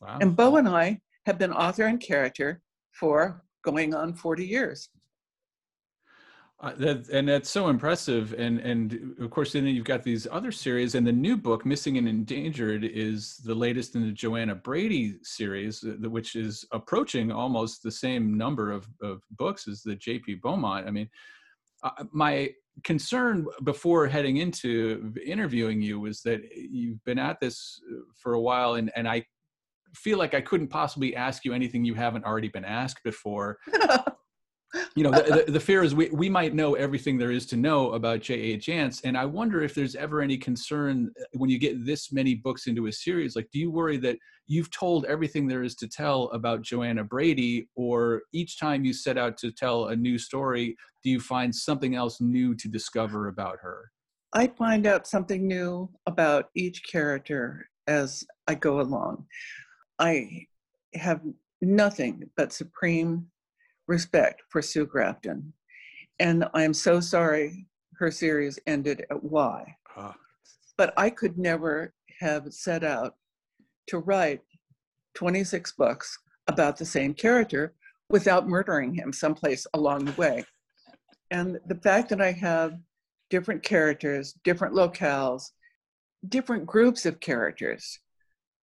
Wow. 0.00 0.18
And 0.20 0.36
Beau 0.36 0.56
and 0.56 0.68
I 0.68 1.00
have 1.26 1.38
been 1.38 1.52
author 1.52 1.84
and 1.84 2.00
character 2.00 2.60
for 2.92 3.42
going 3.64 3.94
on 3.94 4.14
40 4.14 4.46
years. 4.46 4.88
Uh, 6.60 6.72
that, 6.76 7.08
and 7.08 7.28
that's 7.28 7.50
so 7.50 7.68
impressive. 7.68 8.32
And 8.38 8.60
and 8.60 9.16
of 9.20 9.30
course, 9.30 9.52
then 9.52 9.66
you've 9.66 9.84
got 9.84 10.04
these 10.04 10.26
other 10.30 10.52
series, 10.52 10.94
and 10.94 11.06
the 11.06 11.12
new 11.12 11.36
book, 11.36 11.66
Missing 11.66 11.98
and 11.98 12.08
Endangered, 12.08 12.84
is 12.84 13.38
the 13.38 13.54
latest 13.54 13.96
in 13.96 14.02
the 14.02 14.12
Joanna 14.12 14.54
Brady 14.54 15.16
series, 15.22 15.82
uh, 15.82 16.08
which 16.08 16.36
is 16.36 16.64
approaching 16.72 17.32
almost 17.32 17.82
the 17.82 17.90
same 17.90 18.36
number 18.36 18.70
of, 18.70 18.86
of 19.02 19.20
books 19.32 19.66
as 19.66 19.82
the 19.82 19.96
J.P. 19.96 20.36
Beaumont. 20.36 20.86
I 20.86 20.90
mean, 20.92 21.10
uh, 21.82 22.04
my 22.12 22.50
concern 22.84 23.46
before 23.64 24.06
heading 24.06 24.36
into 24.38 25.12
interviewing 25.24 25.82
you 25.82 26.00
was 26.00 26.22
that 26.22 26.40
you've 26.54 27.02
been 27.04 27.18
at 27.18 27.40
this 27.40 27.80
uh, 27.92 28.02
for 28.16 28.34
a 28.34 28.40
while, 28.40 28.74
and 28.74 28.92
and 28.94 29.08
I 29.08 29.26
feel 29.92 30.18
like 30.18 30.34
I 30.34 30.40
couldn't 30.40 30.68
possibly 30.68 31.16
ask 31.16 31.44
you 31.44 31.52
anything 31.52 31.84
you 31.84 31.94
haven't 31.94 32.24
already 32.24 32.48
been 32.48 32.64
asked 32.64 33.02
before. 33.02 33.58
you 34.94 35.02
know, 35.02 35.10
the, 35.10 35.44
the, 35.46 35.52
the, 35.52 35.60
fear 35.60 35.82
is 35.82 35.94
we, 35.94 36.08
we 36.10 36.28
might 36.28 36.54
know 36.54 36.74
everything 36.74 37.18
there 37.18 37.30
is 37.30 37.46
to 37.46 37.56
know 37.56 37.92
about 37.92 38.20
J.A. 38.20 38.58
Jance. 38.58 39.00
And 39.04 39.16
I 39.16 39.24
wonder 39.24 39.62
if 39.62 39.74
there's 39.74 39.94
ever 39.94 40.20
any 40.20 40.36
concern 40.36 41.12
uh, 41.20 41.24
when 41.32 41.50
you 41.50 41.58
get 41.58 41.84
this 41.84 42.12
many 42.12 42.34
books 42.34 42.66
into 42.66 42.86
a 42.86 42.92
series, 42.92 43.36
like, 43.36 43.48
do 43.52 43.58
you 43.58 43.70
worry 43.70 43.96
that 43.98 44.18
you've 44.46 44.70
told 44.70 45.04
everything 45.06 45.46
there 45.46 45.62
is 45.62 45.74
to 45.76 45.88
tell 45.88 46.24
about 46.30 46.62
Joanna 46.62 47.04
Brady, 47.04 47.68
or 47.76 48.22
each 48.32 48.58
time 48.58 48.84
you 48.84 48.92
set 48.92 49.18
out 49.18 49.36
to 49.38 49.50
tell 49.50 49.88
a 49.88 49.96
new 49.96 50.18
story, 50.18 50.76
do 51.02 51.10
you 51.10 51.20
find 51.20 51.54
something 51.54 51.94
else 51.94 52.20
new 52.20 52.54
to 52.56 52.68
discover 52.68 53.28
about 53.28 53.58
her? 53.60 53.90
I 54.32 54.48
find 54.48 54.86
out 54.86 55.06
something 55.06 55.46
new 55.46 55.88
about 56.06 56.50
each 56.54 56.82
character 56.90 57.68
as 57.86 58.24
I 58.48 58.54
go 58.54 58.80
along. 58.80 59.26
I 59.98 60.46
have 60.94 61.20
nothing 61.60 62.30
but 62.36 62.52
supreme 62.52 63.26
respect 63.86 64.42
for 64.48 64.62
Sue 64.62 64.86
Grafton. 64.86 65.52
And 66.18 66.46
I'm 66.54 66.74
so 66.74 67.00
sorry 67.00 67.66
her 67.98 68.10
series 68.10 68.58
ended 68.66 69.06
at 69.10 69.22
Y. 69.22 69.76
Ah. 69.96 70.14
But 70.76 70.92
I 70.96 71.10
could 71.10 71.38
never 71.38 71.92
have 72.20 72.52
set 72.52 72.84
out 72.84 73.16
to 73.88 73.98
write 73.98 74.40
26 75.14 75.72
books 75.72 76.18
about 76.48 76.76
the 76.76 76.84
same 76.84 77.14
character 77.14 77.74
without 78.08 78.48
murdering 78.48 78.94
him 78.94 79.12
someplace 79.12 79.66
along 79.74 80.04
the 80.04 80.12
way. 80.12 80.44
And 81.30 81.58
the 81.66 81.76
fact 81.76 82.08
that 82.10 82.20
I 82.20 82.32
have 82.32 82.74
different 83.30 83.62
characters, 83.62 84.34
different 84.44 84.74
locales, 84.74 85.50
different 86.28 86.66
groups 86.66 87.06
of 87.06 87.20
characters 87.20 87.98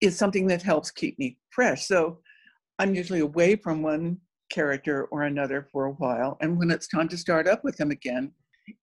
is 0.00 0.16
something 0.16 0.46
that 0.46 0.62
helps 0.62 0.90
keep 0.90 1.18
me 1.18 1.38
fresh. 1.50 1.86
So 1.86 2.20
I'm 2.78 2.94
usually 2.94 3.20
away 3.20 3.56
from 3.56 3.82
one 3.82 4.18
character 4.50 5.04
or 5.06 5.22
another 5.22 5.68
for 5.72 5.86
a 5.86 5.92
while. 5.92 6.36
And 6.40 6.58
when 6.58 6.70
it's 6.70 6.88
time 6.88 7.08
to 7.08 7.16
start 7.16 7.48
up 7.48 7.64
with 7.64 7.76
them 7.76 7.90
again, 7.90 8.32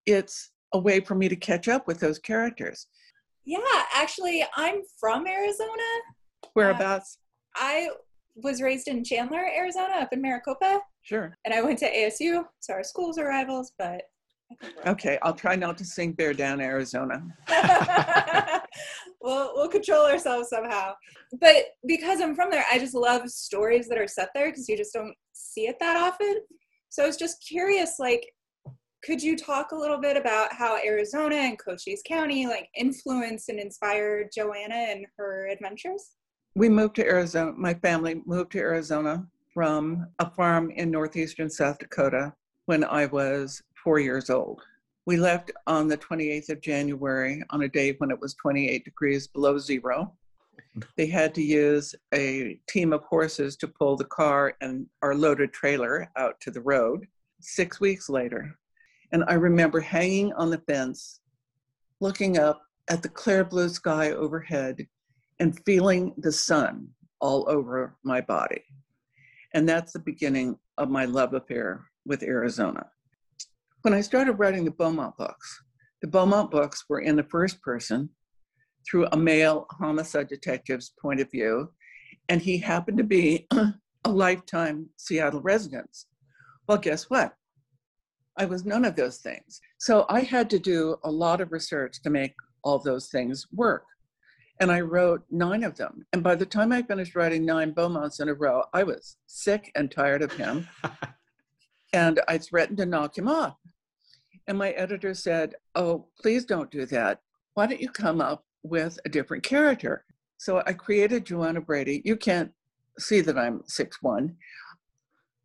it's 0.05 0.51
a 0.73 0.79
way 0.79 0.99
for 0.99 1.15
me 1.15 1.27
to 1.29 1.35
catch 1.35 1.67
up 1.67 1.87
with 1.87 1.99
those 1.99 2.19
characters. 2.19 2.87
Yeah, 3.45 3.59
actually, 3.93 4.45
I'm 4.55 4.81
from 4.99 5.27
Arizona. 5.27 5.83
Whereabouts? 6.53 7.17
Uh, 7.55 7.63
I 7.63 7.89
was 8.35 8.61
raised 8.61 8.87
in 8.87 9.03
Chandler, 9.03 9.45
Arizona, 9.55 9.95
up 9.95 10.13
in 10.13 10.21
Maricopa. 10.21 10.81
Sure. 11.01 11.35
And 11.45 11.53
I 11.53 11.61
went 11.61 11.79
to 11.79 11.91
ASU, 11.91 12.45
so 12.59 12.73
our 12.73 12.83
schools 12.83 13.17
are 13.17 13.27
rivals, 13.27 13.73
but. 13.77 14.03
Okay, 14.85 15.17
I'll 15.21 15.33
try 15.33 15.55
not 15.55 15.77
to 15.77 15.85
sing 15.85 16.11
Bear 16.11 16.33
Down, 16.33 16.59
Arizona. 16.59 17.23
we'll, 19.21 19.51
we'll 19.55 19.67
control 19.67 20.05
ourselves 20.05 20.49
somehow. 20.49 20.93
But 21.39 21.65
because 21.87 22.21
I'm 22.21 22.35
from 22.35 22.49
there, 22.49 22.65
I 22.71 22.79
just 22.79 22.93
love 22.93 23.29
stories 23.29 23.87
that 23.87 23.97
are 23.97 24.07
set 24.07 24.29
there 24.33 24.49
because 24.49 24.67
you 24.67 24.77
just 24.77 24.93
don't 24.93 25.15
see 25.33 25.67
it 25.67 25.77
that 25.79 25.97
often. 25.97 26.41
So 26.89 27.03
I 27.03 27.07
was 27.07 27.17
just 27.17 27.45
curious, 27.47 27.99
like, 27.99 28.31
could 29.03 29.21
you 29.21 29.35
talk 29.35 29.71
a 29.71 29.75
little 29.75 29.99
bit 29.99 30.15
about 30.15 30.53
how 30.53 30.77
Arizona 30.77 31.35
and 31.35 31.57
Cochise 31.57 32.03
County 32.05 32.45
like 32.45 32.69
influenced 32.77 33.49
and 33.49 33.59
inspired 33.59 34.29
Joanna 34.35 34.75
and 34.75 35.05
her 35.17 35.47
adventures? 35.47 36.11
We 36.53 36.69
moved 36.69 36.95
to 36.97 37.05
Arizona. 37.05 37.53
My 37.53 37.73
family 37.73 38.21
moved 38.25 38.51
to 38.51 38.59
Arizona 38.59 39.25
from 39.53 40.07
a 40.19 40.29
farm 40.29 40.69
in 40.71 40.91
northeastern 40.91 41.49
South 41.49 41.79
Dakota 41.79 42.33
when 42.65 42.83
I 42.83 43.07
was 43.07 43.61
four 43.83 43.99
years 43.99 44.29
old. 44.29 44.61
We 45.05 45.17
left 45.17 45.51
on 45.65 45.87
the 45.87 45.97
28th 45.97 46.49
of 46.49 46.61
January 46.61 47.43
on 47.49 47.63
a 47.63 47.67
day 47.67 47.95
when 47.97 48.11
it 48.11 48.19
was 48.19 48.35
28 48.35 48.85
degrees 48.85 49.27
below 49.27 49.57
zero. 49.57 50.13
They 50.95 51.07
had 51.07 51.35
to 51.35 51.41
use 51.41 51.93
a 52.13 52.57
team 52.69 52.93
of 52.93 53.03
horses 53.03 53.57
to 53.57 53.67
pull 53.67 53.97
the 53.97 54.05
car 54.05 54.53
and 54.61 54.85
our 55.01 55.15
loaded 55.15 55.51
trailer 55.51 56.09
out 56.15 56.39
to 56.41 56.51
the 56.51 56.61
road. 56.61 57.07
Six 57.41 57.81
weeks 57.81 58.07
later, 58.09 58.55
and 59.11 59.25
I 59.27 59.33
remember 59.33 59.81
hanging 59.81 60.31
on 60.33 60.49
the 60.49 60.59
fence, 60.59 61.19
looking 61.99 62.37
up 62.37 62.61
at 62.87 63.01
the 63.01 63.09
clear 63.09 63.43
blue 63.43 63.67
sky 63.69 64.11
overhead 64.11 64.87
and 65.39 65.59
feeling 65.65 66.13
the 66.17 66.31
sun 66.31 66.87
all 67.19 67.49
over 67.49 67.97
my 68.03 68.21
body. 68.21 68.63
And 69.53 69.67
that's 69.67 69.91
the 69.91 69.99
beginning 69.99 70.57
of 70.77 70.89
my 70.89 71.05
love 71.05 71.33
affair 71.33 71.85
with 72.05 72.23
Arizona. 72.23 72.85
When 73.83 73.95
I 73.95 74.01
started 74.01 74.33
writing 74.33 74.63
the 74.63 74.69
Beaumont 74.69 75.17
books, 75.17 75.63
the 76.03 76.07
Beaumont 76.07 76.51
books 76.51 76.85
were 76.87 76.99
in 76.99 77.15
the 77.15 77.23
first 77.23 77.59
person 77.63 78.09
through 78.87 79.07
a 79.07 79.17
male 79.17 79.65
homicide 79.71 80.27
detective's 80.27 80.93
point 81.01 81.19
of 81.19 81.31
view, 81.31 81.71
and 82.29 82.39
he 82.39 82.59
happened 82.59 82.99
to 82.99 83.03
be 83.03 83.47
a 84.05 84.09
lifetime 84.11 84.87
Seattle 84.97 85.41
resident. 85.41 85.89
Well, 86.67 86.77
guess 86.77 87.09
what? 87.09 87.33
I 88.37 88.45
was 88.45 88.65
none 88.65 88.85
of 88.85 88.95
those 88.95 89.17
things. 89.17 89.59
So 89.79 90.05
I 90.09 90.21
had 90.21 90.51
to 90.51 90.59
do 90.59 90.97
a 91.03 91.11
lot 91.11 91.41
of 91.41 91.51
research 91.51 92.03
to 92.03 92.11
make 92.11 92.35
all 92.63 92.77
those 92.77 93.09
things 93.09 93.47
work. 93.51 93.85
And 94.59 94.71
I 94.71 94.81
wrote 94.81 95.23
nine 95.31 95.63
of 95.63 95.75
them. 95.75 96.05
And 96.13 96.21
by 96.21 96.35
the 96.35 96.45
time 96.45 96.71
I 96.71 96.83
finished 96.83 97.15
writing 97.15 97.45
nine 97.45 97.73
Beaumonts 97.73 98.21
in 98.21 98.29
a 98.29 98.35
row, 98.35 98.63
I 98.73 98.83
was 98.83 99.17
sick 99.25 99.71
and 99.73 99.89
tired 99.89 100.21
of 100.21 100.31
him. 100.33 100.67
and 101.93 102.21
I 102.27 102.37
threatened 102.37 102.77
to 102.77 102.85
knock 102.85 103.17
him 103.17 103.27
off. 103.27 103.57
And 104.47 104.57
my 104.57 104.71
editor 104.71 105.13
said, 105.13 105.55
Oh, 105.75 106.07
please 106.21 106.45
don't 106.45 106.71
do 106.71 106.85
that. 106.87 107.19
Why 107.53 107.67
don't 107.67 107.81
you 107.81 107.89
come 107.89 108.21
up 108.21 108.43
with 108.63 108.99
a 109.05 109.09
different 109.09 109.43
character? 109.43 110.05
So 110.37 110.63
I 110.65 110.73
created 110.73 111.25
Joanna 111.25 111.61
Brady. 111.61 112.01
You 112.03 112.15
can't 112.15 112.51
see 112.97 113.21
that 113.21 113.37
I'm 113.37 113.61
six 113.67 113.97
one, 114.01 114.35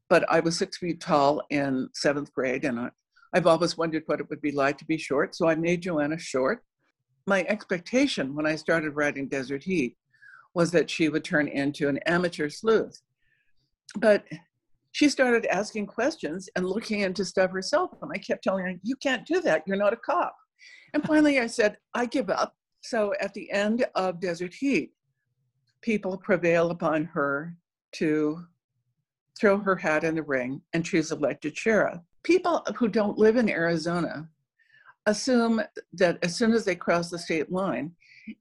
but 0.08 0.24
I 0.30 0.40
was 0.40 0.56
six 0.56 0.78
feet 0.78 1.00
tall 1.00 1.42
in 1.50 1.88
seventh 1.94 2.32
grade, 2.32 2.64
and 2.64 2.80
I, 2.80 2.90
I've 3.32 3.46
always 3.46 3.76
wondered 3.76 4.04
what 4.06 4.20
it 4.20 4.30
would 4.30 4.40
be 4.40 4.52
like 4.52 4.78
to 4.78 4.84
be 4.86 4.96
short. 4.96 5.34
So 5.34 5.48
I 5.48 5.54
made 5.54 5.82
Joanna 5.82 6.18
short. 6.18 6.62
My 7.26 7.44
expectation 7.48 8.34
when 8.34 8.46
I 8.46 8.56
started 8.56 8.96
writing 8.96 9.28
Desert 9.28 9.64
Heat 9.64 9.96
was 10.54 10.70
that 10.70 10.88
she 10.88 11.08
would 11.08 11.24
turn 11.24 11.48
into 11.48 11.88
an 11.88 11.98
amateur 12.06 12.48
sleuth. 12.48 13.02
But 13.98 14.24
she 14.96 15.10
started 15.10 15.44
asking 15.52 15.86
questions 15.86 16.48
and 16.56 16.64
looking 16.64 17.00
into 17.00 17.22
stuff 17.22 17.50
herself. 17.50 17.90
And 18.00 18.10
I 18.14 18.16
kept 18.16 18.42
telling 18.42 18.64
her, 18.64 18.72
You 18.82 18.96
can't 18.96 19.26
do 19.26 19.42
that. 19.42 19.62
You're 19.66 19.76
not 19.76 19.92
a 19.92 19.96
cop. 19.96 20.34
And 20.94 21.04
finally, 21.06 21.38
I 21.38 21.48
said, 21.48 21.76
I 21.92 22.06
give 22.06 22.30
up. 22.30 22.56
So 22.80 23.12
at 23.20 23.34
the 23.34 23.50
end 23.50 23.84
of 23.94 24.20
Desert 24.20 24.54
Heat, 24.54 24.92
people 25.82 26.16
prevail 26.16 26.70
upon 26.70 27.04
her 27.04 27.54
to 27.96 28.42
throw 29.38 29.58
her 29.58 29.76
hat 29.76 30.02
in 30.02 30.14
the 30.14 30.22
ring 30.22 30.62
and 30.72 30.86
she's 30.86 31.12
elected 31.12 31.54
sheriff. 31.54 32.00
People 32.22 32.66
who 32.76 32.88
don't 32.88 33.18
live 33.18 33.36
in 33.36 33.50
Arizona 33.50 34.26
assume 35.04 35.60
that 35.92 36.18
as 36.22 36.34
soon 36.34 36.54
as 36.54 36.64
they 36.64 36.74
cross 36.74 37.10
the 37.10 37.18
state 37.18 37.52
line, 37.52 37.92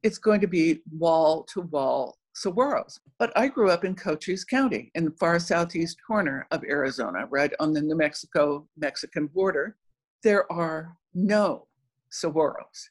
it's 0.03 0.20
going 0.20 0.39
to 0.39 0.47
be 0.47 0.80
wall 0.89 1.43
to 1.51 1.60
wall 1.64 2.18
saguaros. 2.36 3.00
But 3.18 3.32
I 3.38 3.48
grew 3.48 3.70
up 3.70 3.86
in 3.86 3.96
Cochise 3.96 4.44
County 4.44 4.92
in 4.96 5.06
the 5.06 5.12
far 5.12 5.40
southeast 5.40 5.98
corner 6.06 6.48
of 6.52 6.64
Arizona, 6.64 7.26
right 7.30 7.52
on 7.60 7.74
the 7.74 7.82
New 7.82 7.96
Mexico 7.96 8.68
Mexican 8.78 9.28
border. 9.28 9.78
There 10.24 10.52
are 10.52 10.98
no 11.14 11.68
saguaros 12.12 12.90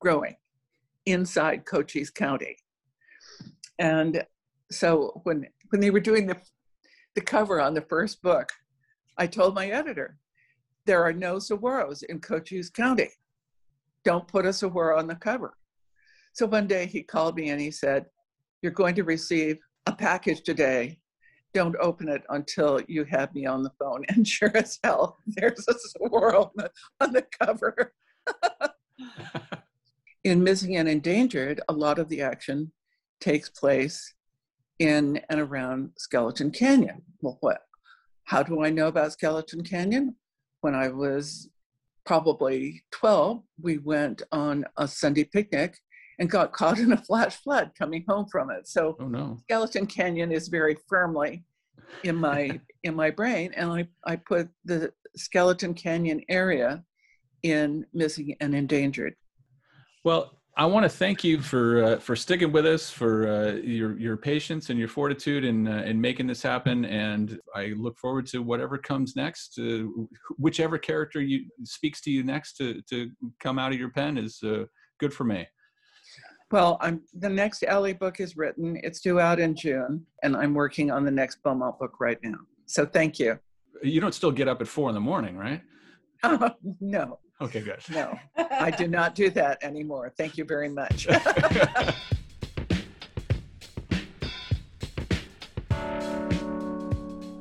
growing 0.00 0.36
inside 1.06 1.64
Cochise 1.64 2.10
County. 2.10 2.56
And 3.78 4.24
so 4.70 5.20
when 5.24 5.46
when 5.70 5.80
they 5.80 5.90
were 5.90 6.00
doing 6.00 6.26
the 6.26 6.36
the 7.14 7.20
cover 7.20 7.60
on 7.60 7.74
the 7.74 7.82
first 7.82 8.22
book, 8.22 8.50
I 9.16 9.26
told 9.26 9.54
my 9.54 9.68
editor, 9.68 10.18
there 10.86 11.02
are 11.02 11.12
no 11.12 11.36
saguaros 11.36 12.04
in 12.04 12.20
Cochise 12.20 12.70
County. 12.70 13.10
Don't 14.04 14.28
put 14.28 14.46
a 14.46 14.52
saguaro 14.52 14.98
on 14.98 15.08
the 15.08 15.16
cover. 15.16 15.54
So 16.32 16.46
one 16.46 16.68
day 16.68 16.86
he 16.86 17.02
called 17.02 17.34
me 17.34 17.50
and 17.50 17.60
he 17.60 17.72
said, 17.72 18.06
you're 18.62 18.72
going 18.72 18.94
to 18.96 19.04
receive 19.04 19.58
a 19.86 19.92
package 19.92 20.42
today, 20.42 20.98
don't 21.54 21.76
open 21.80 22.08
it 22.08 22.22
until 22.28 22.80
you 22.88 23.04
have 23.04 23.34
me 23.34 23.46
on 23.46 23.62
the 23.62 23.72
phone. 23.78 24.04
And 24.08 24.26
sure 24.36 24.50
as 24.54 24.78
hell, 24.82 25.18
there's 25.26 25.66
a 25.68 25.74
saguaro 25.74 26.44
on 26.44 26.50
the, 26.56 26.70
on 27.00 27.12
the 27.12 27.22
cover. 27.40 27.94
in 30.24 30.42
Missing 30.42 30.76
and 30.76 30.88
Endangered, 30.88 31.60
a 31.68 31.72
lot 31.72 31.98
of 31.98 32.08
the 32.08 32.22
action 32.22 32.72
takes 33.20 33.48
place 33.48 34.14
in 34.78 35.20
and 35.28 35.40
around 35.40 35.90
Skeleton 35.96 36.50
Canyon. 36.50 37.02
Well, 37.20 37.38
what? 37.40 37.62
How 38.24 38.42
do 38.42 38.62
I 38.62 38.70
know 38.70 38.88
about 38.88 39.12
Skeleton 39.12 39.64
Canyon? 39.64 40.14
When 40.60 40.74
I 40.74 40.88
was 40.88 41.48
probably 42.04 42.82
12, 42.92 43.42
we 43.60 43.78
went 43.78 44.22
on 44.32 44.64
a 44.76 44.86
Sunday 44.86 45.24
picnic 45.24 45.78
and 46.18 46.30
got 46.30 46.52
caught 46.52 46.78
in 46.78 46.92
a 46.92 46.96
flash 46.96 47.36
flood 47.36 47.72
coming 47.78 48.04
home 48.08 48.26
from 48.30 48.50
it. 48.50 48.68
So 48.68 48.96
oh 49.00 49.08
no. 49.08 49.38
Skeleton 49.42 49.86
Canyon 49.86 50.32
is 50.32 50.48
very 50.48 50.76
firmly 50.88 51.44
in 52.04 52.16
my 52.16 52.60
in 52.84 52.94
my 52.94 53.10
brain, 53.10 53.52
and 53.56 53.70
I, 53.70 53.88
I 54.06 54.16
put 54.16 54.48
the 54.64 54.92
Skeleton 55.16 55.74
Canyon 55.74 56.22
area 56.28 56.84
in 57.42 57.86
missing 57.92 58.36
and 58.40 58.54
endangered. 58.54 59.14
Well, 60.04 60.38
I 60.56 60.66
want 60.66 60.82
to 60.84 60.88
thank 60.88 61.22
you 61.22 61.40
for 61.40 61.84
uh, 61.84 61.98
for 61.98 62.16
sticking 62.16 62.50
with 62.50 62.66
us, 62.66 62.90
for 62.90 63.28
uh, 63.28 63.52
your 63.52 63.96
your 63.96 64.16
patience 64.16 64.70
and 64.70 64.78
your 64.78 64.88
fortitude 64.88 65.44
in 65.44 65.68
uh, 65.68 65.82
in 65.86 66.00
making 66.00 66.26
this 66.26 66.42
happen. 66.42 66.84
And 66.84 67.38
I 67.54 67.74
look 67.76 67.96
forward 67.96 68.26
to 68.28 68.42
whatever 68.42 68.76
comes 68.76 69.14
next. 69.14 69.58
Uh, 69.58 69.84
whichever 70.36 70.76
character 70.76 71.20
you 71.20 71.46
speaks 71.62 72.00
to 72.02 72.10
you 72.10 72.24
next 72.24 72.54
to 72.54 72.82
to 72.90 73.08
come 73.38 73.58
out 73.58 73.72
of 73.72 73.78
your 73.78 73.90
pen 73.90 74.18
is 74.18 74.40
uh, 74.42 74.64
good 74.98 75.14
for 75.14 75.22
me. 75.22 75.46
Well, 76.50 76.78
I'm 76.80 77.02
the 77.12 77.28
next 77.28 77.62
Ali 77.64 77.92
book 77.92 78.20
is 78.20 78.36
written. 78.36 78.80
It's 78.82 79.00
due 79.00 79.20
out 79.20 79.38
in 79.38 79.54
June, 79.54 80.06
and 80.22 80.36
I'm 80.36 80.54
working 80.54 80.90
on 80.90 81.04
the 81.04 81.10
next 81.10 81.42
Beaumont 81.42 81.78
book 81.78 82.00
right 82.00 82.18
now. 82.22 82.38
So 82.66 82.86
thank 82.86 83.18
you. 83.18 83.38
You 83.82 84.00
don't 84.00 84.14
still 84.14 84.32
get 84.32 84.48
up 84.48 84.60
at 84.60 84.68
four 84.68 84.88
in 84.88 84.94
the 84.94 85.00
morning, 85.00 85.36
right? 85.36 85.62
no. 86.80 87.18
Okay, 87.40 87.60
good. 87.60 87.80
No, 87.90 88.18
I 88.50 88.70
do 88.70 88.88
not 88.88 89.14
do 89.14 89.30
that 89.30 89.62
anymore. 89.62 90.12
Thank 90.16 90.36
you 90.36 90.44
very 90.44 90.68
much. 90.68 91.06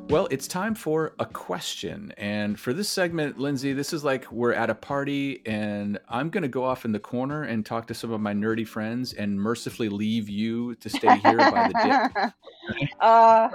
Well, 0.09 0.29
it's 0.31 0.47
time 0.47 0.73
for 0.73 1.13
a 1.19 1.25
question. 1.25 2.13
And 2.15 2.57
for 2.57 2.71
this 2.71 2.87
segment, 2.87 3.39
Lindsay, 3.39 3.73
this 3.73 3.91
is 3.91 4.05
like 4.05 4.31
we're 4.31 4.53
at 4.53 4.69
a 4.69 4.75
party 4.75 5.41
and 5.45 5.99
I'm 6.07 6.29
going 6.29 6.43
to 6.43 6.47
go 6.47 6.63
off 6.63 6.85
in 6.85 6.93
the 6.93 6.99
corner 6.99 7.43
and 7.43 7.65
talk 7.65 7.87
to 7.87 7.93
some 7.93 8.13
of 8.13 8.21
my 8.21 8.33
nerdy 8.33 8.65
friends 8.65 9.11
and 9.11 9.37
mercifully 9.37 9.89
leave 9.89 10.29
you 10.29 10.75
to 10.75 10.89
stay 10.89 11.17
here 11.17 11.37
by 11.37 11.67
the 11.67 12.09
dip. 12.13 12.33
Uh. 13.01 13.49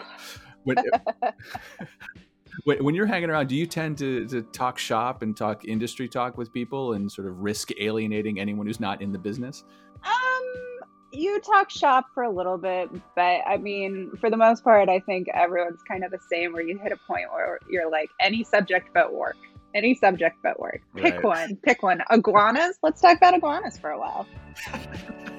when, 2.64 2.84
when, 2.84 2.94
you're 2.94 3.07
hanging 3.07 3.30
around, 3.30 3.48
do 3.48 3.57
you 3.57 3.66
tend 3.66 3.96
to, 3.98 4.26
to 4.28 4.42
talk 4.42 4.78
shop 4.78 5.22
and 5.22 5.36
talk 5.36 5.64
industry 5.64 6.09
talk 6.09 6.36
with 6.36 6.53
people 6.53 6.92
and 6.92 7.11
sort 7.11 7.28
of 7.28 7.38
risk 7.40 7.70
alienating 7.78 8.38
anyone 8.38 8.66
who's 8.66 8.80
not 8.80 9.00
in 9.00 9.11
the 9.11 9.18
business? 9.18 9.64
Um, 10.05 10.72
you 11.12 11.40
talk 11.40 11.70
shop 11.70 12.06
for 12.14 12.22
a 12.22 12.30
little 12.30 12.58
bit, 12.58 12.90
but 13.14 13.40
I 13.46 13.56
mean, 13.58 14.12
for 14.20 14.30
the 14.30 14.36
most 14.36 14.64
part, 14.64 14.88
I 14.88 15.00
think 15.00 15.28
everyone's 15.28 15.82
kind 15.82 16.04
of 16.04 16.10
the 16.10 16.18
same 16.30 16.52
where 16.52 16.62
you 16.62 16.78
hit 16.78 16.92
a 16.92 16.96
point 16.96 17.26
where 17.32 17.58
you're 17.68 17.90
like, 17.90 18.10
any 18.20 18.44
subject 18.44 18.88
but 18.94 19.12
work. 19.12 19.36
Any 19.74 19.94
subject 19.94 20.36
but 20.42 20.58
work. 20.60 20.82
Pick 20.96 21.14
right. 21.14 21.24
one. 21.24 21.56
Pick 21.64 21.82
one. 21.82 22.02
Iguanas? 22.10 22.78
Let's 22.82 23.00
talk 23.00 23.16
about 23.16 23.34
iguanas 23.34 23.78
for 23.78 23.90
a 23.90 23.98
while. 23.98 24.26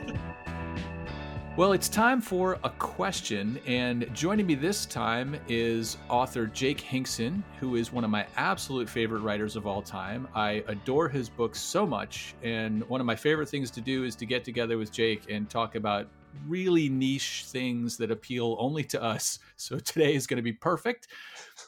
Well, 1.55 1.73
it's 1.73 1.87
time 1.87 2.19
for 2.19 2.57
a 2.63 2.71
question, 2.71 3.59
and 3.67 4.09
joining 4.11 4.47
me 4.47 4.55
this 4.55 4.87
time 4.87 5.39
is 5.47 5.97
author 6.09 6.47
Jake 6.47 6.81
Hinkson, 6.81 7.43
who 7.59 7.75
is 7.75 7.93
one 7.93 8.03
of 8.03 8.09
my 8.09 8.25
absolute 8.37 8.89
favorite 8.89 9.19
writers 9.19 9.55
of 9.55 9.67
all 9.67 9.83
time. 9.83 10.27
I 10.33 10.63
adore 10.67 11.09
his 11.09 11.29
books 11.29 11.61
so 11.61 11.85
much, 11.85 12.33
and 12.41 12.83
one 12.89 13.01
of 13.01 13.05
my 13.05 13.15
favorite 13.15 13.49
things 13.49 13.69
to 13.69 13.81
do 13.81 14.03
is 14.03 14.15
to 14.15 14.25
get 14.25 14.43
together 14.43 14.79
with 14.79 14.91
Jake 14.91 15.29
and 15.29 15.47
talk 15.47 15.75
about 15.75 16.07
really 16.47 16.89
niche 16.89 17.43
things 17.45 17.97
that 17.97 18.09
appeal 18.09 18.55
only 18.57 18.83
to 18.85 19.01
us. 19.01 19.37
So 19.55 19.77
today 19.77 20.15
is 20.15 20.25
going 20.25 20.37
to 20.37 20.43
be 20.43 20.53
perfect. 20.53 21.07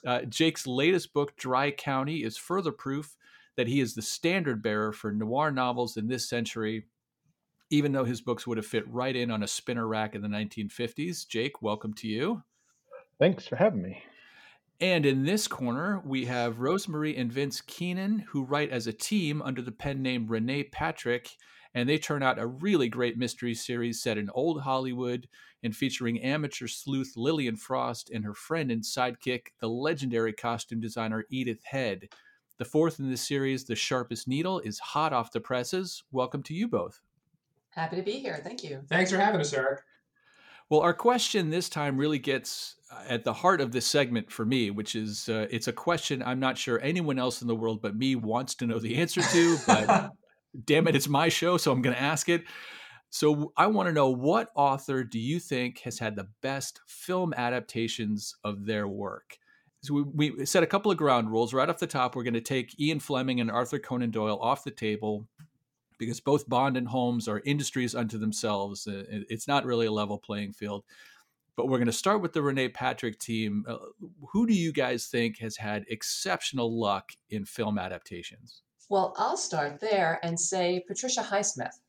Uh, 0.04 0.22
Jake's 0.24 0.66
latest 0.66 1.14
book, 1.14 1.38
Dry 1.38 1.70
County, 1.70 2.24
is 2.24 2.38
further 2.38 2.72
proof 2.72 3.16
that 3.56 3.68
he 3.68 3.82
is 3.82 3.94
the 3.94 4.02
standard 4.02 4.64
bearer 4.64 4.92
for 4.92 5.12
noir 5.12 5.52
novels 5.52 5.96
in 5.96 6.08
this 6.08 6.28
century 6.28 6.86
even 7.70 7.92
though 7.92 8.06
his 8.06 8.22
books 8.22 8.46
would 8.46 8.58
have 8.58 8.66
fit 8.66 8.88
right 8.88 9.16
in 9.16 9.32
on 9.32 9.44
a 9.44 9.48
spinner 9.48 9.88
rack 9.88 10.16
in 10.16 10.22
the 10.22 10.28
1950s. 10.28 11.28
Jake, 11.28 11.62
welcome 11.62 11.94
to 11.96 12.08
you. 12.08 12.44
Thanks 13.20 13.48
for 13.48 13.56
having 13.56 13.82
me. 13.82 14.04
And 14.82 15.06
in 15.06 15.24
this 15.24 15.48
corner, 15.48 16.02
we 16.06 16.26
have 16.26 16.58
Rosemarie 16.58 17.18
and 17.20 17.32
Vince 17.32 17.62
Keenan, 17.62 18.20
who 18.30 18.44
write 18.44 18.72
as 18.72 18.88
a 18.88 18.94
team 18.94 19.42
under 19.42 19.62
the 19.62 19.72
pen 19.72 20.02
name 20.02 20.28
Renee 20.28 20.64
Patrick. 20.64 21.32
And 21.74 21.88
they 21.88 21.98
turn 21.98 22.24
out 22.24 22.40
a 22.40 22.48
really 22.48 22.90
great 22.90 23.18
mystery 23.18 23.54
series 23.54 24.02
set 24.02 24.18
in 24.18 24.30
old 24.32 24.62
Hollywood 24.62 25.28
and 25.64 25.76
featuring 25.76 26.22
amateur 26.22 26.68
sleuth 26.68 27.14
Lillian 27.16 27.56
Frost 27.56 28.10
and 28.10 28.24
her 28.24 28.34
friend 28.34 28.70
and 28.70 28.84
sidekick, 28.84 29.48
the 29.60 29.68
legendary 29.68 30.34
costume 30.34 30.80
designer 30.80 31.26
Edith 31.30 31.64
Head. 31.64 32.10
The 32.58 32.66
fourth 32.66 33.00
in 33.00 33.10
this 33.10 33.28
series, 33.28 33.66
The 33.66 33.76
Sharpest 33.76 34.28
Needle, 34.28 34.60
is 34.60 34.80
hot 34.80 35.12
off 35.12 35.32
the 35.32 35.42
presses. 35.42 36.04
Welcome 36.12 36.44
to 36.44 36.54
you 36.54 36.68
both. 36.68 37.02
Happy 37.76 37.98
to 37.98 38.02
be 38.02 38.20
here. 38.20 38.40
Thank 38.44 38.64
you. 38.64 38.82
Thanks 38.88 39.12
for 39.12 39.18
having 39.18 39.42
us, 39.42 39.54
Eric. 39.54 39.82
Well, 40.70 40.80
our 40.80 40.94
question 40.94 41.50
this 41.50 41.70
time 41.70 41.98
really 41.98 42.20
gets 42.20 42.76
uh, 42.92 43.04
at 43.08 43.24
the 43.24 43.34
heart 43.34 43.62
of 43.62 43.72
this 43.72 43.86
segment 43.86 44.32
for 44.32 44.46
me, 44.46 44.72
which 44.72 44.96
is 44.96 45.30
uh, 45.30 45.46
it's 45.52 45.68
a 45.68 45.74
question 45.74 46.24
I'm 46.24 46.40
not 46.40 46.58
sure 46.58 46.80
anyone 46.82 47.20
else 47.20 47.42
in 47.42 47.48
the 47.48 47.56
world 47.56 47.82
but 47.82 47.96
me 47.96 48.16
wants 48.16 48.56
to 48.56 48.66
know 48.66 48.80
the 48.80 48.96
answer 48.96 49.22
to, 49.22 49.58
but 49.68 50.12
damn 50.66 50.88
it, 50.88 50.96
it's 50.96 51.08
my 51.08 51.30
show, 51.30 51.58
so 51.58 51.72
I'm 51.72 51.82
going 51.82 51.96
to 51.96 52.02
ask 52.02 52.30
it. 52.30 52.46
So 53.10 53.54
I 53.56 53.68
want 53.68 53.88
to 53.88 53.94
know 53.94 54.10
what 54.10 54.50
author 54.56 55.04
do 55.04 55.20
you 55.20 55.40
think 55.40 55.80
has 55.80 56.00
had 56.00 56.16
the 56.16 56.28
best 56.42 56.82
film 56.88 57.34
adaptations 57.36 58.36
of 58.44 58.66
their 58.66 58.88
work? 58.88 59.38
So 59.84 60.04
we, 60.14 60.32
we 60.32 60.46
set 60.46 60.64
a 60.64 60.68
couple 60.68 60.92
of 60.92 60.98
ground 60.98 61.30
rules 61.30 61.54
right 61.54 61.70
off 61.70 61.78
the 61.78 61.88
top. 61.88 62.16
We're 62.16 62.24
going 62.24 62.34
to 62.34 62.42
take 62.42 62.80
Ian 62.80 63.00
Fleming 63.00 63.40
and 63.40 63.52
Arthur 63.52 63.78
Conan 63.78 64.10
Doyle 64.10 64.40
off 64.42 64.64
the 64.64 64.72
table 64.72 65.28
because 65.98 66.20
both 66.20 66.48
Bond 66.50 66.78
and 66.78 66.88
Holmes 66.88 67.28
are 67.28 67.42
industries 67.46 67.96
unto 67.96 68.18
themselves. 68.18 68.88
It's 68.88 69.48
not 69.48 69.66
really 69.66 69.86
a 69.86 69.92
level 69.92 70.18
playing 70.18 70.54
field. 70.54 70.84
But 71.56 71.70
we're 71.70 71.78
going 71.78 71.86
to 71.86 71.94
start 71.94 72.22
with 72.22 72.34
the 72.34 72.42
Renee 72.42 72.68
Patrick 72.68 73.18
team. 73.18 73.64
Uh, 73.66 73.78
who 74.34 74.46
do 74.46 74.54
you 74.54 74.74
guys 74.74 75.08
think 75.08 75.40
has 75.40 75.56
had 75.56 75.86
exceptional 75.88 76.78
luck 76.78 77.12
in 77.30 77.46
film 77.46 77.80
adaptations? 77.80 78.64
Well, 78.90 79.16
I'll 79.18 79.38
start 79.38 79.80
there 79.80 80.20
and 80.22 80.38
say 80.38 80.84
Patricia 80.86 81.22
Highsmith, 81.22 81.80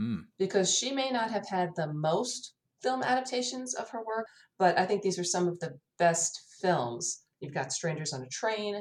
mm. 0.00 0.22
because 0.38 0.72
she 0.72 0.92
may 0.92 1.10
not 1.10 1.32
have 1.32 1.48
had 1.48 1.70
the 1.74 1.92
most 1.92 2.54
film 2.80 3.02
adaptations 3.02 3.74
of 3.74 3.90
her 3.90 4.04
work, 4.06 4.28
but 4.58 4.78
I 4.78 4.86
think 4.86 5.02
these 5.02 5.18
are 5.18 5.24
some 5.24 5.48
of 5.48 5.58
the 5.58 5.76
best 5.98 6.42
films. 6.60 7.24
You've 7.40 7.52
got 7.52 7.72
Strangers 7.72 8.12
on 8.12 8.22
a 8.22 8.28
Train, 8.28 8.80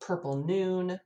Purple 0.00 0.44
Noon, 0.46 0.98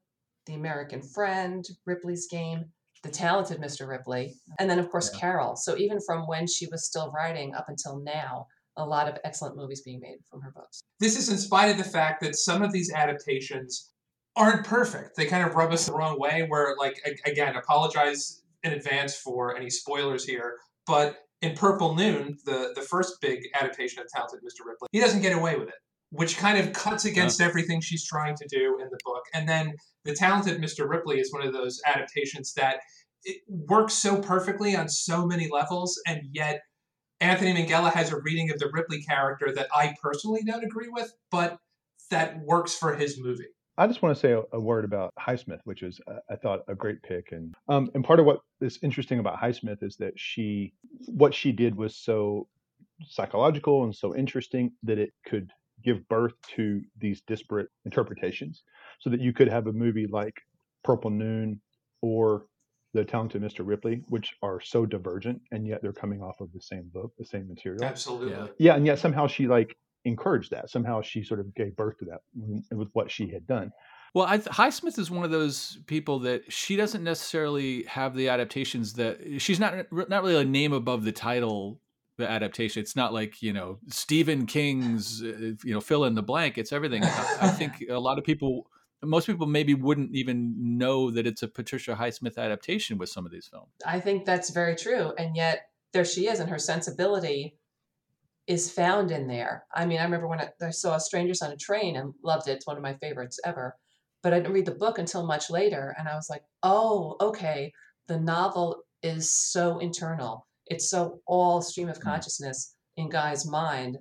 The 0.47 0.55
American 0.55 1.03
Friend, 1.03 1.65
Ripley's 1.85 2.29
Game 2.31 2.67
the 3.03 3.11
talented 3.11 3.61
Mr. 3.61 3.89
Ripley, 3.89 4.35
and 4.59 4.69
then 4.69 4.79
of 4.79 4.91
course 4.91 5.11
yeah. 5.13 5.21
Carol. 5.21 5.57
So 5.57 5.77
even 5.77 5.99
from 6.01 6.27
when 6.27 6.47
she 6.47 6.67
was 6.71 6.87
still 6.87 7.11
writing 7.11 7.55
up 7.55 7.67
until 7.69 7.99
now, 8.01 8.47
a 8.77 8.85
lot 8.85 9.09
of 9.09 9.19
excellent 9.25 9.57
movies 9.57 9.83
being 9.83 10.01
made 10.01 10.19
from 10.31 10.41
her 10.41 10.53
books. 10.55 10.81
This 11.01 11.19
is 11.19 11.29
in 11.29 11.39
spite 11.39 11.71
of 11.71 11.79
the 11.79 11.85
fact 11.85 12.23
that 12.23 12.37
some 12.37 12.63
of 12.63 12.73
these 12.73 12.93
adaptations 12.93 13.91
aren't 14.37 14.65
perfect. 14.65 15.17
They 15.17 15.27
kind 15.27 15.47
of 15.47 15.55
rub 15.55 15.73
us 15.73 15.87
the 15.87 15.93
wrong 15.93 16.19
way. 16.19 16.47
Where, 16.49 16.77
like, 16.79 17.01
again, 17.25 17.57
apologize 17.57 18.43
in 18.63 18.73
advance 18.73 19.17
for 19.17 19.57
any 19.57 19.71
spoilers 19.71 20.25
here, 20.25 20.57
but 20.87 21.17
in 21.43 21.55
Purple 21.55 21.95
Noon, 21.95 22.39
the 22.45 22.73
the 22.75 22.83
first 22.83 23.21
big 23.21 23.41
adaptation 23.55 24.01
of 24.01 24.09
Talented 24.09 24.41
Mr. 24.41 24.67
Ripley, 24.67 24.89
he 24.93 25.01
doesn't 25.01 25.23
get 25.23 25.37
away 25.37 25.57
with 25.57 25.69
it 25.69 25.75
which 26.11 26.39
kind 26.39 26.59
of 26.59 26.73
cuts 26.73 27.05
against 27.05 27.41
everything 27.41 27.81
she's 27.81 28.05
trying 28.05 28.35
to 28.37 28.47
do 28.49 28.79
in 28.81 28.89
the 28.91 28.99
book. 29.05 29.23
And 29.35 29.49
then 29.49 29.75
The 30.05 30.15
Talented 30.15 30.61
Mr. 30.61 30.89
Ripley 30.89 31.21
is 31.21 31.33
one 31.33 31.47
of 31.47 31.53
those 31.53 31.81
adaptations 31.87 32.55
that 32.55 32.81
it 33.25 33.43
works 33.49 33.95
so 33.95 34.21
perfectly 34.21 34.75
on 34.75 34.89
so 34.89 35.27
many 35.27 35.49
levels, 35.53 36.01
and 36.07 36.23
yet 36.33 36.61
Anthony 37.21 37.53
Minghella 37.53 37.93
has 37.93 38.13
a 38.13 38.21
reading 38.21 38.51
of 38.51 38.59
the 38.59 38.71
Ripley 38.73 39.03
character 39.03 39.53
that 39.55 39.69
I 39.75 39.95
personally 40.03 40.43
don't 40.47 40.65
agree 40.65 40.89
with, 40.89 41.13
but 41.31 41.59
that 42.11 42.39
works 42.41 42.75
for 42.75 42.95
his 42.95 43.21
movie. 43.21 43.49
I 43.77 43.87
just 43.87 44.03
want 44.03 44.15
to 44.15 44.21
say 44.21 44.33
a, 44.33 44.43
a 44.53 44.61
word 44.61 44.85
about 44.85 45.13
Highsmith, 45.21 45.61
which 45.65 45.83
is, 45.83 46.01
uh, 46.09 46.17
I 46.31 46.37
thought, 46.37 46.61
a 46.69 46.75
great 46.75 47.03
pick. 47.03 47.31
And 47.31 47.55
um, 47.69 47.91
and 47.95 48.05
part 48.05 48.19
of 48.19 48.27
what 48.27 48.41
is 48.61 48.79
interesting 48.83 49.21
about 49.21 49.41
Highsmith 49.41 49.83
is 49.83 49.97
that 49.99 50.15
she, 50.17 50.73
what 51.07 51.33
she 51.33 51.53
did 51.53 51.77
was 51.77 51.97
so 51.97 52.49
psychological 53.07 53.85
and 53.85 53.95
so 53.95 54.17
interesting 54.17 54.73
that 54.83 54.99
it 54.99 55.11
could 55.25 55.53
give 55.85 56.07
birth 56.09 56.35
to 56.57 56.83
these 56.99 57.21
disparate 57.23 57.69
interpretations 57.85 58.63
so 59.01 59.11
that 59.11 59.21
you 59.21 59.33
could 59.33 59.49
have 59.49 59.67
a 59.67 59.73
movie 59.73 60.07
like 60.11 60.35
Purple 60.85 61.11
Noon 61.11 61.61
or 62.03 62.47
The 62.95 63.05
Talented 63.05 63.43
Mr. 63.43 63.61
Ripley, 63.67 64.03
which 64.09 64.35
are 64.43 64.61
so 64.61 64.87
divergent, 64.87 65.41
and 65.53 65.67
yet 65.67 65.83
they're 65.83 65.93
coming 65.93 66.23
off 66.23 66.41
of 66.41 66.53
the 66.53 66.61
same 66.61 66.91
book, 66.93 67.13
the 67.19 67.25
same 67.25 67.49
material. 67.49 67.85
Absolutely. 67.85 68.31
Yeah. 68.31 68.47
Yeah, 68.59 68.75
and 68.77 68.87
yet 68.87 68.99
somehow 68.99 69.27
she 69.27 69.47
like 69.47 69.77
encouraged 70.05 70.51
that. 70.51 70.71
Somehow 70.71 71.03
she 71.03 71.23
sort 71.23 71.41
of 71.41 71.55
gave 71.55 71.77
birth 71.77 71.99
to 71.99 72.07
that 72.07 72.21
with 72.71 72.89
what 72.93 73.11
she 73.11 73.29
had 73.29 73.47
done. 73.47 73.71
Well, 74.15 74.27
I, 74.27 74.39
Highsmith 74.39 74.99
is 74.99 75.11
one 75.11 75.25
of 75.25 75.31
those 75.31 75.79
people 75.87 76.21
that 76.21 76.51
she 76.51 76.77
doesn't 76.77 77.05
necessarily 77.05 77.85
have 77.85 78.15
the 78.15 78.31
adaptations 78.31 78.95
that 78.95 79.21
she's 79.39 79.61
not 79.61 79.87
not 79.93 80.23
really 80.23 80.41
a 80.41 80.45
name 80.45 80.73
above 80.73 81.05
the 81.05 81.13
title. 81.13 81.81
The 82.19 82.29
adaptation. 82.29 82.83
It's 82.83 82.97
not 82.97 83.15
like 83.15 83.43
you 83.43 83.53
know 83.53 83.79
Stephen 83.89 84.45
King's 84.47 85.23
uh, 85.23 85.53
you 85.65 85.73
know 85.73 85.81
fill 85.81 86.05
in 86.05 86.15
the 86.15 86.23
blank. 86.23 86.59
It's 86.59 86.73
everything. 86.73 87.05
I, 87.05 87.37
I 87.43 87.49
think 87.59 87.85
a 87.89 87.99
lot 87.99 88.19
of 88.19 88.25
people, 88.25 88.67
most 89.03 89.27
people 89.27 89.47
maybe 89.47 89.75
wouldn't 89.75 90.15
even 90.15 90.77
know 90.77 91.13
that 91.13 91.29
it's 91.29 91.45
a 91.45 91.49
Patricia 91.49 91.95
Highsmith 91.95 92.37
adaptation 92.37 92.99
with 92.99 93.09
some 93.09 93.25
of 93.25 93.31
these 93.31 93.47
films. 93.47 93.71
I 93.87 94.01
think 94.01 94.25
that's 94.25 94.51
very 94.51 94.75
true. 94.75 95.13
And 95.17 95.37
yet 95.37 95.69
there 95.93 96.05
she 96.05 96.27
is, 96.27 96.41
and 96.41 96.51
her 96.51 96.59
sensibility 96.59 97.57
is 98.49 98.71
found 98.71 99.13
in 99.13 99.29
there. 99.29 99.65
I 99.73 99.87
mean, 99.87 100.01
I 100.01 100.05
remember 100.05 100.27
when 100.27 100.41
I, 100.41 100.49
I 100.61 100.71
saw 100.71 100.99
Strangers 100.99 101.43
on 101.43 101.53
a 101.53 101.57
Train 101.57 101.97
and 101.97 102.15
loved 102.25 102.49
it. 102.49 102.53
It's 102.53 102.67
one 102.67 102.77
of 102.77 102.83
my 102.83 102.95
favorites 102.95 103.39
ever. 103.45 103.77
But 104.23 104.33
I 104.33 104.39
didn't 104.39 104.55
read 104.55 104.67
the 104.67 104.73
book 104.73 104.99
until 104.99 105.27
much 105.27 105.51
later. 105.51 105.95
And 105.97 106.09
I 106.09 106.17
was 106.17 106.29
like, 106.29 106.43
oh, 106.65 107.17
okay. 107.21 107.73
The 108.09 108.19
novel 108.19 108.83
is 109.03 109.31
so 109.31 109.79
internal, 109.79 110.48
it's 110.71 110.91
so 110.91 111.21
all 111.27 111.63
stream 111.63 111.89
of 111.89 112.01
consciousness 112.01 112.75
in 112.97 113.09
Guy's 113.09 113.47
mind. 113.47 113.99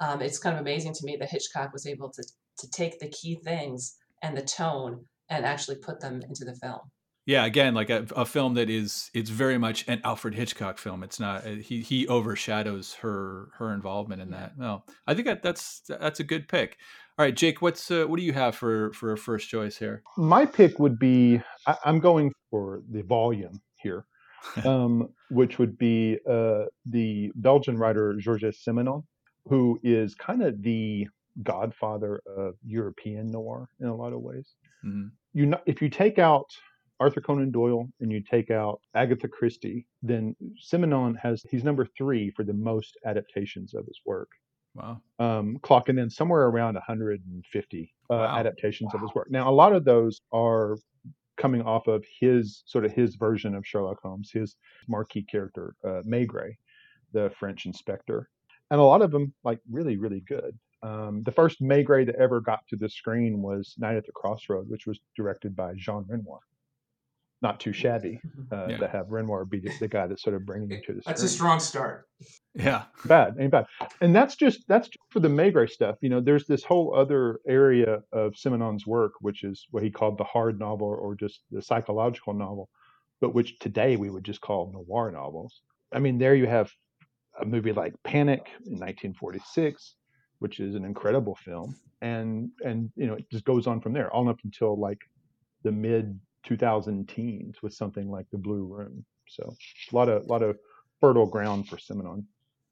Um, 0.00 0.22
it's 0.22 0.38
kind 0.38 0.54
of 0.54 0.60
amazing 0.60 0.94
to 0.94 1.04
me 1.04 1.16
that 1.16 1.30
Hitchcock 1.30 1.72
was 1.72 1.86
able 1.86 2.10
to, 2.10 2.22
to 2.22 2.70
take 2.70 2.98
the 2.98 3.08
key 3.08 3.38
things 3.44 3.96
and 4.22 4.36
the 4.36 4.42
tone 4.42 5.04
and 5.28 5.44
actually 5.44 5.76
put 5.76 6.00
them 6.00 6.22
into 6.22 6.44
the 6.44 6.54
film. 6.54 6.80
Yeah, 7.28 7.44
again, 7.44 7.74
like 7.74 7.90
a, 7.90 8.06
a 8.16 8.24
film 8.24 8.54
that 8.54 8.70
is 8.70 9.10
it's 9.12 9.28
very 9.28 9.58
much 9.58 9.86
an 9.86 10.00
Alfred 10.02 10.34
Hitchcock 10.34 10.78
film. 10.78 11.02
It's 11.02 11.20
not 11.20 11.46
uh, 11.46 11.56
he 11.56 11.82
he 11.82 12.08
overshadows 12.08 12.94
her 12.94 13.50
her 13.58 13.74
involvement 13.74 14.22
in 14.22 14.30
that. 14.30 14.56
No, 14.56 14.84
I 15.06 15.12
think 15.12 15.26
that 15.26 15.42
that's 15.42 15.82
that's 15.86 16.20
a 16.20 16.24
good 16.24 16.48
pick. 16.48 16.78
All 17.18 17.26
right, 17.26 17.36
Jake, 17.36 17.60
what's 17.60 17.90
uh, 17.90 18.06
what 18.06 18.18
do 18.18 18.22
you 18.22 18.32
have 18.32 18.54
for 18.54 18.94
for 18.94 19.12
a 19.12 19.18
first 19.18 19.50
choice 19.50 19.76
here? 19.76 20.02
My 20.16 20.46
pick 20.46 20.78
would 20.78 20.98
be 20.98 21.42
I, 21.66 21.76
I'm 21.84 22.00
going 22.00 22.32
for 22.50 22.80
the 22.90 23.02
volume 23.02 23.60
here, 23.76 24.06
um, 24.64 25.14
which 25.28 25.58
would 25.58 25.78
be 25.78 26.18
uh, 26.28 26.64
the 26.86 27.30
Belgian 27.36 27.78
writer 27.78 28.14
Georges 28.18 28.62
Simenon, 28.66 29.04
who 29.46 29.78
is 29.82 30.14
kind 30.14 30.42
of 30.42 30.62
the 30.62 31.08
godfather 31.42 32.20
of 32.26 32.54
European 32.64 33.30
noir 33.30 33.68
in 33.80 33.86
a 33.88 33.94
lot 33.96 34.12
of 34.12 34.20
ways. 34.20 34.54
Mhm. 34.82 35.18
You 35.32 35.46
know, 35.46 35.60
if 35.66 35.82
you 35.82 35.88
take 35.90 36.18
out 36.18 36.46
Arthur 37.00 37.20
Conan 37.20 37.50
Doyle 37.52 37.88
and 38.00 38.12
you 38.12 38.22
take 38.22 38.50
out 38.50 38.80
Agatha 38.94 39.28
Christie, 39.28 39.86
then 40.02 40.36
Simenon 40.62 41.16
has 41.20 41.42
he's 41.50 41.64
number 41.64 41.86
three 41.98 42.30
for 42.32 42.44
the 42.44 42.54
most 42.54 42.96
adaptations 43.04 43.74
of 43.74 43.86
his 43.86 44.00
work. 44.06 44.30
Wow. 44.74 45.02
um, 45.18 45.58
clocking 45.62 46.00
in 46.00 46.10
somewhere 46.10 46.46
around 46.46 46.74
150 46.74 47.94
uh, 48.10 48.14
Wow. 48.14 48.34
adaptations 48.34 48.94
of 48.94 49.00
his 49.02 49.14
work. 49.14 49.30
Now, 49.30 49.50
a 49.50 49.52
lot 49.52 49.72
of 49.74 49.84
those 49.84 50.20
are 50.32 50.76
coming 51.38 51.62
off 51.62 51.86
of 51.86 52.04
his 52.20 52.62
sort 52.66 52.84
of 52.84 52.92
his 52.92 53.14
version 53.14 53.54
of 53.54 53.66
Sherlock 53.66 54.00
Holmes, 54.02 54.30
his 54.32 54.56
marquee 54.88 55.22
character, 55.22 55.74
uh, 55.84 56.02
Maigret, 56.04 56.56
the 57.12 57.30
French 57.38 57.66
inspector, 57.66 58.28
and 58.70 58.80
a 58.80 58.84
lot 58.84 59.02
of 59.02 59.10
them 59.10 59.32
like 59.44 59.60
really, 59.70 59.96
really 59.96 60.22
good. 60.26 60.58
Um, 60.82 61.22
the 61.24 61.32
first 61.32 61.60
Maigret 61.60 62.06
that 62.06 62.16
ever 62.16 62.40
got 62.40 62.60
to 62.68 62.76
the 62.76 62.88
screen 62.88 63.42
was 63.42 63.74
Night 63.78 63.96
at 63.96 64.06
the 64.06 64.12
Crossroad, 64.12 64.68
which 64.68 64.86
was 64.86 65.00
directed 65.16 65.56
by 65.56 65.74
Jean 65.76 66.04
Renoir. 66.08 66.40
Not 67.40 67.60
too 67.60 67.72
shabby 67.72 68.20
uh, 68.52 68.66
Yeah. 68.70 68.76
to 68.78 68.88
have 68.88 69.10
Renoir 69.10 69.44
be 69.44 69.60
the, 69.60 69.72
the 69.80 69.88
guy 69.88 70.06
that's 70.06 70.22
sort 70.22 70.34
of 70.36 70.44
bringing 70.44 70.70
you 70.70 70.80
to 70.86 70.92
the 70.94 71.02
That's 71.06 71.22
a 71.22 71.28
strong 71.28 71.60
start. 71.60 72.06
Yeah. 72.54 72.84
bad 73.04 73.34
ain't 73.38 73.52
bad 73.52 73.66
and 74.00 74.14
that's 74.14 74.34
just 74.34 74.64
that's 74.66 74.88
just 74.88 74.98
for 75.10 75.20
the 75.20 75.28
Maigret 75.28 75.70
stuff 75.70 75.96
you 76.00 76.08
know 76.08 76.20
there's 76.20 76.46
this 76.46 76.64
whole 76.64 76.92
other 76.96 77.38
area 77.46 78.00
of 78.12 78.32
simenon's 78.34 78.84
work 78.86 79.12
which 79.20 79.44
is 79.44 79.66
what 79.70 79.84
he 79.84 79.90
called 79.90 80.18
the 80.18 80.24
hard 80.24 80.58
novel 80.58 80.88
or 80.88 81.14
just 81.14 81.42
the 81.52 81.62
psychological 81.62 82.34
novel 82.34 82.68
but 83.20 83.34
which 83.34 83.58
today 83.60 83.94
we 83.96 84.10
would 84.10 84.24
just 84.24 84.40
call 84.40 84.72
noir 84.72 85.12
novels 85.12 85.60
i 85.92 86.00
mean 86.00 86.18
there 86.18 86.34
you 86.34 86.46
have 86.48 86.72
a 87.40 87.44
movie 87.44 87.72
like 87.72 87.94
panic 88.02 88.48
in 88.66 88.72
1946 88.80 89.94
which 90.40 90.58
is 90.58 90.74
an 90.74 90.84
incredible 90.84 91.36
film 91.36 91.76
and 92.00 92.50
and 92.64 92.90
you 92.96 93.06
know 93.06 93.14
it 93.14 93.24
just 93.30 93.44
goes 93.44 93.68
on 93.68 93.80
from 93.80 93.92
there 93.92 94.10
all 94.12 94.28
up 94.28 94.38
until 94.44 94.76
like 94.76 94.98
the 95.62 95.70
mid 95.70 96.18
2000 96.44 97.08
teens 97.08 97.62
with 97.62 97.74
something 97.74 98.10
like 98.10 98.26
the 98.30 98.38
blue 98.38 98.64
room 98.66 99.04
so 99.28 99.56
a 99.92 99.96
lot 99.96 100.08
of 100.08 100.22
a 100.24 100.26
lot 100.26 100.42
of 100.42 100.58
fertile 101.00 101.26
ground 101.26 101.68
for 101.68 101.76
simenon 101.76 102.24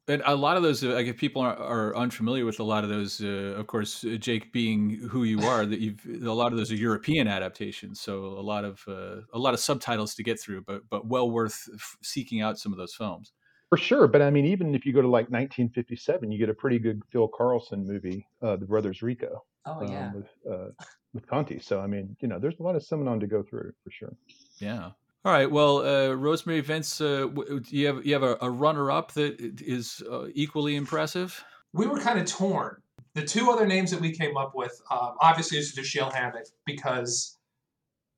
And 0.09 0.23
a 0.25 0.37
lot 0.37 0.57
of 0.57 0.63
those, 0.63 0.85
uh, 0.85 0.91
like 0.95 1.09
if 1.09 1.17
people 1.17 1.43
are, 1.43 1.57
are 1.57 1.97
unfamiliar 1.97 2.45
with 2.45 2.61
a 2.61 2.63
lot 2.63 2.85
of 2.85 2.91
those, 2.91 3.21
uh, 3.21 3.57
of 3.59 3.67
course, 3.67 4.05
uh, 4.05 4.17
Jake 4.21 4.53
being 4.53 4.91
who 5.11 5.25
you 5.25 5.45
are, 5.45 5.67
that 5.67 5.81
you've 5.81 6.05
a 6.23 6.33
lot 6.33 6.53
of 6.53 6.59
those 6.59 6.71
are 6.71 6.77
European 6.77 7.27
adaptations, 7.27 8.01
so 8.01 8.25
a 8.25 8.41
lot 8.53 8.65
of 8.65 8.85
uh, 8.87 9.23
a 9.33 9.39
lot 9.39 9.53
of 9.53 9.59
subtitles 9.59 10.15
to 10.15 10.23
get 10.23 10.39
through, 10.39 10.63
but 10.63 10.83
but 10.89 11.09
well 11.09 11.29
worth 11.29 11.69
f- 11.75 11.97
seeking 12.05 12.41
out 12.41 12.57
some 12.57 12.73
of 12.73 12.79
those 12.79 12.95
films. 12.95 13.33
For 13.69 13.79
sure, 13.79 14.07
but 14.07 14.23
I 14.23 14.31
mean, 14.31 14.45
even 14.47 14.75
if 14.77 14.87
you 14.87 14.93
go 14.93 15.03
to 15.03 15.09
like 15.09 15.29
1957, 15.29 16.31
you 16.31 16.39
get 16.39 16.49
a 16.49 16.55
pretty 16.55 16.79
good 16.79 17.03
Phil 17.11 17.29
Karlson 17.29 17.85
movie, 17.85 18.29
uh, 18.41 18.57
The 18.57 18.67
Brothers 18.67 19.03
Rico, 19.03 19.45
Oh, 19.65 19.81
um, 19.81 19.89
yeah. 19.91 20.13
with 20.13 20.29
uh, 20.49 20.69
with 21.17 21.27
Conte. 21.27 21.59
So 21.59 21.81
I 21.81 21.89
mean, 21.89 22.17
you 22.21 22.29
know, 22.29 22.39
there's 22.39 22.61
a 22.61 22.63
lot 22.63 22.77
of 22.77 22.83
Simenon 22.83 23.19
to 23.21 23.27
go 23.27 23.43
through 23.43 23.73
for 23.83 23.91
sure. 23.91 24.15
Yeah. 24.59 24.91
All 25.25 25.33
right. 25.33 25.51
Well, 25.51 25.79
uh, 25.79 26.15
Rosemarie 26.15 26.63
Vince, 26.63 27.01
uh, 27.01 27.23
w- 27.23 27.59
do 27.59 27.77
you 27.77 27.87
have 27.89 28.07
you 28.07 28.13
have 28.13 28.23
a, 28.23 28.39
a 28.41 28.49
runner 28.49 28.93
up 28.93 29.11
that 29.15 29.41
is 29.61 30.01
uh, 30.09 30.27
equally 30.35 30.77
impressive? 30.77 31.43
We 31.73 31.87
were 31.87 31.99
kind 31.99 32.21
of 32.21 32.27
torn. 32.27 32.77
The 33.15 33.25
two 33.25 33.51
other 33.51 33.67
names 33.67 33.91
that 33.91 34.01
we 34.01 34.13
came 34.13 34.37
up 34.37 34.53
with, 34.55 34.81
um, 34.91 35.17
obviously, 35.21 35.59
is 35.59 35.75
Dashiell 35.75 36.13
Hammett 36.13 36.51
because 36.65 37.39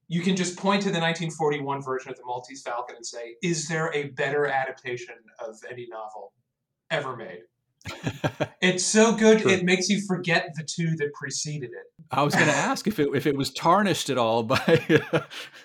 you 0.08 0.20
can 0.20 0.36
just 0.36 0.58
point 0.58 0.82
to 0.82 0.90
the 0.90 1.00
1941 1.00 1.82
version 1.82 2.10
of 2.10 2.18
the 2.18 2.24
Maltese 2.26 2.62
Falcon 2.62 2.96
and 2.96 3.06
say, 3.06 3.36
"Is 3.42 3.68
there 3.68 3.90
a 3.94 4.08
better 4.08 4.46
adaptation 4.46 5.14
of 5.38 5.56
any 5.70 5.86
novel 5.88 6.34
ever 6.90 7.16
made?" 7.16 7.40
It's 8.60 8.84
so 8.84 9.14
good 9.14 9.42
True. 9.42 9.52
it 9.52 9.64
makes 9.64 9.88
you 9.88 10.00
forget 10.06 10.50
the 10.56 10.64
two 10.64 10.96
that 10.96 11.12
preceded 11.14 11.70
it. 11.70 11.92
I 12.10 12.24
was 12.24 12.34
going 12.34 12.48
to 12.48 12.52
ask 12.52 12.88
if 12.88 12.98
it 12.98 13.08
if 13.14 13.24
it 13.24 13.36
was 13.36 13.52
tarnished 13.52 14.10
at 14.10 14.18
all 14.18 14.42
by 14.42 14.56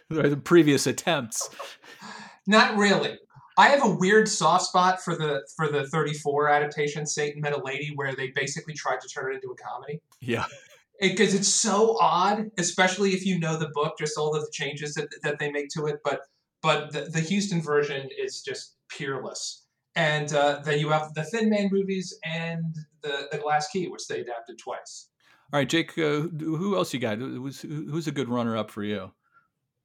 the 0.10 0.40
previous 0.44 0.86
attempts. 0.86 1.50
Not 2.46 2.78
really. 2.78 3.18
I 3.58 3.70
have 3.70 3.84
a 3.84 3.90
weird 3.90 4.28
soft 4.28 4.66
spot 4.66 5.04
for 5.04 5.16
the 5.16 5.42
for 5.56 5.70
the 5.70 5.88
34 5.88 6.50
adaptation 6.50 7.06
Satan 7.08 7.42
Met 7.42 7.54
a 7.54 7.64
Lady 7.64 7.92
where 7.96 8.16
they 8.16 8.32
basically 8.36 8.76
tried 8.76 9.02
to 9.02 9.08
turn 9.08 9.32
it 9.32 9.36
into 9.36 9.48
a 9.48 9.56
comedy. 9.56 10.00
Yeah. 10.22 10.46
because 11.02 11.34
it's 11.34 11.54
so 11.54 11.98
odd, 12.00 12.52
especially 12.58 13.12
if 13.12 13.26
you 13.26 13.40
know 13.40 13.58
the 13.58 13.70
book, 13.74 13.96
just 13.98 14.18
all 14.18 14.36
of 14.36 14.42
the 14.44 14.52
changes 14.52 14.94
that, 14.96 15.08
that 15.24 15.40
they 15.40 15.52
make 15.52 15.70
to 15.70 15.88
it. 15.88 16.00
But 16.04 16.22
but 16.62 16.92
the, 16.92 17.02
the 17.02 17.22
Huston 17.22 17.62
version 17.62 18.10
is 18.18 18.42
just 18.42 18.76
peerless. 18.90 19.63
And 19.96 20.34
uh, 20.34 20.62
then 20.66 20.80
you 20.80 20.90
have 20.90 21.14
the 21.14 21.24
Thin 21.24 21.50
Man 21.50 21.70
movies 21.72 22.18
and 22.26 22.76
the 23.02 23.28
the 23.32 23.38
Glass 23.38 23.68
Key, 23.70 23.88
which 23.90 24.08
they 24.08 24.22
adapted 24.22 24.58
twice. 24.58 25.10
All 25.52 25.60
right, 25.60 25.70
Jake. 25.70 25.92
Uh, 25.98 26.22
who 26.40 26.76
else 26.76 26.94
you 26.94 27.00
got? 27.00 27.20
Who's 27.20 27.62
who's 27.62 28.08
a 28.08 28.12
good 28.12 28.30
runner 28.30 28.58
up 28.58 28.72
for 28.72 28.84
you? 28.84 29.12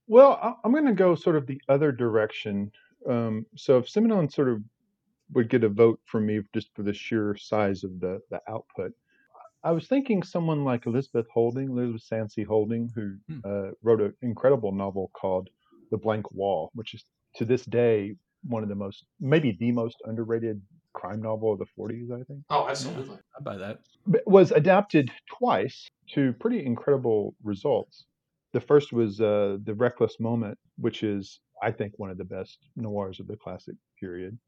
Well, 0.07 0.39
I- 0.43 0.55
I'm 0.65 0.73
going 0.73 0.87
to 0.87 0.95
go 0.95 1.15
sort 1.15 1.37
of 1.37 1.47
the 1.47 1.61
other 1.69 1.93
direction. 1.93 2.73
Um, 3.09 3.45
so 3.57 3.77
if 3.79 3.87
Simenon 3.87 4.33
sort 4.33 4.49
of 4.49 4.63
would 5.35 5.51
get 5.51 5.63
a 5.63 5.69
vote 5.69 6.01
from 6.07 6.25
me 6.25 6.41
just 6.55 6.75
for 6.75 6.83
the 6.83 6.95
sheer 6.95 7.37
size 7.37 7.85
of 7.85 8.01
the 8.01 8.21
the 8.31 8.41
output, 8.49 8.93
I 9.63 9.73
was 9.73 9.87
thinking 9.89 10.23
someone 10.23 10.65
like 10.65 10.87
Elizabeth 10.87 11.27
Holding, 11.35 11.69
Elizabeth 11.71 12.03
Sanxay 12.03 12.45
Holding, 12.45 12.91
who 12.95 13.17
Hmm. 13.29 13.41
uh, 13.45 13.71
wrote 13.83 14.01
an 14.01 14.15
incredible 14.23 14.73
novel 14.73 15.11
called 15.13 15.51
The 15.91 15.99
Blank 15.99 16.33
Wall, 16.33 16.71
which 16.75 16.95
is 16.95 17.05
to 17.37 17.45
this 17.45 17.67
day 17.67 18.17
one 18.47 18.62
of 18.62 18.68
the 18.68 18.74
most, 18.74 19.05
maybe 19.20 19.57
the 19.59 19.72
most 19.72 19.97
underrated 20.05 20.61
crime 20.93 21.22
novel 21.22 21.53
of 21.53 21.59
the 21.59 21.66
40s, 21.78 22.11
I 22.12 22.24
think. 22.24 22.41
Oh, 22.51 22.66
absolutely. 22.68 23.18
I 23.39 23.43
buy 23.43 23.57
that. 23.57 23.80
But 24.07 24.26
was 24.26 24.51
adapted 24.53 25.11
twice 25.39 25.89
to 26.14 26.32
pretty 26.34 26.64
incredible 26.64 27.34
results. 27.43 28.05
The 28.53 28.61
first 28.61 28.93
was 28.93 29.20
uh, 29.20 29.59
The 29.64 29.74
Reckless 29.74 30.18
Moment, 30.18 30.59
which 30.76 31.03
is, 31.03 31.41
I 31.62 31.70
think, 31.70 31.93
one 31.99 32.11
of 32.11 32.18
the 32.18 32.24
best 32.24 32.59
noirs 32.76 33.20
of 33.20 33.26
the 33.26 33.36
classic 33.36 33.76
period. 34.01 34.39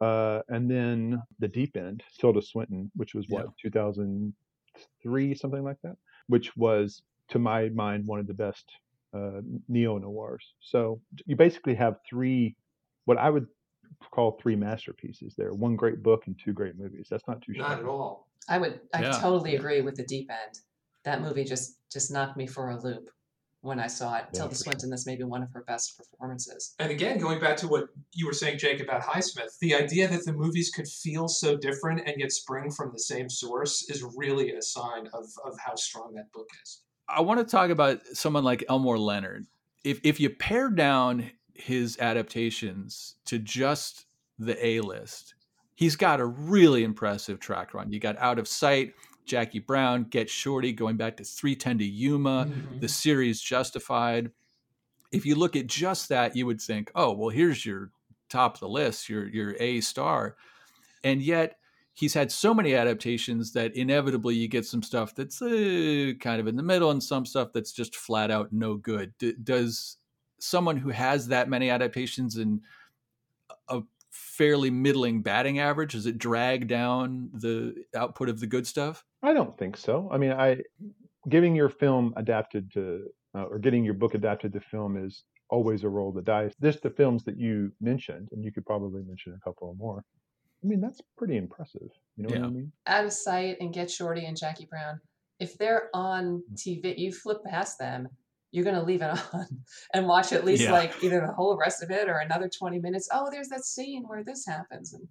Uh, 0.00 0.40
and 0.48 0.70
then 0.70 1.22
The 1.38 1.48
Deep 1.48 1.76
End, 1.76 2.02
Tilda 2.18 2.40
Swinton, 2.40 2.90
which 2.96 3.14
was 3.14 3.26
what, 3.28 3.46
2003, 3.60 5.34
something 5.34 5.62
like 5.62 5.76
that, 5.82 5.96
which 6.28 6.56
was, 6.56 7.02
to 7.28 7.38
my 7.38 7.68
mind, 7.68 8.06
one 8.06 8.18
of 8.18 8.26
the 8.26 8.34
best 8.34 8.64
uh, 9.12 9.40
neo 9.68 9.98
noirs. 9.98 10.54
So 10.60 11.00
you 11.26 11.36
basically 11.36 11.74
have 11.74 11.96
three, 12.08 12.56
what 13.10 13.18
I 13.18 13.28
would 13.28 13.46
call 14.12 14.38
three 14.40 14.56
masterpieces 14.56 15.34
there 15.36 15.52
one 15.52 15.74
great 15.76 16.00
book 16.02 16.20
and 16.26 16.34
two 16.42 16.52
great 16.52 16.76
movies. 16.78 17.08
That's 17.10 17.26
not 17.28 17.42
too 17.42 17.52
sure. 17.54 17.62
Not 17.62 17.70
shabby. 17.72 17.82
at 17.82 17.88
all. 17.88 18.28
I 18.48 18.56
would, 18.58 18.80
I 18.94 19.02
Yeah. 19.02 19.18
totally 19.26 19.56
agree 19.56 19.80
with 19.82 19.96
the 19.96 20.04
deep 20.04 20.30
end. 20.30 20.54
That 21.04 21.20
movie 21.20 21.44
just 21.44 21.68
just 21.92 22.10
knocked 22.12 22.36
me 22.36 22.46
for 22.46 22.70
a 22.70 22.80
loop. 22.80 23.10
when 23.62 23.78
I 23.78 23.88
saw 23.88 24.16
it. 24.16 24.24
Yeah, 24.32 24.38
Tilda 24.38 24.54
for 24.54 24.62
Swinton, 24.64 24.88
that's 24.88 25.04
maybe 25.04 25.22
one 25.22 25.42
of 25.42 25.50
her 25.52 25.62
best 25.72 25.86
performances. 25.98 26.74
And 26.78 26.90
again, 26.90 27.18
going 27.18 27.40
back 27.40 27.58
to 27.58 27.68
what 27.68 27.84
you 28.14 28.24
were 28.26 28.32
saying, 28.32 28.56
Jake, 28.56 28.80
about 28.80 29.02
Highsmith, 29.02 29.58
the 29.60 29.74
idea 29.74 30.08
that 30.08 30.24
the 30.24 30.32
movies 30.32 30.70
could 30.74 30.88
feel 30.88 31.28
so 31.28 31.58
different 31.58 31.98
and 32.08 32.14
yet 32.18 32.32
spring 32.32 32.70
from 32.70 32.88
the 32.90 32.98
same 32.98 33.28
source 33.28 33.74
is 33.90 34.02
really 34.16 34.46
a 34.52 34.62
sign 34.62 35.08
of, 35.12 35.24
of 35.44 35.52
how 35.66 35.74
strong 35.74 36.14
that 36.14 36.32
book 36.32 36.48
is. 36.62 36.68
I 37.06 37.20
want 37.20 37.38
to 37.40 37.44
talk 37.44 37.68
about 37.68 37.98
someone 38.14 38.44
like 38.44 38.64
Elmore 38.70 38.98
Leonard. 38.98 39.44
If 39.84 40.00
if 40.04 40.20
you 40.20 40.30
pare 40.30 40.70
down 40.70 41.30
his 41.60 41.98
adaptations 41.98 43.16
to 43.26 43.38
just 43.38 44.06
the 44.38 44.64
A 44.64 44.80
list, 44.80 45.34
he's 45.74 45.96
got 45.96 46.20
a 46.20 46.26
really 46.26 46.84
impressive 46.84 47.40
track 47.40 47.74
run. 47.74 47.92
You 47.92 48.00
got 48.00 48.18
Out 48.18 48.38
of 48.38 48.48
Sight, 48.48 48.94
Jackie 49.26 49.58
Brown, 49.58 50.04
Get 50.04 50.28
Shorty, 50.30 50.72
going 50.72 50.96
back 50.96 51.16
to 51.18 51.24
310 51.24 51.78
to 51.78 51.84
Yuma, 51.84 52.46
Mm-hmm. 52.48 52.78
the 52.80 52.88
series 52.88 53.40
Justified. 53.40 54.30
If 55.12 55.26
you 55.26 55.34
look 55.34 55.56
at 55.56 55.66
just 55.66 56.08
that, 56.08 56.36
you 56.36 56.46
would 56.46 56.60
think, 56.60 56.90
oh, 56.94 57.12
well, 57.12 57.30
here's 57.30 57.64
your 57.66 57.90
top 58.28 58.54
of 58.54 58.60
the 58.60 58.68
list, 58.68 59.08
your 59.08 59.26
your 59.28 59.56
A 59.60 59.80
star. 59.80 60.36
And 61.02 61.20
yet 61.20 61.56
he's 61.94 62.14
had 62.14 62.30
so 62.30 62.54
many 62.54 62.74
adaptations 62.74 63.52
that 63.52 63.74
inevitably 63.74 64.36
you 64.36 64.46
get 64.48 64.64
some 64.64 64.82
stuff 64.82 65.14
that's 65.14 65.42
uh, 65.42 66.12
kind 66.20 66.40
of 66.40 66.46
in 66.46 66.56
the 66.56 66.62
middle 66.62 66.90
and 66.92 67.02
some 67.02 67.26
stuff 67.26 67.48
that's 67.52 67.72
just 67.72 67.96
flat 67.96 68.30
out 68.30 68.52
no 68.52 68.76
good. 68.76 69.12
D- 69.18 69.34
does 69.42 69.96
someone 70.40 70.76
who 70.76 70.90
has 70.90 71.28
that 71.28 71.48
many 71.48 71.70
adaptations 71.70 72.36
and 72.36 72.60
a 73.68 73.82
fairly 74.10 74.70
middling 74.70 75.22
batting 75.22 75.60
average 75.60 75.92
does 75.92 76.06
it 76.06 76.18
drag 76.18 76.66
down 76.66 77.30
the 77.32 77.74
output 77.94 78.28
of 78.28 78.40
the 78.40 78.46
good 78.46 78.66
stuff? 78.66 79.04
I 79.22 79.32
don't 79.32 79.56
think 79.56 79.76
so. 79.76 80.08
I 80.12 80.18
mean, 80.18 80.32
I 80.32 80.62
giving 81.28 81.54
your 81.54 81.68
film 81.68 82.12
adapted 82.16 82.72
to 82.72 83.06
uh, 83.34 83.44
or 83.44 83.58
getting 83.58 83.84
your 83.84 83.94
book 83.94 84.14
adapted 84.14 84.52
to 84.54 84.60
film 84.60 84.96
is 84.96 85.24
always 85.50 85.84
a 85.84 85.88
roll 85.88 86.08
of 86.08 86.14
the 86.16 86.22
dice. 86.22 86.52
Just 86.60 86.82
the 86.82 86.90
films 86.90 87.24
that 87.24 87.38
you 87.38 87.72
mentioned, 87.80 88.28
and 88.32 88.44
you 88.44 88.52
could 88.52 88.66
probably 88.66 89.02
mention 89.02 89.34
a 89.34 89.40
couple 89.40 89.74
more. 89.78 90.04
I 90.62 90.66
mean, 90.66 90.80
that's 90.80 91.00
pretty 91.16 91.36
impressive. 91.36 91.88
You 92.16 92.24
know 92.24 92.34
what 92.34 92.48
I 92.48 92.50
mean? 92.50 92.72
Out 92.86 93.04
of 93.04 93.12
Sight 93.12 93.56
and 93.60 93.72
Get 93.72 93.90
Shorty 93.90 94.26
and 94.26 94.36
Jackie 94.36 94.66
Brown, 94.66 95.00
if 95.38 95.56
they're 95.56 95.88
on 95.94 96.42
TV, 96.54 96.98
you 96.98 97.12
flip 97.12 97.38
past 97.44 97.78
them, 97.78 98.08
you're 98.52 98.64
going 98.64 98.76
to 98.76 98.82
leave 98.82 99.02
it 99.02 99.10
on 99.32 99.46
and 99.94 100.06
watch 100.06 100.32
at 100.32 100.44
least 100.44 100.62
Yeah. 100.64 100.72
like 100.72 100.94
either 101.02 101.20
the 101.20 101.32
whole 101.32 101.56
rest 101.56 101.82
of 101.82 101.90
it 101.90 102.08
or 102.08 102.18
another 102.18 102.48
20 102.48 102.78
minutes. 102.80 103.08
Oh, 103.12 103.28
there's 103.30 103.48
that 103.48 103.64
scene 103.64 104.04
where 104.06 104.24
this 104.24 104.44
happens. 104.46 104.92
And 104.92 105.06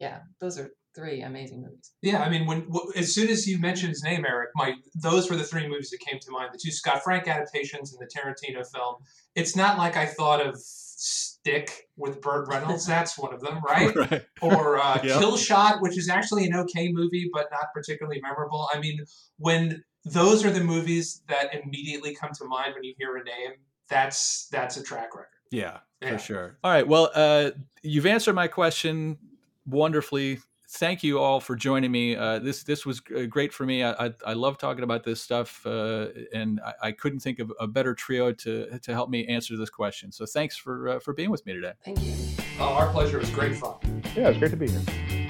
yeah, 0.00 0.20
those 0.40 0.58
are 0.58 0.70
three 0.94 1.22
amazing 1.22 1.62
movies. 1.62 1.92
Yeah, 2.02 2.22
I 2.22 2.28
mean, 2.30 2.46
when 2.46 2.60
w- 2.66 2.92
as 2.96 3.14
soon 3.14 3.28
as 3.28 3.46
you 3.46 3.58
mentioned 3.58 3.90
his 3.90 4.02
name, 4.02 4.24
Eric, 4.26 4.50
my 4.54 4.74
those 4.94 5.28
were 5.30 5.36
the 5.36 5.44
three 5.44 5.68
movies 5.68 5.90
that 5.90 5.98
came 6.00 6.18
to 6.20 6.30
mind: 6.30 6.50
the 6.52 6.58
two 6.62 6.70
Scott 6.70 7.02
Frank 7.02 7.26
adaptations 7.28 7.92
and 7.92 8.00
the 8.00 8.06
Tarantino 8.12 8.64
film. 8.72 8.96
It's 9.34 9.54
not 9.56 9.76
like 9.76 9.96
I 9.96 10.06
thought 10.06 10.44
of 10.44 10.56
Stick 10.58 11.88
with 11.96 12.20
Burt 12.20 12.48
Reynolds. 12.48 12.86
That's 12.94 13.18
one 13.18 13.34
of 13.34 13.40
them, 13.40 13.60
right? 13.66 13.94
right. 14.10 14.22
Or 14.40 14.78
uh, 14.78 15.00
Yep. 15.02 15.20
Killshot, 15.20 15.80
which 15.82 15.96
is 15.98 16.08
actually 16.08 16.46
an 16.46 16.54
okay 16.56 16.90
movie, 16.92 17.28
but 17.32 17.46
not 17.50 17.66
particularly 17.74 18.20
memorable. 18.20 18.68
I 18.72 18.78
mean, 18.80 19.00
when 19.38 19.82
those 20.12 20.44
are 20.44 20.50
the 20.50 20.62
movies 20.62 21.22
that 21.28 21.54
immediately 21.54 22.14
come 22.14 22.30
to 22.38 22.44
mind 22.44 22.74
when 22.74 22.84
you 22.84 22.94
hear 22.98 23.16
a 23.16 23.24
name, 23.24 23.52
that's 23.88 24.46
that's 24.48 24.76
a 24.76 24.82
track 24.82 25.14
record. 25.14 25.28
Yeah, 25.50 25.78
Yeah. 26.02 26.12
for 26.12 26.18
sure. 26.18 26.58
All 26.62 26.70
right. 26.70 26.86
Well, 26.86 27.10
uh, 27.14 27.50
you've 27.82 28.06
answered 28.06 28.34
my 28.34 28.48
question 28.48 29.18
wonderfully. 29.66 30.40
Thank 30.70 31.02
you 31.02 31.18
all 31.18 31.40
for 31.40 31.56
joining 31.56 31.90
me. 31.90 32.14
Uh, 32.14 32.38
this 32.40 32.62
this 32.62 32.84
was 32.84 33.00
great 33.00 33.54
for 33.54 33.64
me. 33.64 33.82
I 33.82 34.06
I, 34.06 34.14
I 34.26 34.32
love 34.34 34.58
talking 34.58 34.84
about 34.84 35.02
this 35.04 35.22
stuff, 35.22 35.64
uh, 35.66 36.08
and 36.34 36.60
I, 36.60 36.88
I 36.88 36.92
couldn't 36.92 37.20
think 37.20 37.38
of 37.38 37.50
a 37.58 37.66
better 37.66 37.94
trio 37.94 38.32
to 38.32 38.78
to 38.78 38.92
help 38.92 39.08
me 39.08 39.26
answer 39.26 39.56
this 39.56 39.70
question. 39.70 40.12
So 40.12 40.26
thanks 40.26 40.58
for 40.58 40.88
uh, 40.88 40.98
for 40.98 41.14
being 41.14 41.30
with 41.30 41.46
me 41.46 41.54
today. 41.54 41.72
Thank 41.84 42.02
you. 42.02 42.12
Oh, 42.60 42.64
our 42.74 42.90
pleasure. 42.92 43.16
It 43.16 43.20
was 43.20 43.30
great 43.30 43.56
fun. 43.56 43.76
Yeah, 44.14 44.28
it's 44.28 44.38
great 44.38 44.50
to 44.50 44.56
be 44.58 44.68
here. 44.68 45.27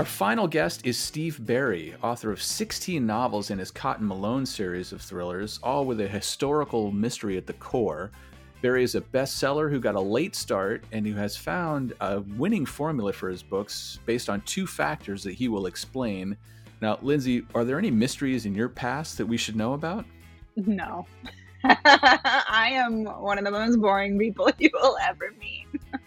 Our 0.00 0.06
final 0.06 0.48
guest 0.48 0.86
is 0.86 0.96
Steve 0.96 1.44
Berry, 1.44 1.94
author 2.02 2.32
of 2.32 2.42
16 2.42 3.04
novels 3.04 3.50
in 3.50 3.58
his 3.58 3.70
Cotton 3.70 4.08
Malone 4.08 4.46
series 4.46 4.92
of 4.92 5.02
thrillers, 5.02 5.60
all 5.62 5.84
with 5.84 6.00
a 6.00 6.08
historical 6.08 6.90
mystery 6.90 7.36
at 7.36 7.46
the 7.46 7.52
core. 7.52 8.10
Berry 8.62 8.82
is 8.82 8.94
a 8.94 9.02
bestseller 9.02 9.70
who 9.70 9.78
got 9.78 9.96
a 9.96 10.00
late 10.00 10.34
start 10.34 10.84
and 10.92 11.06
who 11.06 11.12
has 11.16 11.36
found 11.36 11.92
a 12.00 12.20
winning 12.38 12.64
formula 12.64 13.12
for 13.12 13.28
his 13.28 13.42
books 13.42 13.98
based 14.06 14.30
on 14.30 14.40
two 14.46 14.66
factors 14.66 15.22
that 15.22 15.34
he 15.34 15.48
will 15.48 15.66
explain. 15.66 16.34
Now, 16.80 16.98
Lindsay, 17.02 17.44
are 17.54 17.66
there 17.66 17.78
any 17.78 17.90
mysteries 17.90 18.46
in 18.46 18.54
your 18.54 18.70
past 18.70 19.18
that 19.18 19.26
we 19.26 19.36
should 19.36 19.54
know 19.54 19.74
about? 19.74 20.06
No. 20.56 21.06
I 21.62 22.70
am 22.72 23.04
one 23.04 23.36
of 23.36 23.44
the 23.44 23.50
most 23.50 23.78
boring 23.78 24.18
people 24.18 24.50
you 24.58 24.70
will 24.72 24.96
ever 25.02 25.34
meet. 25.38 25.66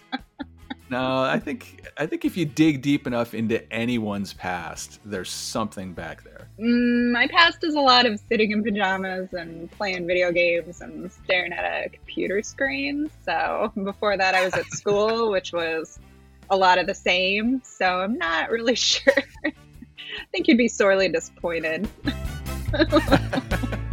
No, 0.93 1.23
I 1.23 1.39
think 1.39 1.89
I 1.97 2.05
think 2.05 2.23
if 2.23 2.37
you 2.37 2.45
dig 2.45 2.83
deep 2.83 3.07
enough 3.07 3.33
into 3.33 3.71
anyone's 3.73 4.31
past, 4.31 4.99
there's 5.03 5.31
something 5.31 5.93
back 5.93 6.23
there. 6.23 6.47
Mm, 6.59 7.11
my 7.11 7.25
past 7.25 7.63
is 7.63 7.73
a 7.73 7.79
lot 7.79 8.05
of 8.05 8.21
sitting 8.29 8.51
in 8.51 8.63
pajamas 8.63 9.33
and 9.33 9.71
playing 9.71 10.05
video 10.05 10.31
games 10.31 10.81
and 10.81 11.11
staring 11.11 11.51
at 11.51 11.65
a 11.65 11.89
computer 11.89 12.43
screen. 12.43 13.09
So 13.25 13.71
before 13.83 14.17
that, 14.17 14.35
I 14.35 14.45
was 14.45 14.53
at 14.53 14.67
school, 14.67 15.31
which 15.35 15.51
was 15.51 15.97
a 16.51 16.55
lot 16.55 16.77
of 16.77 16.85
the 16.85 16.93
same. 16.93 17.63
So 17.65 18.01
I'm 18.01 18.19
not 18.19 18.51
really 18.51 18.75
sure. 18.91 19.13
I 19.43 19.51
think 20.31 20.47
you'd 20.47 20.59
be 20.59 20.67
sorely 20.67 21.09
disappointed. 21.09 21.89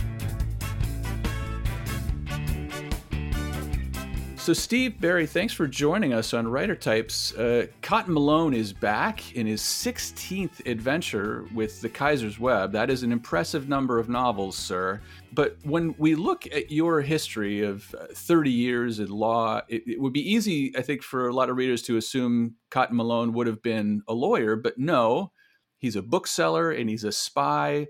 So, 4.41 4.55
Steve 4.55 4.99
Berry, 4.99 5.26
thanks 5.26 5.53
for 5.53 5.66
joining 5.66 6.14
us 6.14 6.32
on 6.32 6.49
Writer 6.49 6.74
Types. 6.74 7.34
Uh, 7.34 7.66
Cotton 7.82 8.14
Malone 8.14 8.55
is 8.55 8.72
back 8.72 9.36
in 9.36 9.47
his 9.47 9.61
16th 9.61 10.66
adventure 10.66 11.45
with 11.55 11.82
the 11.82 11.91
Kaiser's 11.91 12.41
Web. 12.41 12.72
That 12.72 12.88
is 12.88 13.03
an 13.03 13.12
impressive 13.12 13.68
number 13.68 13.99
of 13.99 14.09
novels, 14.09 14.57
sir. 14.57 15.03
But 15.34 15.59
when 15.62 15.95
we 15.99 16.14
look 16.14 16.47
at 16.47 16.72
your 16.72 17.03
history 17.03 17.62
of 17.62 17.95
uh, 17.95 18.07
30 18.14 18.51
years 18.51 18.99
in 18.99 19.09
law, 19.09 19.61
it, 19.68 19.82
it 19.86 20.01
would 20.01 20.14
be 20.14 20.32
easy, 20.32 20.74
I 20.74 20.80
think, 20.80 21.03
for 21.03 21.28
a 21.28 21.34
lot 21.34 21.51
of 21.51 21.59
readers 21.59 21.82
to 21.82 21.99
assume 21.99 22.55
Cotton 22.70 22.97
Malone 22.97 23.34
would 23.34 23.47
have 23.47 23.61
been 23.61 24.01
a 24.09 24.14
lawyer, 24.14 24.57
but 24.57 24.78
no, 24.78 25.32
he's 25.76 25.97
a 25.97 26.03
bookseller 26.03 26.70
and 26.70 26.88
he's 26.88 27.05
a 27.05 27.12
spy. 27.12 27.88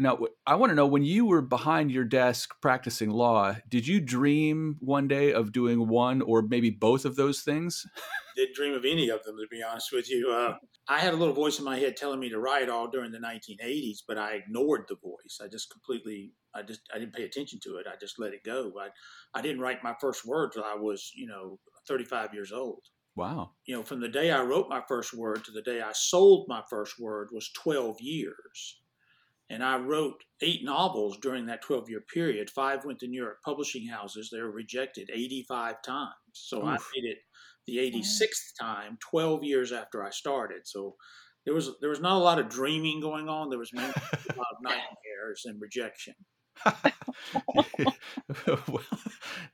Now, 0.00 0.18
I 0.46 0.54
want 0.54 0.70
to 0.70 0.74
know 0.74 0.86
when 0.86 1.04
you 1.04 1.26
were 1.26 1.42
behind 1.42 1.90
your 1.90 2.06
desk 2.06 2.54
practicing 2.62 3.10
law, 3.10 3.56
did 3.68 3.86
you 3.86 4.00
dream 4.00 4.78
one 4.80 5.06
day 5.08 5.34
of 5.34 5.52
doing 5.52 5.88
one 5.88 6.22
or 6.22 6.40
maybe 6.40 6.70
both 6.70 7.04
of 7.04 7.16
those 7.16 7.42
things? 7.42 7.86
Didn't 8.36 8.56
dream 8.56 8.72
of 8.72 8.86
any 8.86 9.10
of 9.10 9.22
them, 9.24 9.36
to 9.36 9.46
be 9.50 9.62
honest 9.62 9.92
with 9.92 10.10
you. 10.10 10.30
Uh, 10.32 10.54
I 10.88 11.00
had 11.00 11.12
a 11.12 11.16
little 11.18 11.34
voice 11.34 11.58
in 11.58 11.66
my 11.66 11.78
head 11.78 11.98
telling 11.98 12.18
me 12.18 12.30
to 12.30 12.40
write 12.40 12.70
all 12.70 12.88
during 12.88 13.12
the 13.12 13.18
1980s, 13.18 13.98
but 14.08 14.16
I 14.16 14.36
ignored 14.36 14.86
the 14.88 14.96
voice. 14.96 15.38
I 15.42 15.48
just 15.48 15.70
completely, 15.70 16.32
I 16.54 16.62
just, 16.62 16.80
I 16.94 16.98
didn't 16.98 17.14
pay 17.14 17.24
attention 17.24 17.60
to 17.64 17.76
it. 17.76 17.86
I 17.86 17.96
just 18.00 18.18
let 18.18 18.32
it 18.32 18.42
go. 18.42 18.72
I, 18.80 18.88
I 19.38 19.42
didn't 19.42 19.60
write 19.60 19.84
my 19.84 19.94
first 20.00 20.26
word 20.26 20.52
till 20.52 20.64
I 20.64 20.76
was, 20.76 21.12
you 21.14 21.26
know, 21.26 21.58
35 21.86 22.32
years 22.32 22.52
old. 22.52 22.80
Wow. 23.16 23.50
You 23.66 23.76
know, 23.76 23.82
from 23.82 24.00
the 24.00 24.08
day 24.08 24.30
I 24.30 24.40
wrote 24.40 24.70
my 24.70 24.80
first 24.88 25.12
word 25.12 25.44
to 25.44 25.52
the 25.52 25.60
day 25.60 25.82
I 25.82 25.92
sold 25.92 26.46
my 26.48 26.62
first 26.70 26.98
word 26.98 27.28
was 27.32 27.50
12 27.52 28.00
years. 28.00 28.79
And 29.50 29.64
I 29.64 29.76
wrote 29.78 30.22
eight 30.42 30.64
novels 30.64 31.18
during 31.18 31.46
that 31.46 31.60
12 31.62 31.90
year 31.90 32.02
period. 32.14 32.48
Five 32.48 32.84
went 32.84 33.00
to 33.00 33.08
New 33.08 33.20
York 33.20 33.38
publishing 33.44 33.86
houses. 33.88 34.30
They 34.32 34.40
were 34.40 34.50
rejected 34.50 35.10
85 35.12 35.82
times. 35.82 36.14
So 36.32 36.64
I 36.64 36.72
made 36.94 37.04
it 37.04 37.18
the 37.66 37.78
86th 37.78 38.54
time, 38.58 38.96
12 39.10 39.42
years 39.44 39.72
after 39.72 40.04
I 40.04 40.10
started. 40.10 40.62
So 40.64 40.94
there 41.44 41.54
was 41.54 41.70
there 41.80 41.90
was 41.90 42.00
not 42.00 42.16
a 42.16 42.18
lot 42.18 42.38
of 42.38 42.48
dreaming 42.48 43.00
going 43.00 43.28
on. 43.28 43.50
There 43.50 43.58
was 43.58 43.72
a 43.76 43.80
lot 43.80 43.90
of 43.90 44.62
nightmares 44.62 45.42
and 45.44 45.60
rejection. 45.60 46.14
well, 48.46 48.82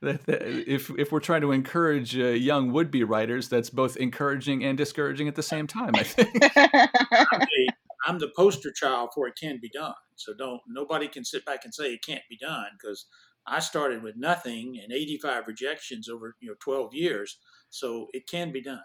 that, 0.01 0.25
that- 0.25 0.69
if 0.71 0.91
if 0.97 1.11
we're 1.11 1.19
trying 1.19 1.41
to 1.41 1.51
encourage 1.51 2.17
uh, 2.17 2.27
young 2.27 2.71
would 2.71 2.91
be 2.91 3.03
writers, 3.03 3.49
that's 3.49 3.69
both 3.69 3.97
encouraging 3.97 4.63
and 4.63 4.77
discouraging 4.77 5.27
at 5.27 5.35
the 5.35 5.43
same 5.43 5.65
time. 5.67 5.91
I 5.95 6.03
think. 6.03 6.29
I'm 6.55 7.39
the, 7.39 7.73
I'm 8.05 8.19
the 8.19 8.31
poster 8.35 8.71
child 8.71 9.09
for 9.13 9.27
it 9.27 9.35
can 9.39 9.59
be 9.61 9.69
done. 9.69 9.93
So 10.15 10.33
don't 10.37 10.61
nobody 10.67 11.07
can 11.07 11.23
sit 11.23 11.45
back 11.45 11.63
and 11.63 11.73
say 11.73 11.93
it 11.93 12.03
can't 12.05 12.23
be 12.29 12.37
done 12.37 12.67
because 12.79 13.05
I 13.45 13.59
started 13.59 14.03
with 14.03 14.15
nothing 14.17 14.79
and 14.83 14.91
85 14.91 15.47
rejections 15.47 16.09
over 16.09 16.35
you 16.39 16.49
know 16.49 16.55
12 16.59 16.93
years. 16.93 17.37
So 17.69 18.07
it 18.13 18.27
can 18.27 18.51
be 18.51 18.61
done. 18.61 18.83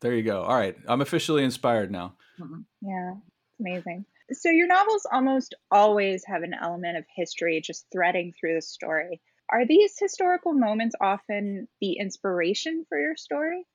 there 0.00 0.14
you 0.14 0.22
go. 0.22 0.42
All 0.42 0.56
right, 0.56 0.76
I'm 0.86 1.00
officially 1.00 1.44
inspired 1.44 1.90
now. 1.90 2.14
Mm-hmm. 2.40 2.60
Yeah, 2.82 3.14
it's 3.48 3.60
amazing. 3.60 4.04
So 4.32 4.48
your 4.48 4.66
novels 4.66 5.06
almost 5.12 5.54
always 5.70 6.24
have 6.26 6.42
an 6.42 6.54
element 6.54 6.96
of 6.96 7.04
history 7.14 7.60
just 7.62 7.86
threading 7.92 8.32
through 8.32 8.54
the 8.54 8.62
story. 8.62 9.20
Are 9.50 9.66
these 9.66 9.94
historical 9.98 10.54
moments 10.54 10.96
often 11.00 11.68
the 11.80 11.98
inspiration 11.98 12.86
for 12.88 12.98
your 12.98 13.16
story? 13.16 13.66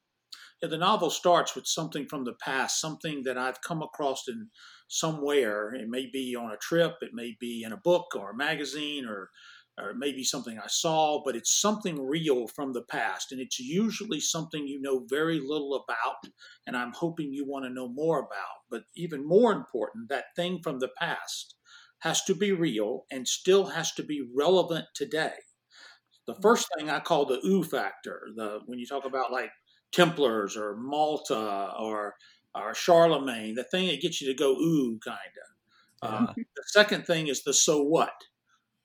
Yeah, 0.61 0.69
the 0.69 0.77
novel 0.77 1.09
starts 1.09 1.55
with 1.55 1.67
something 1.67 2.05
from 2.07 2.25
the 2.25 2.33
past, 2.33 2.79
something 2.81 3.23
that 3.23 3.37
I've 3.37 3.61
come 3.61 3.81
across 3.81 4.27
in 4.27 4.49
somewhere. 4.87 5.73
It 5.73 5.87
may 5.89 6.07
be 6.11 6.35
on 6.35 6.51
a 6.51 6.57
trip, 6.57 6.97
it 7.01 7.13
may 7.13 7.35
be 7.39 7.63
in 7.63 7.71
a 7.71 7.77
book 7.77 8.15
or 8.15 8.31
a 8.31 8.35
magazine, 8.35 9.05
or 9.05 9.29
or 9.77 9.93
maybe 9.93 10.25
something 10.25 10.59
I 10.59 10.67
saw, 10.67 11.23
but 11.23 11.37
it's 11.37 11.53
something 11.61 12.05
real 12.05 12.47
from 12.49 12.73
the 12.73 12.81
past. 12.83 13.31
And 13.31 13.39
it's 13.39 13.59
usually 13.59 14.19
something 14.19 14.67
you 14.67 14.81
know 14.81 15.05
very 15.09 15.39
little 15.39 15.73
about, 15.75 16.17
and 16.67 16.75
I'm 16.75 16.91
hoping 16.93 17.31
you 17.33 17.45
want 17.47 17.63
to 17.65 17.69
know 17.71 17.87
more 17.87 18.19
about. 18.19 18.63
But 18.69 18.83
even 18.95 19.25
more 19.25 19.53
important, 19.53 20.09
that 20.09 20.35
thing 20.35 20.59
from 20.61 20.79
the 20.79 20.89
past 20.99 21.55
has 21.99 22.23
to 22.25 22.35
be 22.35 22.51
real 22.51 23.05
and 23.11 23.27
still 23.27 23.67
has 23.67 23.93
to 23.93 24.03
be 24.03 24.21
relevant 24.35 24.85
today. 24.93 25.35
The 26.27 26.35
first 26.35 26.67
thing 26.77 26.89
I 26.89 26.99
call 26.99 27.25
the 27.25 27.45
ooh 27.45 27.63
factor, 27.63 28.29
the 28.35 28.61
when 28.65 28.79
you 28.79 28.85
talk 28.85 29.05
about 29.05 29.31
like 29.31 29.51
Templars 29.91 30.55
or 30.55 30.75
Malta 30.75 31.73
or 31.79 32.15
or 32.55 32.73
Charlemagne, 32.73 33.55
the 33.55 33.63
thing 33.63 33.87
that 33.87 34.01
gets 34.01 34.21
you 34.21 34.27
to 34.27 34.33
go 34.33 34.53
ooh 34.53 34.99
kind 35.05 35.17
of. 35.17 35.49
Uh, 36.01 36.33
the 36.35 36.63
second 36.67 37.05
thing 37.05 37.27
is 37.27 37.43
the 37.43 37.53
so 37.53 37.81
what 37.81 38.13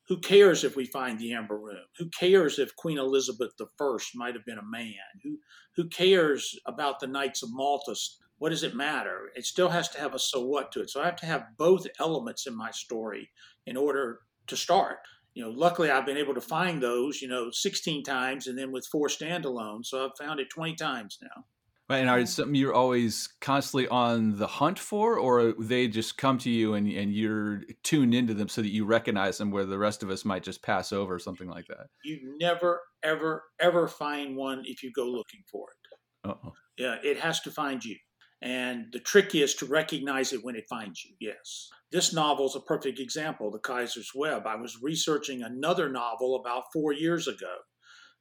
who 0.09 0.19
cares 0.19 0.65
if 0.65 0.77
we 0.77 0.85
find 0.85 1.19
the 1.19 1.33
Amber 1.33 1.57
Room? 1.57 1.87
Who 1.99 2.09
cares 2.11 2.59
if 2.59 2.77
Queen 2.77 2.99
Elizabeth 2.99 3.53
I 3.59 4.05
might 4.15 4.35
have 4.35 4.45
been 4.45 4.59
a 4.59 4.65
man? 4.65 4.95
Who 5.23 5.39
who 5.77 5.89
cares 5.89 6.59
about 6.67 7.01
the 7.01 7.07
Knights 7.07 7.43
of 7.43 7.49
Malta? 7.53 7.95
What 8.39 8.51
does 8.51 8.63
it 8.63 8.75
matter? 8.75 9.31
It 9.35 9.47
still 9.47 9.71
has 9.71 9.89
to 9.91 10.01
have 10.01 10.15
a 10.15 10.19
so 10.19 10.45
what 10.45 10.73
to 10.73 10.81
it. 10.81 10.91
So 10.91 11.01
I 11.01 11.07
have 11.07 11.17
to 11.17 11.27
have 11.27 11.57
both 11.57 11.87
elements 11.99 12.47
in 12.47 12.55
my 12.55 12.71
story 12.71 13.31
in 13.67 13.77
order 13.77 14.21
to 14.49 14.57
start. 14.57 14.99
You 15.35 15.45
know, 15.45 15.51
luckily 15.51 15.91
I've 15.91 16.07
been 16.07 16.17
able 16.17 16.35
to 16.35 16.41
find 16.41 16.83
those, 16.83 17.21
you 17.21 17.29
know, 17.29 17.51
16 17.51 18.05
times 18.05 18.47
and 18.47 18.57
then 18.57 18.73
with 18.73 18.87
four 18.91 19.09
standalones. 19.09 19.87
So 19.87 20.05
I've 20.05 20.17
found 20.19 20.41
it 20.41 20.49
20 20.51 20.77
times 20.77 21.19
now. 21.21 21.45
Right, 21.87 21.99
and 21.99 22.09
are 22.09 22.21
it 22.21 22.29
something 22.29 22.55
you're 22.55 22.73
always 22.73 23.29
constantly 23.43 23.87
on 23.89 24.39
the 24.39 24.47
hunt 24.47 24.79
for, 24.79 25.19
or 25.19 25.53
they 25.61 25.87
just 25.87 26.17
come 26.17 26.39
to 26.39 26.49
you 26.49 26.73
and 26.73 26.89
and 26.89 27.13
you're 27.13 27.61
tuned 27.83 28.15
into 28.15 28.33
them 28.33 28.49
so 28.49 28.63
that 28.63 28.71
you 28.71 28.87
recognize 28.87 29.37
them, 29.37 29.51
where 29.51 29.67
the 29.67 29.77
rest 29.77 30.03
of 30.03 30.09
us 30.09 30.25
might 30.25 30.43
just 30.43 30.63
pass 30.63 30.95
over, 30.95 31.19
something 31.19 31.47
like 31.47 31.67
that? 31.67 31.89
You 32.03 32.39
never, 32.41 32.81
ever, 33.03 33.43
ever 33.61 33.87
find 33.87 34.35
one 34.35 34.63
if 34.65 34.83
you 34.83 34.93
go 34.97 35.05
looking 35.05 35.43
for 35.53 35.67
it. 35.69 36.31
Uh-oh. 36.31 36.53
Yeah, 36.79 36.97
it 37.05 37.19
has 37.19 37.41
to 37.43 37.51
find 37.51 37.85
you, 37.85 37.97
and 38.43 38.87
the 38.93 39.01
trick 39.01 39.35
is 39.35 39.55
to 39.55 39.67
recognize 39.67 40.33
it 40.33 40.45
when 40.45 40.57
it 40.57 40.69
finds 40.69 41.05
you. 41.05 41.15
Yes, 41.21 41.71
this 41.93 42.13
novel 42.13 42.47
is 42.47 42.57
a 42.57 42.61
perfect 42.61 42.99
example. 42.99 43.51
The 43.51 43.59
Kaiser's 43.59 44.11
Web. 44.15 44.47
I 44.47 44.57
was 44.57 44.83
researching 44.83 45.43
another 45.43 45.89
novel 45.89 46.37
about 46.37 46.65
four 46.73 46.93
years 46.93 47.29
ago 47.29 47.55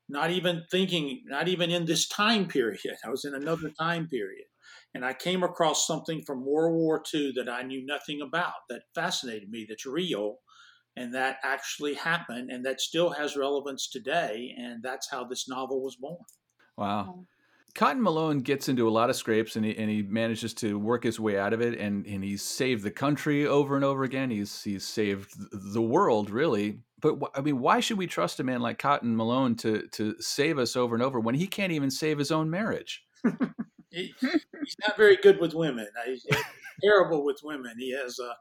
not 0.09 0.32
even 0.32 0.64
thinking, 0.70 1.24
not 1.26 1.47
even 1.47 1.72
in 1.72 1.86
this 1.86 2.07
time 2.07 2.47
period. 2.47 2.80
I 3.05 3.09
was 3.09 3.26
in 3.26 3.34
another 3.34 3.72
time 3.80 4.07
period. 4.07 4.45
And 4.95 5.03
I 5.03 5.14
came 5.14 5.43
across 5.43 5.88
something 5.88 6.22
from 6.26 6.45
World 6.45 6.76
War 6.76 7.01
II 7.14 7.34
that 7.36 7.49
I 7.49 7.64
knew 7.64 7.84
nothing 7.86 8.22
about 8.22 8.53
that 8.70 8.84
fascinated 8.93 9.49
me, 9.49 9.66
that's 9.68 9.88
real, 9.88 10.38
and 10.95 11.14
that 11.16 11.38
actually 11.43 11.95
happened, 11.95 12.51
and 12.51 12.64
that 12.66 12.80
still 12.80 13.09
has 13.09 13.36
relevance 13.36 13.89
today. 13.89 14.53
And 14.55 14.84
that's 14.84 15.09
how 15.09 15.24
this 15.24 15.49
novel 15.49 15.82
was 15.84 15.95
born. 15.95 16.18
Wow. 16.78 17.26
Cotton 17.76 18.03
Malone 18.03 18.39
gets 18.39 18.69
into 18.69 18.88
a 18.88 18.91
lot 18.91 19.09
of 19.09 19.15
scrapes 19.15 19.55
and 19.55 19.65
he, 19.65 19.76
and 19.76 19.89
he 19.89 20.03
manages 20.03 20.53
to 20.55 20.78
work 20.78 21.03
his 21.03 21.19
way 21.19 21.39
out 21.39 21.53
of 21.53 21.61
it 21.61 21.80
and, 21.80 22.05
and 22.05 22.24
he's 22.24 22.43
saved 22.43 22.84
the 22.84 22.91
country 22.91 23.47
over 23.47 23.76
and 23.76 23.84
over 23.84 24.03
again. 24.03 24.30
He's 24.30 24.61
he's 24.61 24.86
saved 24.86 25.34
the 25.51 25.82
world 25.82 26.30
really. 26.30 26.80
But 27.01 27.17
I 27.36 27.41
mean, 27.41 27.59
why 27.59 27.80
should 27.80 27.97
we 27.97 28.07
trust 28.07 28.39
a 28.39 28.43
man 28.43 28.61
like 28.61 28.78
Cotton 28.78 29.15
Malone 29.15 29.55
to 29.57 29.88
to 29.93 30.15
save 30.19 30.59
us 30.59 30.76
over 30.76 30.95
and 30.95 31.03
over 31.03 31.19
when 31.19 31.36
he 31.36 31.47
can't 31.47 31.71
even 31.71 31.89
save 31.89 32.19
his 32.19 32.32
own 32.32 32.49
marriage? 32.49 33.03
he, 33.89 34.13
he's 34.21 34.78
not 34.88 34.95
very 34.95 35.17
good 35.17 35.39
with 35.39 35.53
women. 35.53 35.88
He's 36.05 36.26
terrible 36.84 37.26
with 37.26 37.39
women. 37.43 37.74
He 37.80 37.91
has 37.97 38.19
a 38.19 38.36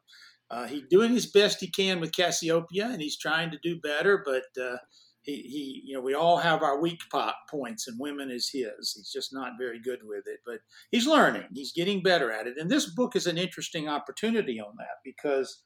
uh, 0.52 0.66
he's 0.66 0.82
doing 0.90 1.10
his 1.10 1.26
best 1.26 1.60
he 1.60 1.66
can 1.66 1.98
with 1.98 2.14
Cassiopeia, 2.14 2.88
and 2.88 3.00
he's 3.00 3.16
trying 3.16 3.50
to 3.50 3.58
do 3.62 3.80
better. 3.80 4.22
But 4.22 4.62
uh, 4.62 4.76
he, 5.22 5.36
he, 5.36 5.82
you 5.84 5.94
know, 5.94 6.00
we 6.00 6.14
all 6.14 6.36
have 6.38 6.62
our 6.62 6.80
weak 6.80 7.00
pot 7.10 7.34
points, 7.50 7.86
and 7.86 7.98
women 7.98 8.30
is 8.30 8.50
his. 8.52 8.92
He's 8.96 9.10
just 9.12 9.32
not 9.32 9.52
very 9.58 9.80
good 9.80 10.00
with 10.04 10.24
it, 10.26 10.40
but 10.44 10.60
he's 10.90 11.06
learning. 11.06 11.46
He's 11.54 11.72
getting 11.72 12.02
better 12.02 12.32
at 12.32 12.46
it. 12.46 12.54
And 12.58 12.70
this 12.70 12.86
book 12.86 13.14
is 13.16 13.26
an 13.26 13.38
interesting 13.38 13.88
opportunity 13.88 14.60
on 14.60 14.74
that 14.78 14.98
because 15.04 15.62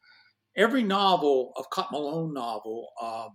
every 0.57 0.83
novel 0.83 1.53
of 1.57 1.71
Cotton 1.71 1.99
Malone 1.99 2.35
novel, 2.35 2.89
uh, 3.01 3.29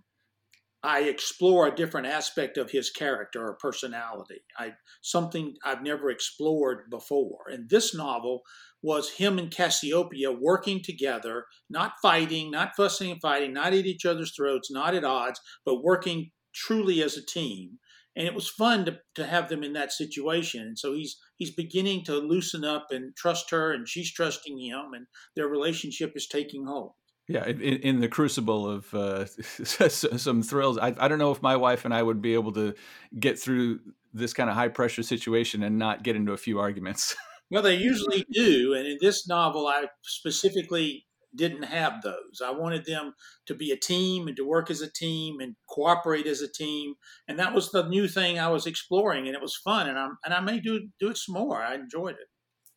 I 0.84 1.02
explore 1.02 1.68
a 1.68 1.74
different 1.74 2.08
aspect 2.08 2.56
of 2.58 2.72
his 2.72 2.90
character 2.90 3.46
or 3.46 3.54
personality. 3.54 4.42
I 4.58 4.72
something 5.00 5.54
I've 5.64 5.82
never 5.82 6.10
explored 6.10 6.90
before. 6.90 7.44
And 7.48 7.70
this 7.70 7.94
novel 7.94 8.42
was 8.82 9.10
him 9.10 9.38
and 9.38 9.50
Cassiopeia 9.50 10.32
working 10.32 10.82
together, 10.82 11.44
not 11.70 11.92
fighting, 12.02 12.50
not 12.50 12.72
fussing 12.76 13.12
and 13.12 13.20
fighting, 13.20 13.52
not 13.52 13.72
at 13.72 13.86
each 13.86 14.04
other's 14.04 14.34
throats, 14.34 14.72
not 14.72 14.94
at 14.94 15.04
odds, 15.04 15.40
but 15.64 15.84
working 15.84 16.32
truly 16.52 17.00
as 17.00 17.16
a 17.16 17.24
team. 17.24 17.78
And 18.16 18.26
it 18.26 18.34
was 18.34 18.48
fun 18.48 18.84
to, 18.86 18.98
to 19.14 19.24
have 19.24 19.48
them 19.48 19.62
in 19.62 19.72
that 19.74 19.92
situation. 19.92 20.62
And 20.62 20.78
so 20.78 20.94
he's 20.94 21.16
he's 21.36 21.54
beginning 21.54 22.04
to 22.04 22.16
loosen 22.16 22.64
up 22.64 22.88
and 22.90 23.16
trust 23.16 23.50
her, 23.50 23.72
and 23.72 23.88
she's 23.88 24.12
trusting 24.12 24.58
him, 24.58 24.94
and 24.94 25.06
their 25.36 25.48
relationship 25.48 26.12
is 26.16 26.26
taking 26.26 26.66
hold. 26.66 26.92
Yeah, 27.28 27.46
in, 27.46 27.58
in, 27.58 28.00
the 28.00 28.08
crucible 28.08 28.68
of 28.68 28.92
uh, 28.94 29.26
some 29.26 30.42
thrills, 30.42 30.76
I, 30.76 30.94
I 30.98 31.08
don't 31.08 31.18
know 31.18 31.30
if 31.30 31.40
my 31.40 31.54
wife 31.54 31.84
and 31.84 31.94
I 31.94 32.02
would 32.02 32.20
be 32.20 32.34
able 32.34 32.52
to 32.52 32.74
get 33.18 33.38
through 33.38 33.80
this 34.12 34.34
kind 34.34 34.50
of 34.50 34.56
high 34.56 34.68
pressure 34.68 35.02
situation 35.02 35.62
and 35.62 35.78
not 35.78 36.02
get 36.02 36.16
into 36.16 36.32
a 36.32 36.36
few 36.36 36.58
arguments. 36.58 37.14
well, 37.50 37.62
they 37.62 37.76
usually 37.76 38.26
do, 38.32 38.74
and 38.74 38.86
in 38.86 38.98
this 39.00 39.28
novel, 39.28 39.68
I 39.68 39.86
specifically 40.02 41.06
didn't 41.34 41.62
have 41.62 42.02
those. 42.02 42.42
I 42.44 42.50
wanted 42.50 42.84
them 42.84 43.14
to 43.46 43.54
be 43.54 43.70
a 43.70 43.76
team 43.76 44.26
and 44.26 44.36
to 44.36 44.46
work 44.46 44.70
as 44.70 44.82
a 44.82 44.90
team 44.90 45.40
and 45.40 45.54
cooperate 45.68 46.26
as 46.26 46.42
a 46.42 46.52
team, 46.52 46.94
and 47.28 47.38
that 47.38 47.54
was 47.54 47.70
the 47.70 47.88
new 47.88 48.08
thing 48.08 48.38
I 48.38 48.48
was 48.48 48.66
exploring, 48.66 49.26
and 49.26 49.36
it 49.36 49.40
was 49.40 49.56
fun, 49.56 49.88
and 49.88 49.98
I'm 49.98 50.18
and 50.24 50.34
I 50.34 50.40
may 50.40 50.58
do 50.58 50.88
do 50.98 51.08
it 51.08 51.16
some 51.16 51.34
more. 51.34 51.62
I 51.62 51.76
enjoyed 51.76 52.16
it 52.16 52.28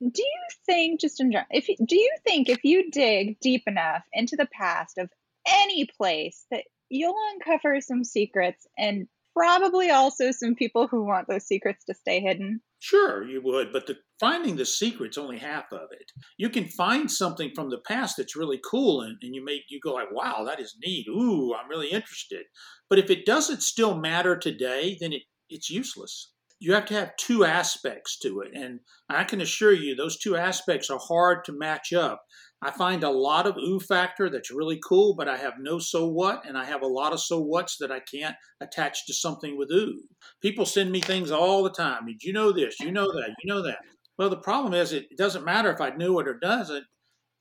do 0.02 0.22
you 0.22 0.48
think 0.66 1.00
just 1.00 1.22
in 1.22 1.32
general 1.32 1.48
if 1.52 1.68
do 1.86 1.96
you 1.96 2.12
think 2.26 2.50
if 2.50 2.64
you 2.64 2.92
dig 2.92 3.40
deep 3.40 3.64
enough 3.66 4.04
into 4.14 4.36
the 4.36 4.48
past 4.54 4.98
of 4.98 5.10
any 5.48 5.86
place 5.98 6.46
that 6.52 6.64
you'll 6.90 7.16
uncover 7.34 7.80
some 7.82 8.04
secrets 8.04 8.68
and 8.78 9.08
probably 9.36 9.90
also 9.90 10.32
some 10.32 10.56
people 10.56 10.88
who 10.88 11.04
want 11.04 11.28
those 11.28 11.46
secrets 11.46 11.84
to 11.86 11.94
stay 11.94 12.20
hidden? 12.20 12.62
Sure 12.80 13.24
you 13.24 13.42
would 13.44 13.72
but 13.72 13.88
the, 13.88 13.96
finding 14.20 14.56
the 14.56 14.66
secret's 14.66 15.18
only 15.18 15.38
half 15.38 15.66
of 15.72 15.88
it. 15.92 16.12
You 16.38 16.50
can 16.50 16.68
find 16.68 17.10
something 17.10 17.52
from 17.56 17.70
the 17.70 17.82
past 17.88 18.18
that's 18.18 18.36
really 18.36 18.60
cool 18.70 19.02
and, 19.02 19.18
and 19.22 19.34
you 19.34 19.44
make 19.44 19.64
you 19.70 19.80
go 19.82 19.94
like 19.94 20.12
wow 20.12 20.44
that 20.46 20.60
is 20.60 20.76
neat. 20.84 21.08
Ooh 21.08 21.54
i'm 21.56 21.70
really 21.70 21.90
interested. 21.90 22.46
But 22.90 23.00
if 23.00 23.10
it 23.10 23.26
doesn't 23.26 23.64
still 23.64 23.98
matter 23.98 24.36
today 24.36 24.98
then 25.00 25.14
it, 25.14 25.24
it's 25.50 25.70
useless 25.70 26.34
you 26.60 26.74
have 26.74 26.86
to 26.86 26.94
have 26.94 27.16
two 27.18 27.44
aspects 27.44 28.18
to 28.20 28.42
it. 28.42 28.52
And 28.54 28.80
I 29.10 29.24
can 29.24 29.42
assure 29.42 29.74
you, 29.74 29.96
those 29.96 30.18
two 30.18 30.36
aspects 30.36 30.90
are 30.90 31.00
hard 31.00 31.44
to 31.46 31.52
match 31.52 31.94
up. 31.94 32.24
I 32.62 32.72
find 32.72 33.04
a 33.04 33.12
lot 33.12 33.46
of 33.46 33.58
ooh 33.58 33.80
factor 33.80 34.30
that's 34.30 34.50
really 34.52 34.80
cool, 34.88 35.16
but 35.16 35.28
I 35.28 35.38
have 35.38 35.56
no 35.60 35.78
so 35.80 36.08
what, 36.08 36.48
and 36.48 36.58
I 36.58 36.66
have 36.66 36.82
a 36.82 36.88
lot 36.88 37.14
of 37.14 37.20
so 37.20 37.40
what's 37.40 37.78
that 37.78 37.92
I 37.92 38.00
can't 38.00 38.36
attach 38.62 39.06
to 39.06 39.14
something 39.14 39.58
with 39.58 39.70
ooh. 39.72 40.02
People 40.42 40.66
send 40.66 40.92
me 40.92 41.02
things 41.02 41.30
all 41.30 41.62
the 41.62 41.70
time. 41.70 42.06
Did 42.08 42.24
you 42.24 42.34
know 42.34 42.52
this? 42.52 42.80
You 42.80 42.92
know 42.92 43.06
that? 43.06 43.36
You 43.44 43.54
know 43.54 43.62
that? 43.64 43.80
Well, 44.18 44.30
the 44.30 44.38
problem 44.38 44.74
is 44.74 44.94
it 44.94 45.06
doesn't 45.18 45.46
matter 45.46 45.72
if 45.72 45.82
I 45.82 45.90
knew 45.90 46.20
it 46.20 46.28
or 46.28 46.40
doesn't. 46.40 46.86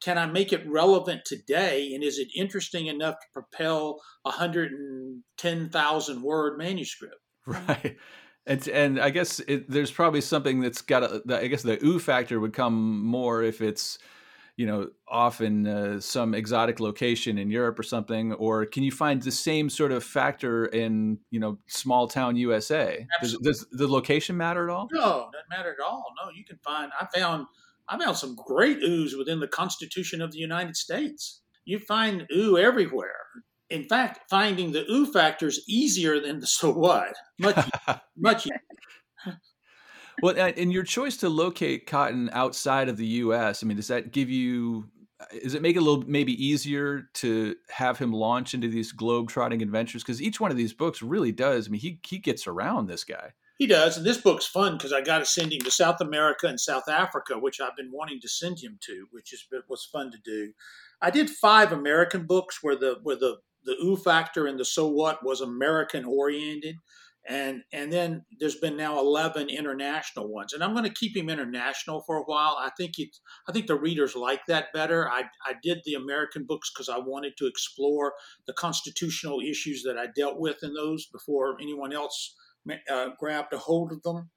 Can 0.02 0.18
I 0.18 0.26
make 0.26 0.52
it 0.52 0.68
relevant 0.68 1.22
today? 1.24 1.92
And 1.94 2.02
is 2.02 2.18
it 2.18 2.28
interesting 2.36 2.88
enough 2.88 3.14
to 3.14 3.26
propel 3.32 4.02
a 4.26 4.30
110,000 4.30 6.22
word 6.22 6.58
manuscript? 6.58 7.14
Right. 7.46 7.96
And 8.47 8.66
and 8.68 9.01
I 9.01 9.11
guess 9.11 9.40
it, 9.40 9.70
there's 9.70 9.90
probably 9.90 10.20
something 10.20 10.61
that's 10.61 10.82
got 10.82 11.03
a, 11.03 11.22
I 11.40 11.47
guess 11.47 11.62
the 11.62 11.82
ooh 11.84 11.99
factor 11.99 12.38
would 12.40 12.53
come 12.53 13.05
more 13.05 13.42
if 13.42 13.61
it's 13.61 13.99
you 14.57 14.66
know 14.66 14.88
off 15.09 15.40
in 15.40 15.66
uh, 15.66 16.01
some 16.01 16.34
exotic 16.34 16.78
location 16.78 17.38
in 17.38 17.51
Europe 17.51 17.78
or 17.78 17.82
something 17.82 18.32
or 18.34 18.66
can 18.66 18.82
you 18.82 18.92
find 18.92 19.22
the 19.22 19.30
same 19.30 19.68
sort 19.68 19.92
of 19.92 20.05
factor 20.05 20.66
in 20.66 21.18
you 21.30 21.40
know 21.40 21.59
small 21.66 22.07
town 22.07 22.36
USA 22.36 23.07
does, 23.20 23.36
does, 23.38 23.66
the 23.72 23.88
location 23.88 24.36
matter 24.36 24.68
at 24.68 24.72
all? 24.72 24.88
No 24.92 25.30
doesn't 25.32 25.49
matter 25.51 25.70
at 25.70 25.84
all. 25.84 26.05
No 26.22 26.30
you 26.30 26.45
can 26.45 26.59
find 26.59 26.92
I 27.01 27.07
found 27.16 27.47
I 27.88 27.99
found 27.99 28.16
some 28.16 28.36
great 28.36 28.80
oohs 28.80 29.16
within 29.16 29.40
the 29.40 29.49
Constitution 29.49 30.22
of 30.22 30.32
the 30.32 30.38
United 30.38 30.76
States. 30.76 31.40
You 31.64 31.78
find 31.78 32.26
ooh 32.34 32.57
everywhere 32.57 33.16
in 33.70 33.84
fact, 33.84 34.28
finding 34.28 34.72
the 34.72 34.90
ooh 34.90 35.10
factor 35.10 35.48
is 35.48 35.64
easier 35.68 36.20
than 36.20 36.40
the 36.40 36.46
so 36.46 36.72
what. 36.72 37.14
Much, 37.38 37.70
much 38.16 38.46
well, 40.22 40.34
and 40.38 40.72
your 40.72 40.84
choice 40.84 41.16
to 41.18 41.28
locate 41.28 41.86
cotton 41.86 42.30
outside 42.32 42.88
of 42.88 42.96
the 42.96 43.06
U.S. 43.06 43.62
I 43.62 43.66
mean, 43.66 43.76
does 43.76 43.88
that 43.88 44.12
give 44.12 44.30
you? 44.30 44.86
Does 45.42 45.54
it 45.54 45.62
make 45.62 45.76
it 45.76 45.80
a 45.80 45.82
little 45.82 46.04
maybe 46.06 46.32
easier 46.44 47.08
to 47.14 47.56
have 47.70 47.98
him 47.98 48.12
launch 48.12 48.52
into 48.52 48.68
these 48.68 48.92
globe 48.92 49.28
trotting 49.28 49.62
adventures? 49.62 50.02
Because 50.02 50.20
each 50.20 50.40
one 50.40 50.50
of 50.50 50.56
these 50.56 50.72
books 50.72 51.02
really 51.02 51.32
does. 51.32 51.66
I 51.66 51.70
mean, 51.70 51.80
he 51.80 51.98
he 52.06 52.18
gets 52.18 52.46
around 52.46 52.86
this 52.86 53.04
guy. 53.04 53.32
He 53.58 53.66
does, 53.66 53.96
and 53.96 54.04
this 54.04 54.18
book's 54.18 54.46
fun 54.46 54.76
because 54.76 54.92
I 54.92 55.00
got 55.00 55.20
to 55.20 55.24
send 55.24 55.52
him 55.52 55.60
to 55.60 55.70
South 55.70 56.00
America 56.00 56.48
and 56.48 56.58
South 56.58 56.88
Africa, 56.88 57.38
which 57.38 57.60
I've 57.60 57.76
been 57.76 57.92
wanting 57.92 58.20
to 58.20 58.28
send 58.28 58.58
him 58.58 58.78
to, 58.82 59.06
which 59.12 59.32
is 59.32 59.46
was 59.68 59.84
fun 59.84 60.10
to 60.10 60.18
do. 60.24 60.52
I 61.00 61.10
did 61.10 61.30
five 61.30 61.72
American 61.72 62.26
books 62.26 62.58
where 62.62 62.76
the 62.76 62.98
where 63.02 63.16
the 63.16 63.38
the 63.64 63.72
ooh 63.82 63.96
factor 63.96 64.46
and 64.46 64.58
the 64.58 64.64
so 64.64 64.86
what 64.88 65.24
was 65.24 65.40
American 65.40 66.04
oriented, 66.04 66.76
and 67.26 67.62
and 67.72 67.92
then 67.92 68.24
there's 68.38 68.56
been 68.56 68.76
now 68.76 68.98
11 68.98 69.48
international 69.48 70.28
ones. 70.28 70.52
And 70.52 70.62
i'm 70.62 70.72
going 70.72 70.84
to 70.84 70.90
keep 70.90 71.16
him 71.16 71.30
international 71.30 72.02
for 72.02 72.16
a 72.16 72.24
while. 72.24 72.56
I 72.60 72.70
think 72.76 72.98
it 72.98 73.16
i 73.48 73.52
think 73.52 73.66
the 73.66 73.78
readers 73.78 74.14
like 74.14 74.40
that 74.48 74.72
better. 74.72 75.08
I 75.08 75.24
i 75.46 75.54
did 75.62 75.78
the 75.84 75.94
american 75.94 76.44
books 76.46 76.70
because 76.72 76.88
i 76.88 76.98
wanted 76.98 77.34
to 77.38 77.46
explore 77.46 78.14
the 78.46 78.52
constitutional 78.52 79.40
issues 79.40 79.82
that 79.84 79.98
i 79.98 80.06
dealt 80.14 80.38
with 80.38 80.62
in 80.62 80.74
those 80.74 81.06
before 81.06 81.56
anyone 81.60 81.92
else 81.92 82.34
uh, 82.90 83.08
grabbed 83.18 83.52
a 83.52 83.58
hold 83.58 83.92
of 83.92 84.02
them. 84.02 84.30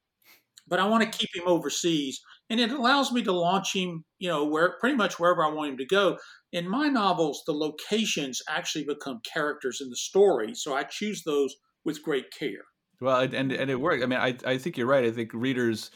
But 0.67 0.79
i 0.79 0.87
want 0.87 1.03
to 1.03 1.17
keep 1.17 1.35
him 1.35 1.47
overseas 1.47 2.21
and 2.49 2.59
it 2.59 2.71
allows 2.71 3.11
me 3.11 3.23
to 3.23 3.31
launch 3.31 3.75
him 3.75 4.05
you 4.19 4.29
know 4.29 4.45
where 4.45 4.77
pretty 4.79 4.95
much 4.95 5.19
wherever 5.19 5.43
i 5.43 5.49
want 5.49 5.71
him 5.71 5.77
to 5.77 5.85
go 5.85 6.17
in 6.53 6.67
my 6.67 6.87
novels 6.87 7.43
the 7.45 7.53
locations 7.53 8.41
actually 8.49 8.85
become 8.85 9.19
characters 9.31 9.81
in 9.81 9.89
the 9.89 9.95
story 9.95 10.53
so 10.53 10.75
i 10.75 10.83
choose 10.83 11.23
those 11.23 11.55
with 11.85 12.03
great 12.03 12.25
care 12.37 12.65
well, 12.99 13.21
and 13.21 13.51
and 13.51 13.69
it 13.69 13.79
worked. 13.79 14.03
I 14.03 14.07
mean, 14.07 14.19
I 14.19 14.35
I 14.45 14.57
think 14.57 14.77
you're 14.77 14.87
right. 14.87 15.05
I 15.05 15.11
think 15.11 15.31
readers, 15.33 15.91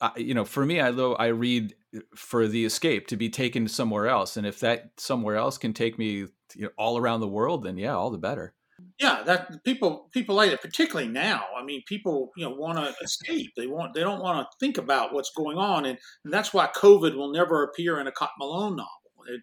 uh, 0.00 0.10
you 0.16 0.34
know, 0.34 0.44
for 0.44 0.66
me, 0.66 0.80
I 0.80 0.90
though 0.90 1.14
I 1.14 1.26
read 1.26 1.74
for 2.16 2.48
the 2.48 2.64
escape 2.64 3.06
to 3.08 3.16
be 3.16 3.28
taken 3.28 3.68
somewhere 3.68 4.08
else, 4.08 4.36
and 4.36 4.46
if 4.46 4.60
that 4.60 4.90
somewhere 4.96 5.36
else 5.36 5.58
can 5.58 5.72
take 5.72 5.98
me 5.98 6.26
you 6.54 6.64
know, 6.64 6.70
all 6.76 6.98
around 6.98 7.20
the 7.20 7.28
world, 7.28 7.64
then 7.64 7.78
yeah, 7.78 7.94
all 7.94 8.10
the 8.10 8.18
better. 8.18 8.54
Yeah, 9.00 9.22
that 9.24 9.62
people 9.64 10.08
people 10.12 10.34
like 10.34 10.50
it, 10.50 10.60
particularly 10.60 11.08
now. 11.08 11.44
I 11.56 11.64
mean, 11.64 11.82
people 11.86 12.32
you 12.36 12.44
know 12.44 12.54
want 12.56 12.78
to 12.78 12.94
escape. 13.04 13.52
They 13.56 13.68
want 13.68 13.94
they 13.94 14.00
don't 14.00 14.20
want 14.20 14.44
to 14.44 14.56
think 14.58 14.78
about 14.78 15.14
what's 15.14 15.30
going 15.36 15.58
on, 15.58 15.84
and, 15.86 15.98
and 16.24 16.32
that's 16.32 16.52
why 16.52 16.68
COVID 16.74 17.14
will 17.14 17.30
never 17.30 17.62
appear 17.62 18.00
in 18.00 18.08
a 18.08 18.12
Cotton 18.12 18.34
Malone 18.40 18.76
novel. 18.76 18.90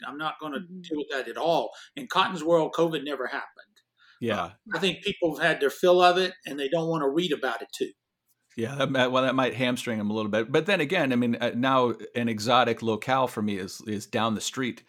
I'm 0.07 0.17
not 0.17 0.39
going 0.39 0.53
to 0.53 0.59
mm-hmm. 0.59 0.81
deal 0.81 0.97
with 0.97 1.09
that 1.11 1.27
at 1.27 1.37
all. 1.37 1.71
In 1.95 2.07
Cotton's 2.07 2.43
world, 2.43 2.73
COVID 2.73 3.03
never 3.03 3.27
happened. 3.27 3.47
Yeah. 4.19 4.51
I 4.73 4.79
think 4.79 5.03
people 5.03 5.35
have 5.35 5.45
had 5.45 5.59
their 5.59 5.69
fill 5.69 6.01
of 6.01 6.17
it 6.17 6.33
and 6.45 6.59
they 6.59 6.69
don't 6.69 6.87
want 6.87 7.01
to 7.01 7.09
read 7.09 7.33
about 7.33 7.61
it 7.61 7.69
too. 7.73 7.91
Yeah, 8.57 8.75
that 8.75 8.91
might, 8.91 9.07
well, 9.07 9.23
that 9.23 9.33
might 9.33 9.55
hamstring 9.55 9.97
them 9.97 10.11
a 10.11 10.13
little 10.13 10.29
bit. 10.29 10.51
But 10.51 10.65
then 10.65 10.81
again, 10.81 11.13
I 11.13 11.15
mean, 11.15 11.35
uh, 11.35 11.51
now 11.55 11.93
an 12.15 12.27
exotic 12.27 12.81
locale 12.81 13.27
for 13.27 13.41
me 13.41 13.57
is 13.57 13.81
is 13.87 14.05
down 14.05 14.35
the 14.35 14.41
street. 14.41 14.83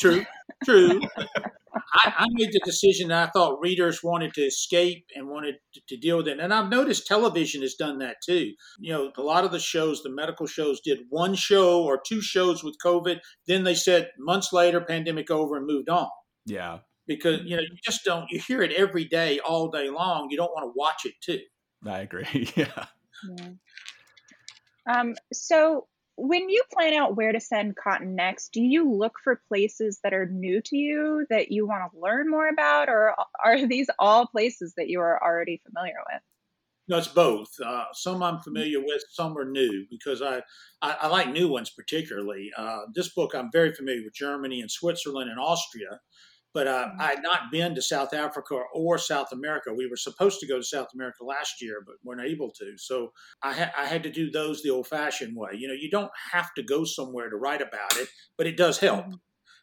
True, 0.00 0.24
true. 0.64 1.00
I, 1.94 2.12
I, 2.18 2.26
made 2.30 2.52
the 2.52 2.60
decision 2.64 3.08
that 3.08 3.28
I 3.28 3.30
thought 3.30 3.60
readers 3.60 4.02
wanted 4.02 4.34
to 4.34 4.42
escape 4.42 5.06
and 5.14 5.28
wanted 5.28 5.56
to, 5.74 5.80
to, 5.88 5.96
deal 5.96 6.16
with 6.16 6.28
it. 6.28 6.40
And 6.40 6.52
I've 6.52 6.68
noticed 6.68 7.06
television 7.06 7.62
has 7.62 7.74
done 7.74 7.98
that 7.98 8.16
too. 8.24 8.52
You 8.80 8.92
know, 8.92 9.12
a 9.16 9.22
lot 9.22 9.44
of 9.44 9.52
the 9.52 9.60
shows, 9.60 10.02
the 10.02 10.10
medical 10.10 10.46
shows, 10.46 10.80
did 10.80 11.00
one 11.08 11.34
show 11.34 11.84
or 11.84 12.00
two 12.04 12.20
shows 12.20 12.64
with 12.64 12.76
COVID. 12.84 13.20
Then 13.46 13.64
they 13.64 13.74
said 13.74 14.10
months 14.18 14.52
later, 14.52 14.80
pandemic 14.80 15.30
over, 15.30 15.56
and 15.56 15.66
moved 15.66 15.88
on. 15.88 16.08
Yeah 16.46 16.78
because 17.06 17.40
you 17.44 17.54
know 17.54 17.60
you 17.62 17.76
just 17.84 18.02
don't 18.02 18.30
you 18.30 18.40
hear 18.40 18.62
it 18.62 18.72
every 18.72 19.04
day 19.04 19.38
all 19.40 19.70
day 19.70 19.90
long 19.90 20.28
you 20.30 20.38
don't 20.38 20.52
want 20.52 20.64
to 20.64 20.72
watch 20.74 21.04
it 21.04 21.12
too 21.20 21.38
i 21.86 21.98
agree 21.98 22.50
yeah. 22.56 22.86
yeah. 23.38 23.48
Um, 24.86 25.14
so 25.32 25.86
when 26.16 26.48
you 26.48 26.62
plan 26.72 26.94
out 26.94 27.16
where 27.16 27.32
to 27.32 27.40
send 27.40 27.76
cotton 27.76 28.14
next 28.14 28.52
do 28.52 28.60
you 28.60 28.90
look 28.90 29.14
for 29.22 29.42
places 29.48 29.98
that 30.02 30.14
are 30.14 30.26
new 30.26 30.60
to 30.60 30.76
you 30.76 31.26
that 31.30 31.50
you 31.50 31.66
want 31.66 31.82
to 31.90 31.98
learn 31.98 32.30
more 32.30 32.48
about 32.48 32.88
or 32.88 33.14
are 33.44 33.66
these 33.66 33.88
all 33.98 34.26
places 34.26 34.74
that 34.76 34.88
you 34.88 35.00
are 35.00 35.22
already 35.22 35.60
familiar 35.66 35.96
with 36.12 36.22
no, 36.86 36.98
it's 36.98 37.08
both. 37.08 37.48
Uh, 37.64 37.84
some 37.94 38.22
I'm 38.22 38.40
familiar 38.40 38.78
with, 38.78 39.02
some 39.10 39.38
are 39.38 39.46
new 39.46 39.86
because 39.90 40.20
I, 40.20 40.42
I, 40.82 40.96
I 41.02 41.06
like 41.06 41.30
new 41.30 41.48
ones 41.48 41.70
particularly. 41.70 42.50
Uh, 42.56 42.80
this 42.94 43.08
book 43.14 43.34
I'm 43.34 43.50
very 43.50 43.72
familiar 43.72 44.02
with 44.04 44.14
Germany 44.14 44.60
and 44.60 44.70
Switzerland 44.70 45.30
and 45.30 45.40
Austria, 45.40 45.98
but 46.54 46.68
uh, 46.68 46.86
mm-hmm. 46.88 47.00
I 47.00 47.06
had 47.06 47.22
not 47.22 47.50
been 47.50 47.74
to 47.74 47.82
South 47.82 48.14
Africa 48.14 48.60
or 48.72 48.96
South 48.96 49.32
America. 49.32 49.74
We 49.74 49.88
were 49.88 49.96
supposed 49.96 50.40
to 50.40 50.46
go 50.46 50.58
to 50.58 50.64
South 50.64 50.88
America 50.94 51.24
last 51.24 51.60
year, 51.60 51.82
but 51.84 51.96
weren't 52.04 52.26
able 52.26 52.52
to. 52.52 52.74
So 52.78 53.12
I, 53.42 53.52
ha- 53.52 53.72
I 53.76 53.86
had 53.86 54.04
to 54.04 54.10
do 54.10 54.30
those 54.30 54.62
the 54.62 54.70
old 54.70 54.86
fashioned 54.86 55.36
way. 55.36 55.50
You 55.54 55.68
know, 55.68 55.74
you 55.74 55.90
don't 55.90 56.12
have 56.32 56.54
to 56.54 56.62
go 56.62 56.84
somewhere 56.84 57.28
to 57.28 57.36
write 57.36 57.60
about 57.60 57.96
it, 57.96 58.08
but 58.38 58.46
it 58.46 58.56
does 58.56 58.78
help. 58.78 59.04
Mm-hmm. 59.06 59.14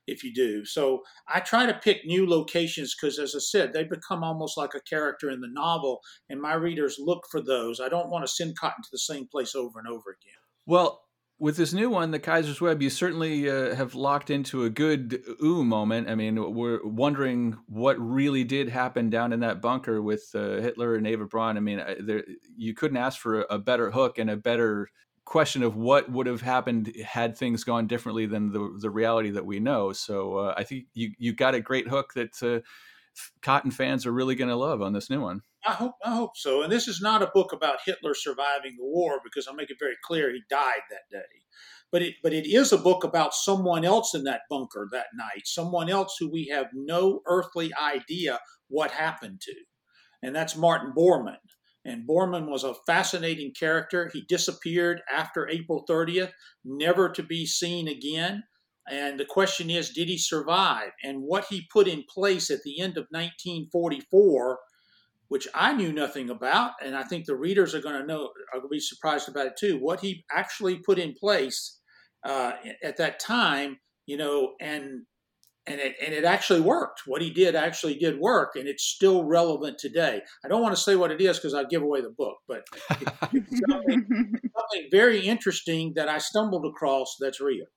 If 0.07 0.23
you 0.23 0.33
do. 0.33 0.65
So 0.65 1.03
I 1.29 1.39
try 1.39 1.67
to 1.67 1.75
pick 1.75 2.05
new 2.05 2.27
locations 2.27 2.95
because, 2.99 3.19
as 3.19 3.35
I 3.35 3.39
said, 3.39 3.71
they 3.71 3.83
become 3.83 4.23
almost 4.23 4.57
like 4.57 4.71
a 4.73 4.81
character 4.81 5.29
in 5.29 5.41
the 5.41 5.47
novel, 5.47 6.01
and 6.27 6.41
my 6.41 6.55
readers 6.55 6.97
look 6.99 7.21
for 7.29 7.39
those. 7.39 7.79
I 7.79 7.87
don't 7.87 8.09
want 8.09 8.25
to 8.25 8.31
send 8.31 8.57
cotton 8.57 8.81
to 8.83 8.89
the 8.91 8.97
same 8.97 9.27
place 9.31 9.53
over 9.53 9.79
and 9.79 9.87
over 9.87 10.09
again. 10.09 10.41
Well, 10.65 11.01
with 11.41 11.57
this 11.57 11.73
new 11.73 11.89
one, 11.89 12.11
the 12.11 12.19
Kaiser's 12.19 12.61
Web, 12.61 12.83
you 12.83 12.91
certainly 12.91 13.49
uh, 13.49 13.73
have 13.73 13.95
locked 13.95 14.29
into 14.29 14.63
a 14.63 14.69
good 14.69 15.23
ooh 15.43 15.63
moment. 15.63 16.07
I 16.07 16.13
mean, 16.13 16.53
we're 16.53 16.85
wondering 16.85 17.57
what 17.65 17.99
really 17.99 18.43
did 18.43 18.69
happen 18.69 19.09
down 19.09 19.33
in 19.33 19.39
that 19.39 19.59
bunker 19.59 20.03
with 20.03 20.29
uh, 20.35 20.61
Hitler 20.61 20.93
and 20.93 21.07
Eva 21.07 21.25
Braun. 21.25 21.57
I 21.57 21.59
mean, 21.59 21.83
there, 21.99 22.23
you 22.55 22.75
couldn't 22.75 22.97
ask 22.97 23.19
for 23.19 23.47
a, 23.49 23.57
better 23.57 23.89
hook 23.89 24.19
and 24.19 24.29
a 24.29 24.37
better 24.37 24.91
question 25.25 25.63
of 25.63 25.75
what 25.75 26.11
would 26.11 26.27
have 26.27 26.41
happened 26.41 26.95
had 27.03 27.35
things 27.35 27.63
gone 27.63 27.87
differently 27.87 28.27
than 28.27 28.51
the 28.51 28.77
the 28.79 28.91
reality 28.91 29.31
that 29.31 29.45
we 29.45 29.59
know. 29.59 29.93
So 29.93 30.37
uh, 30.37 30.53
I 30.55 30.63
think 30.63 30.85
you 30.93 31.13
you 31.17 31.33
got 31.33 31.55
a 31.55 31.59
great 31.59 31.87
hook 31.87 32.13
that 32.13 32.43
uh, 32.43 32.59
Cotton 33.41 33.71
fans 33.71 34.05
are 34.05 34.11
really 34.11 34.35
going 34.35 34.49
to 34.49 34.55
love 34.55 34.83
on 34.83 34.93
this 34.93 35.09
new 35.09 35.21
one. 35.21 35.41
I 35.65 35.73
hope 35.73 35.95
I 36.03 36.15
hope 36.15 36.35
so. 36.35 36.63
And 36.63 36.71
this 36.71 36.87
is 36.87 37.01
not 37.01 37.21
a 37.21 37.31
book 37.33 37.53
about 37.53 37.79
Hitler 37.85 38.13
surviving 38.13 38.75
the 38.77 38.85
war 38.85 39.19
because 39.23 39.47
I'll 39.47 39.55
make 39.55 39.69
it 39.69 39.77
very 39.79 39.95
clear 40.03 40.31
he 40.31 40.41
died 40.49 40.81
that 40.89 41.09
day. 41.11 41.41
But 41.91 42.01
it 42.01 42.15
but 42.23 42.33
it 42.33 42.47
is 42.47 42.71
a 42.71 42.77
book 42.77 43.03
about 43.03 43.33
someone 43.33 43.85
else 43.85 44.15
in 44.15 44.23
that 44.23 44.41
bunker 44.49 44.87
that 44.91 45.07
night, 45.15 45.45
someone 45.45 45.89
else 45.89 46.15
who 46.19 46.29
we 46.31 46.47
have 46.47 46.67
no 46.73 47.21
earthly 47.27 47.71
idea 47.75 48.39
what 48.69 48.91
happened 48.91 49.41
to. 49.41 49.55
And 50.23 50.35
that's 50.35 50.55
Martin 50.55 50.93
Bormann. 50.95 51.37
And 51.83 52.07
Bormann 52.07 52.47
was 52.47 52.63
a 52.63 52.75
fascinating 52.85 53.53
character. 53.57 54.09
He 54.13 54.21
disappeared 54.21 55.01
after 55.11 55.49
April 55.49 55.83
30th, 55.89 56.31
never 56.63 57.09
to 57.09 57.23
be 57.23 57.45
seen 57.45 57.87
again. 57.87 58.43
And 58.89 59.19
the 59.19 59.25
question 59.25 59.69
is, 59.69 59.89
did 59.89 60.07
he 60.07 60.17
survive? 60.17 60.91
And 61.03 61.21
what 61.21 61.45
he 61.49 61.67
put 61.71 61.87
in 61.87 62.03
place 62.07 62.49
at 62.49 62.61
the 62.63 62.79
end 62.79 62.97
of 62.97 63.07
1944 63.09 64.59
which 65.31 65.47
I 65.55 65.71
knew 65.71 65.93
nothing 65.93 66.29
about, 66.29 66.73
and 66.83 66.93
I 66.93 67.03
think 67.03 67.25
the 67.25 67.37
readers 67.37 67.73
are 67.73 67.79
going 67.79 67.97
to 67.97 68.05
know 68.05 68.31
are 68.53 68.59
going 68.59 68.63
to 68.63 68.67
be 68.67 68.81
surprised 68.81 69.29
about 69.29 69.47
it 69.47 69.53
too. 69.57 69.77
What 69.79 70.01
he 70.01 70.25
actually 70.29 70.79
put 70.79 70.99
in 70.99 71.13
place 71.17 71.79
uh, 72.27 72.51
at 72.83 72.97
that 72.97 73.21
time, 73.21 73.77
you 74.05 74.17
know, 74.17 74.55
and 74.59 75.03
and 75.65 75.79
it 75.79 75.95
and 76.05 76.13
it 76.13 76.25
actually 76.25 76.59
worked. 76.59 77.03
What 77.05 77.21
he 77.21 77.29
did 77.29 77.55
actually 77.55 77.95
did 77.95 78.19
work, 78.19 78.57
and 78.57 78.67
it's 78.67 78.83
still 78.83 79.23
relevant 79.23 79.77
today. 79.79 80.19
I 80.43 80.49
don't 80.49 80.61
want 80.61 80.75
to 80.75 80.81
say 80.81 80.97
what 80.97 81.11
it 81.11 81.21
is 81.21 81.37
because 81.37 81.53
I 81.53 81.63
give 81.63 81.81
away 81.81 82.01
the 82.01 82.09
book, 82.09 82.35
but 82.45 82.65
something, 82.89 84.05
something 84.09 84.89
very 84.91 85.25
interesting 85.25 85.93
that 85.95 86.09
I 86.09 86.17
stumbled 86.17 86.65
across 86.65 87.15
that's 87.21 87.39
real. 87.39 87.67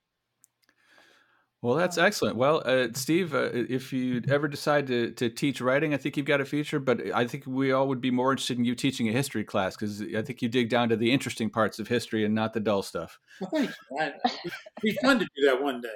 Well, 1.64 1.76
that's 1.76 1.96
excellent. 1.96 2.36
Well, 2.36 2.62
uh, 2.66 2.88
Steve, 2.92 3.34
uh, 3.34 3.48
if 3.54 3.90
you 3.90 4.20
ever 4.28 4.48
decide 4.48 4.86
to, 4.88 5.12
to 5.12 5.30
teach 5.30 5.62
writing, 5.62 5.94
I 5.94 5.96
think 5.96 6.18
you've 6.18 6.26
got 6.26 6.42
a 6.42 6.44
future. 6.44 6.78
But 6.78 7.00
I 7.14 7.26
think 7.26 7.44
we 7.46 7.72
all 7.72 7.88
would 7.88 8.02
be 8.02 8.10
more 8.10 8.32
interested 8.32 8.58
in 8.58 8.66
you 8.66 8.74
teaching 8.74 9.08
a 9.08 9.12
history 9.12 9.44
class 9.44 9.74
because 9.74 10.02
I 10.14 10.20
think 10.20 10.42
you 10.42 10.50
dig 10.50 10.68
down 10.68 10.90
to 10.90 10.96
the 10.96 11.10
interesting 11.10 11.48
parts 11.48 11.78
of 11.78 11.88
history 11.88 12.26
and 12.26 12.34
not 12.34 12.52
the 12.52 12.60
dull 12.60 12.82
stuff. 12.82 13.18
Well, 13.40 13.50
thanks. 13.50 13.78
It'd 13.96 14.52
be 14.82 14.92
fun 15.00 15.18
to 15.20 15.26
do 15.34 15.46
that 15.46 15.62
one 15.62 15.80
day. 15.80 15.88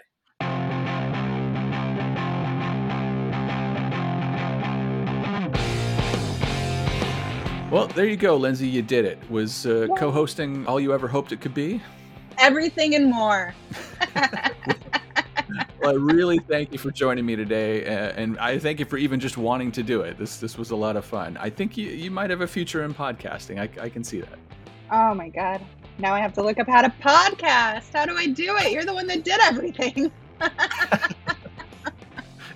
Well, 7.70 7.88
there 7.88 8.06
you 8.06 8.16
go, 8.16 8.38
Lindsay. 8.38 8.68
You 8.68 8.80
did 8.80 9.04
it. 9.04 9.18
Was 9.30 9.66
uh, 9.66 9.88
co-hosting 9.98 10.66
all 10.66 10.80
you 10.80 10.94
ever 10.94 11.08
hoped 11.08 11.32
it 11.32 11.42
could 11.42 11.52
be? 11.52 11.82
Everything 12.38 12.94
and 12.94 13.10
more. 13.10 13.54
well, 15.80 15.90
I 15.90 15.94
really 15.94 16.38
thank 16.38 16.72
you 16.72 16.78
for 16.78 16.90
joining 16.90 17.24
me 17.24 17.36
today, 17.36 17.84
and 17.84 18.38
I 18.38 18.58
thank 18.58 18.80
you 18.80 18.84
for 18.84 18.96
even 18.96 19.20
just 19.20 19.36
wanting 19.36 19.70
to 19.72 19.82
do 19.82 20.00
it. 20.02 20.18
This 20.18 20.38
this 20.38 20.58
was 20.58 20.70
a 20.70 20.76
lot 20.76 20.96
of 20.96 21.04
fun. 21.04 21.36
I 21.36 21.50
think 21.50 21.76
you, 21.76 21.88
you 21.88 22.10
might 22.10 22.30
have 22.30 22.40
a 22.40 22.46
future 22.46 22.84
in 22.84 22.94
podcasting. 22.94 23.58
I, 23.60 23.68
I 23.82 23.88
can 23.88 24.02
see 24.02 24.20
that. 24.20 24.38
Oh 24.90 25.14
my 25.14 25.28
god! 25.28 25.64
Now 25.98 26.14
I 26.14 26.20
have 26.20 26.32
to 26.34 26.42
look 26.42 26.58
up 26.58 26.66
how 26.66 26.82
to 26.82 26.88
podcast. 27.00 27.92
How 27.92 28.06
do 28.06 28.16
I 28.16 28.26
do 28.26 28.56
it? 28.56 28.72
You're 28.72 28.84
the 28.84 28.94
one 28.94 29.06
that 29.06 29.24
did 29.24 29.40
everything. 29.40 30.10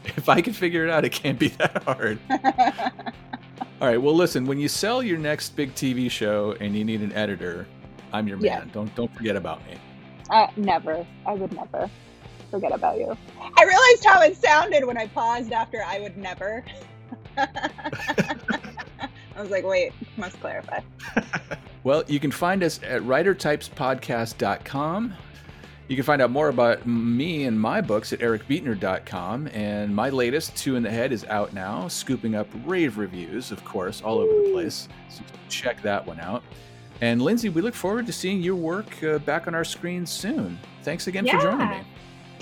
if 0.04 0.28
I 0.28 0.40
can 0.40 0.52
figure 0.52 0.84
it 0.84 0.90
out, 0.90 1.04
it 1.04 1.10
can't 1.10 1.38
be 1.38 1.48
that 1.48 1.82
hard. 1.84 2.18
All 3.80 3.88
right. 3.88 4.00
Well, 4.00 4.14
listen. 4.14 4.46
When 4.46 4.58
you 4.58 4.68
sell 4.68 5.02
your 5.02 5.18
next 5.18 5.50
big 5.56 5.74
TV 5.74 6.10
show 6.10 6.56
and 6.60 6.74
you 6.76 6.84
need 6.84 7.02
an 7.02 7.12
editor, 7.12 7.66
I'm 8.12 8.26
your 8.26 8.38
man. 8.38 8.70
Don't 8.72 8.92
don't 8.96 9.14
forget 9.14 9.36
about 9.36 9.64
me. 9.66 9.76
Uh, 10.30 10.48
never. 10.56 11.06
I 11.26 11.34
would 11.34 11.52
never 11.52 11.90
forget 12.52 12.72
about 12.72 12.98
you. 12.98 13.16
I 13.58 13.64
realized 13.64 14.04
how 14.04 14.22
it 14.22 14.36
sounded 14.36 14.84
when 14.84 14.96
I 14.96 15.08
paused 15.08 15.50
after 15.50 15.82
I 15.82 15.98
would 15.98 16.16
never. 16.16 16.64
I 17.36 19.08
was 19.38 19.50
like, 19.50 19.64
wait, 19.64 19.92
must 20.16 20.38
clarify. 20.40 20.78
Well, 21.84 22.04
you 22.06 22.20
can 22.20 22.30
find 22.30 22.62
us 22.62 22.78
at 22.84 23.02
writertypespodcast.com. 23.02 25.14
You 25.88 25.96
can 25.96 26.04
find 26.04 26.22
out 26.22 26.30
more 26.30 26.48
about 26.48 26.86
me 26.86 27.46
and 27.46 27.60
my 27.60 27.80
books 27.80 28.12
at 28.12 28.20
ericbeetner.com. 28.20 29.48
And 29.48 29.92
my 29.92 30.08
latest, 30.08 30.56
Two 30.56 30.76
in 30.76 30.84
the 30.84 30.90
Head, 30.90 31.10
is 31.10 31.24
out 31.24 31.52
now, 31.52 31.88
scooping 31.88 32.36
up 32.36 32.46
rave 32.64 32.98
reviews, 32.98 33.50
of 33.50 33.64
course, 33.64 34.00
all 34.00 34.18
over 34.18 34.32
the 34.32 34.52
place. 34.52 34.86
So 35.08 35.24
check 35.48 35.82
that 35.82 36.06
one 36.06 36.20
out. 36.20 36.44
And 37.00 37.20
Lindsay, 37.20 37.48
we 37.48 37.62
look 37.62 37.74
forward 37.74 38.06
to 38.06 38.12
seeing 38.12 38.40
your 38.40 38.54
work 38.54 39.02
uh, 39.02 39.18
back 39.18 39.48
on 39.48 39.54
our 39.56 39.64
screens 39.64 40.08
soon. 40.08 40.60
Thanks 40.84 41.08
again 41.08 41.26
yeah. 41.26 41.36
for 41.36 41.50
joining 41.50 41.68
me. 41.68 41.80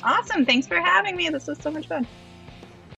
Awesome. 0.03 0.45
Thanks 0.47 0.67
for 0.67 0.77
having 0.77 1.17
me. 1.17 1.29
This 1.29 1.47
was 1.47 1.59
so 1.59 1.71
much 1.71 1.87
fun. 1.87 2.07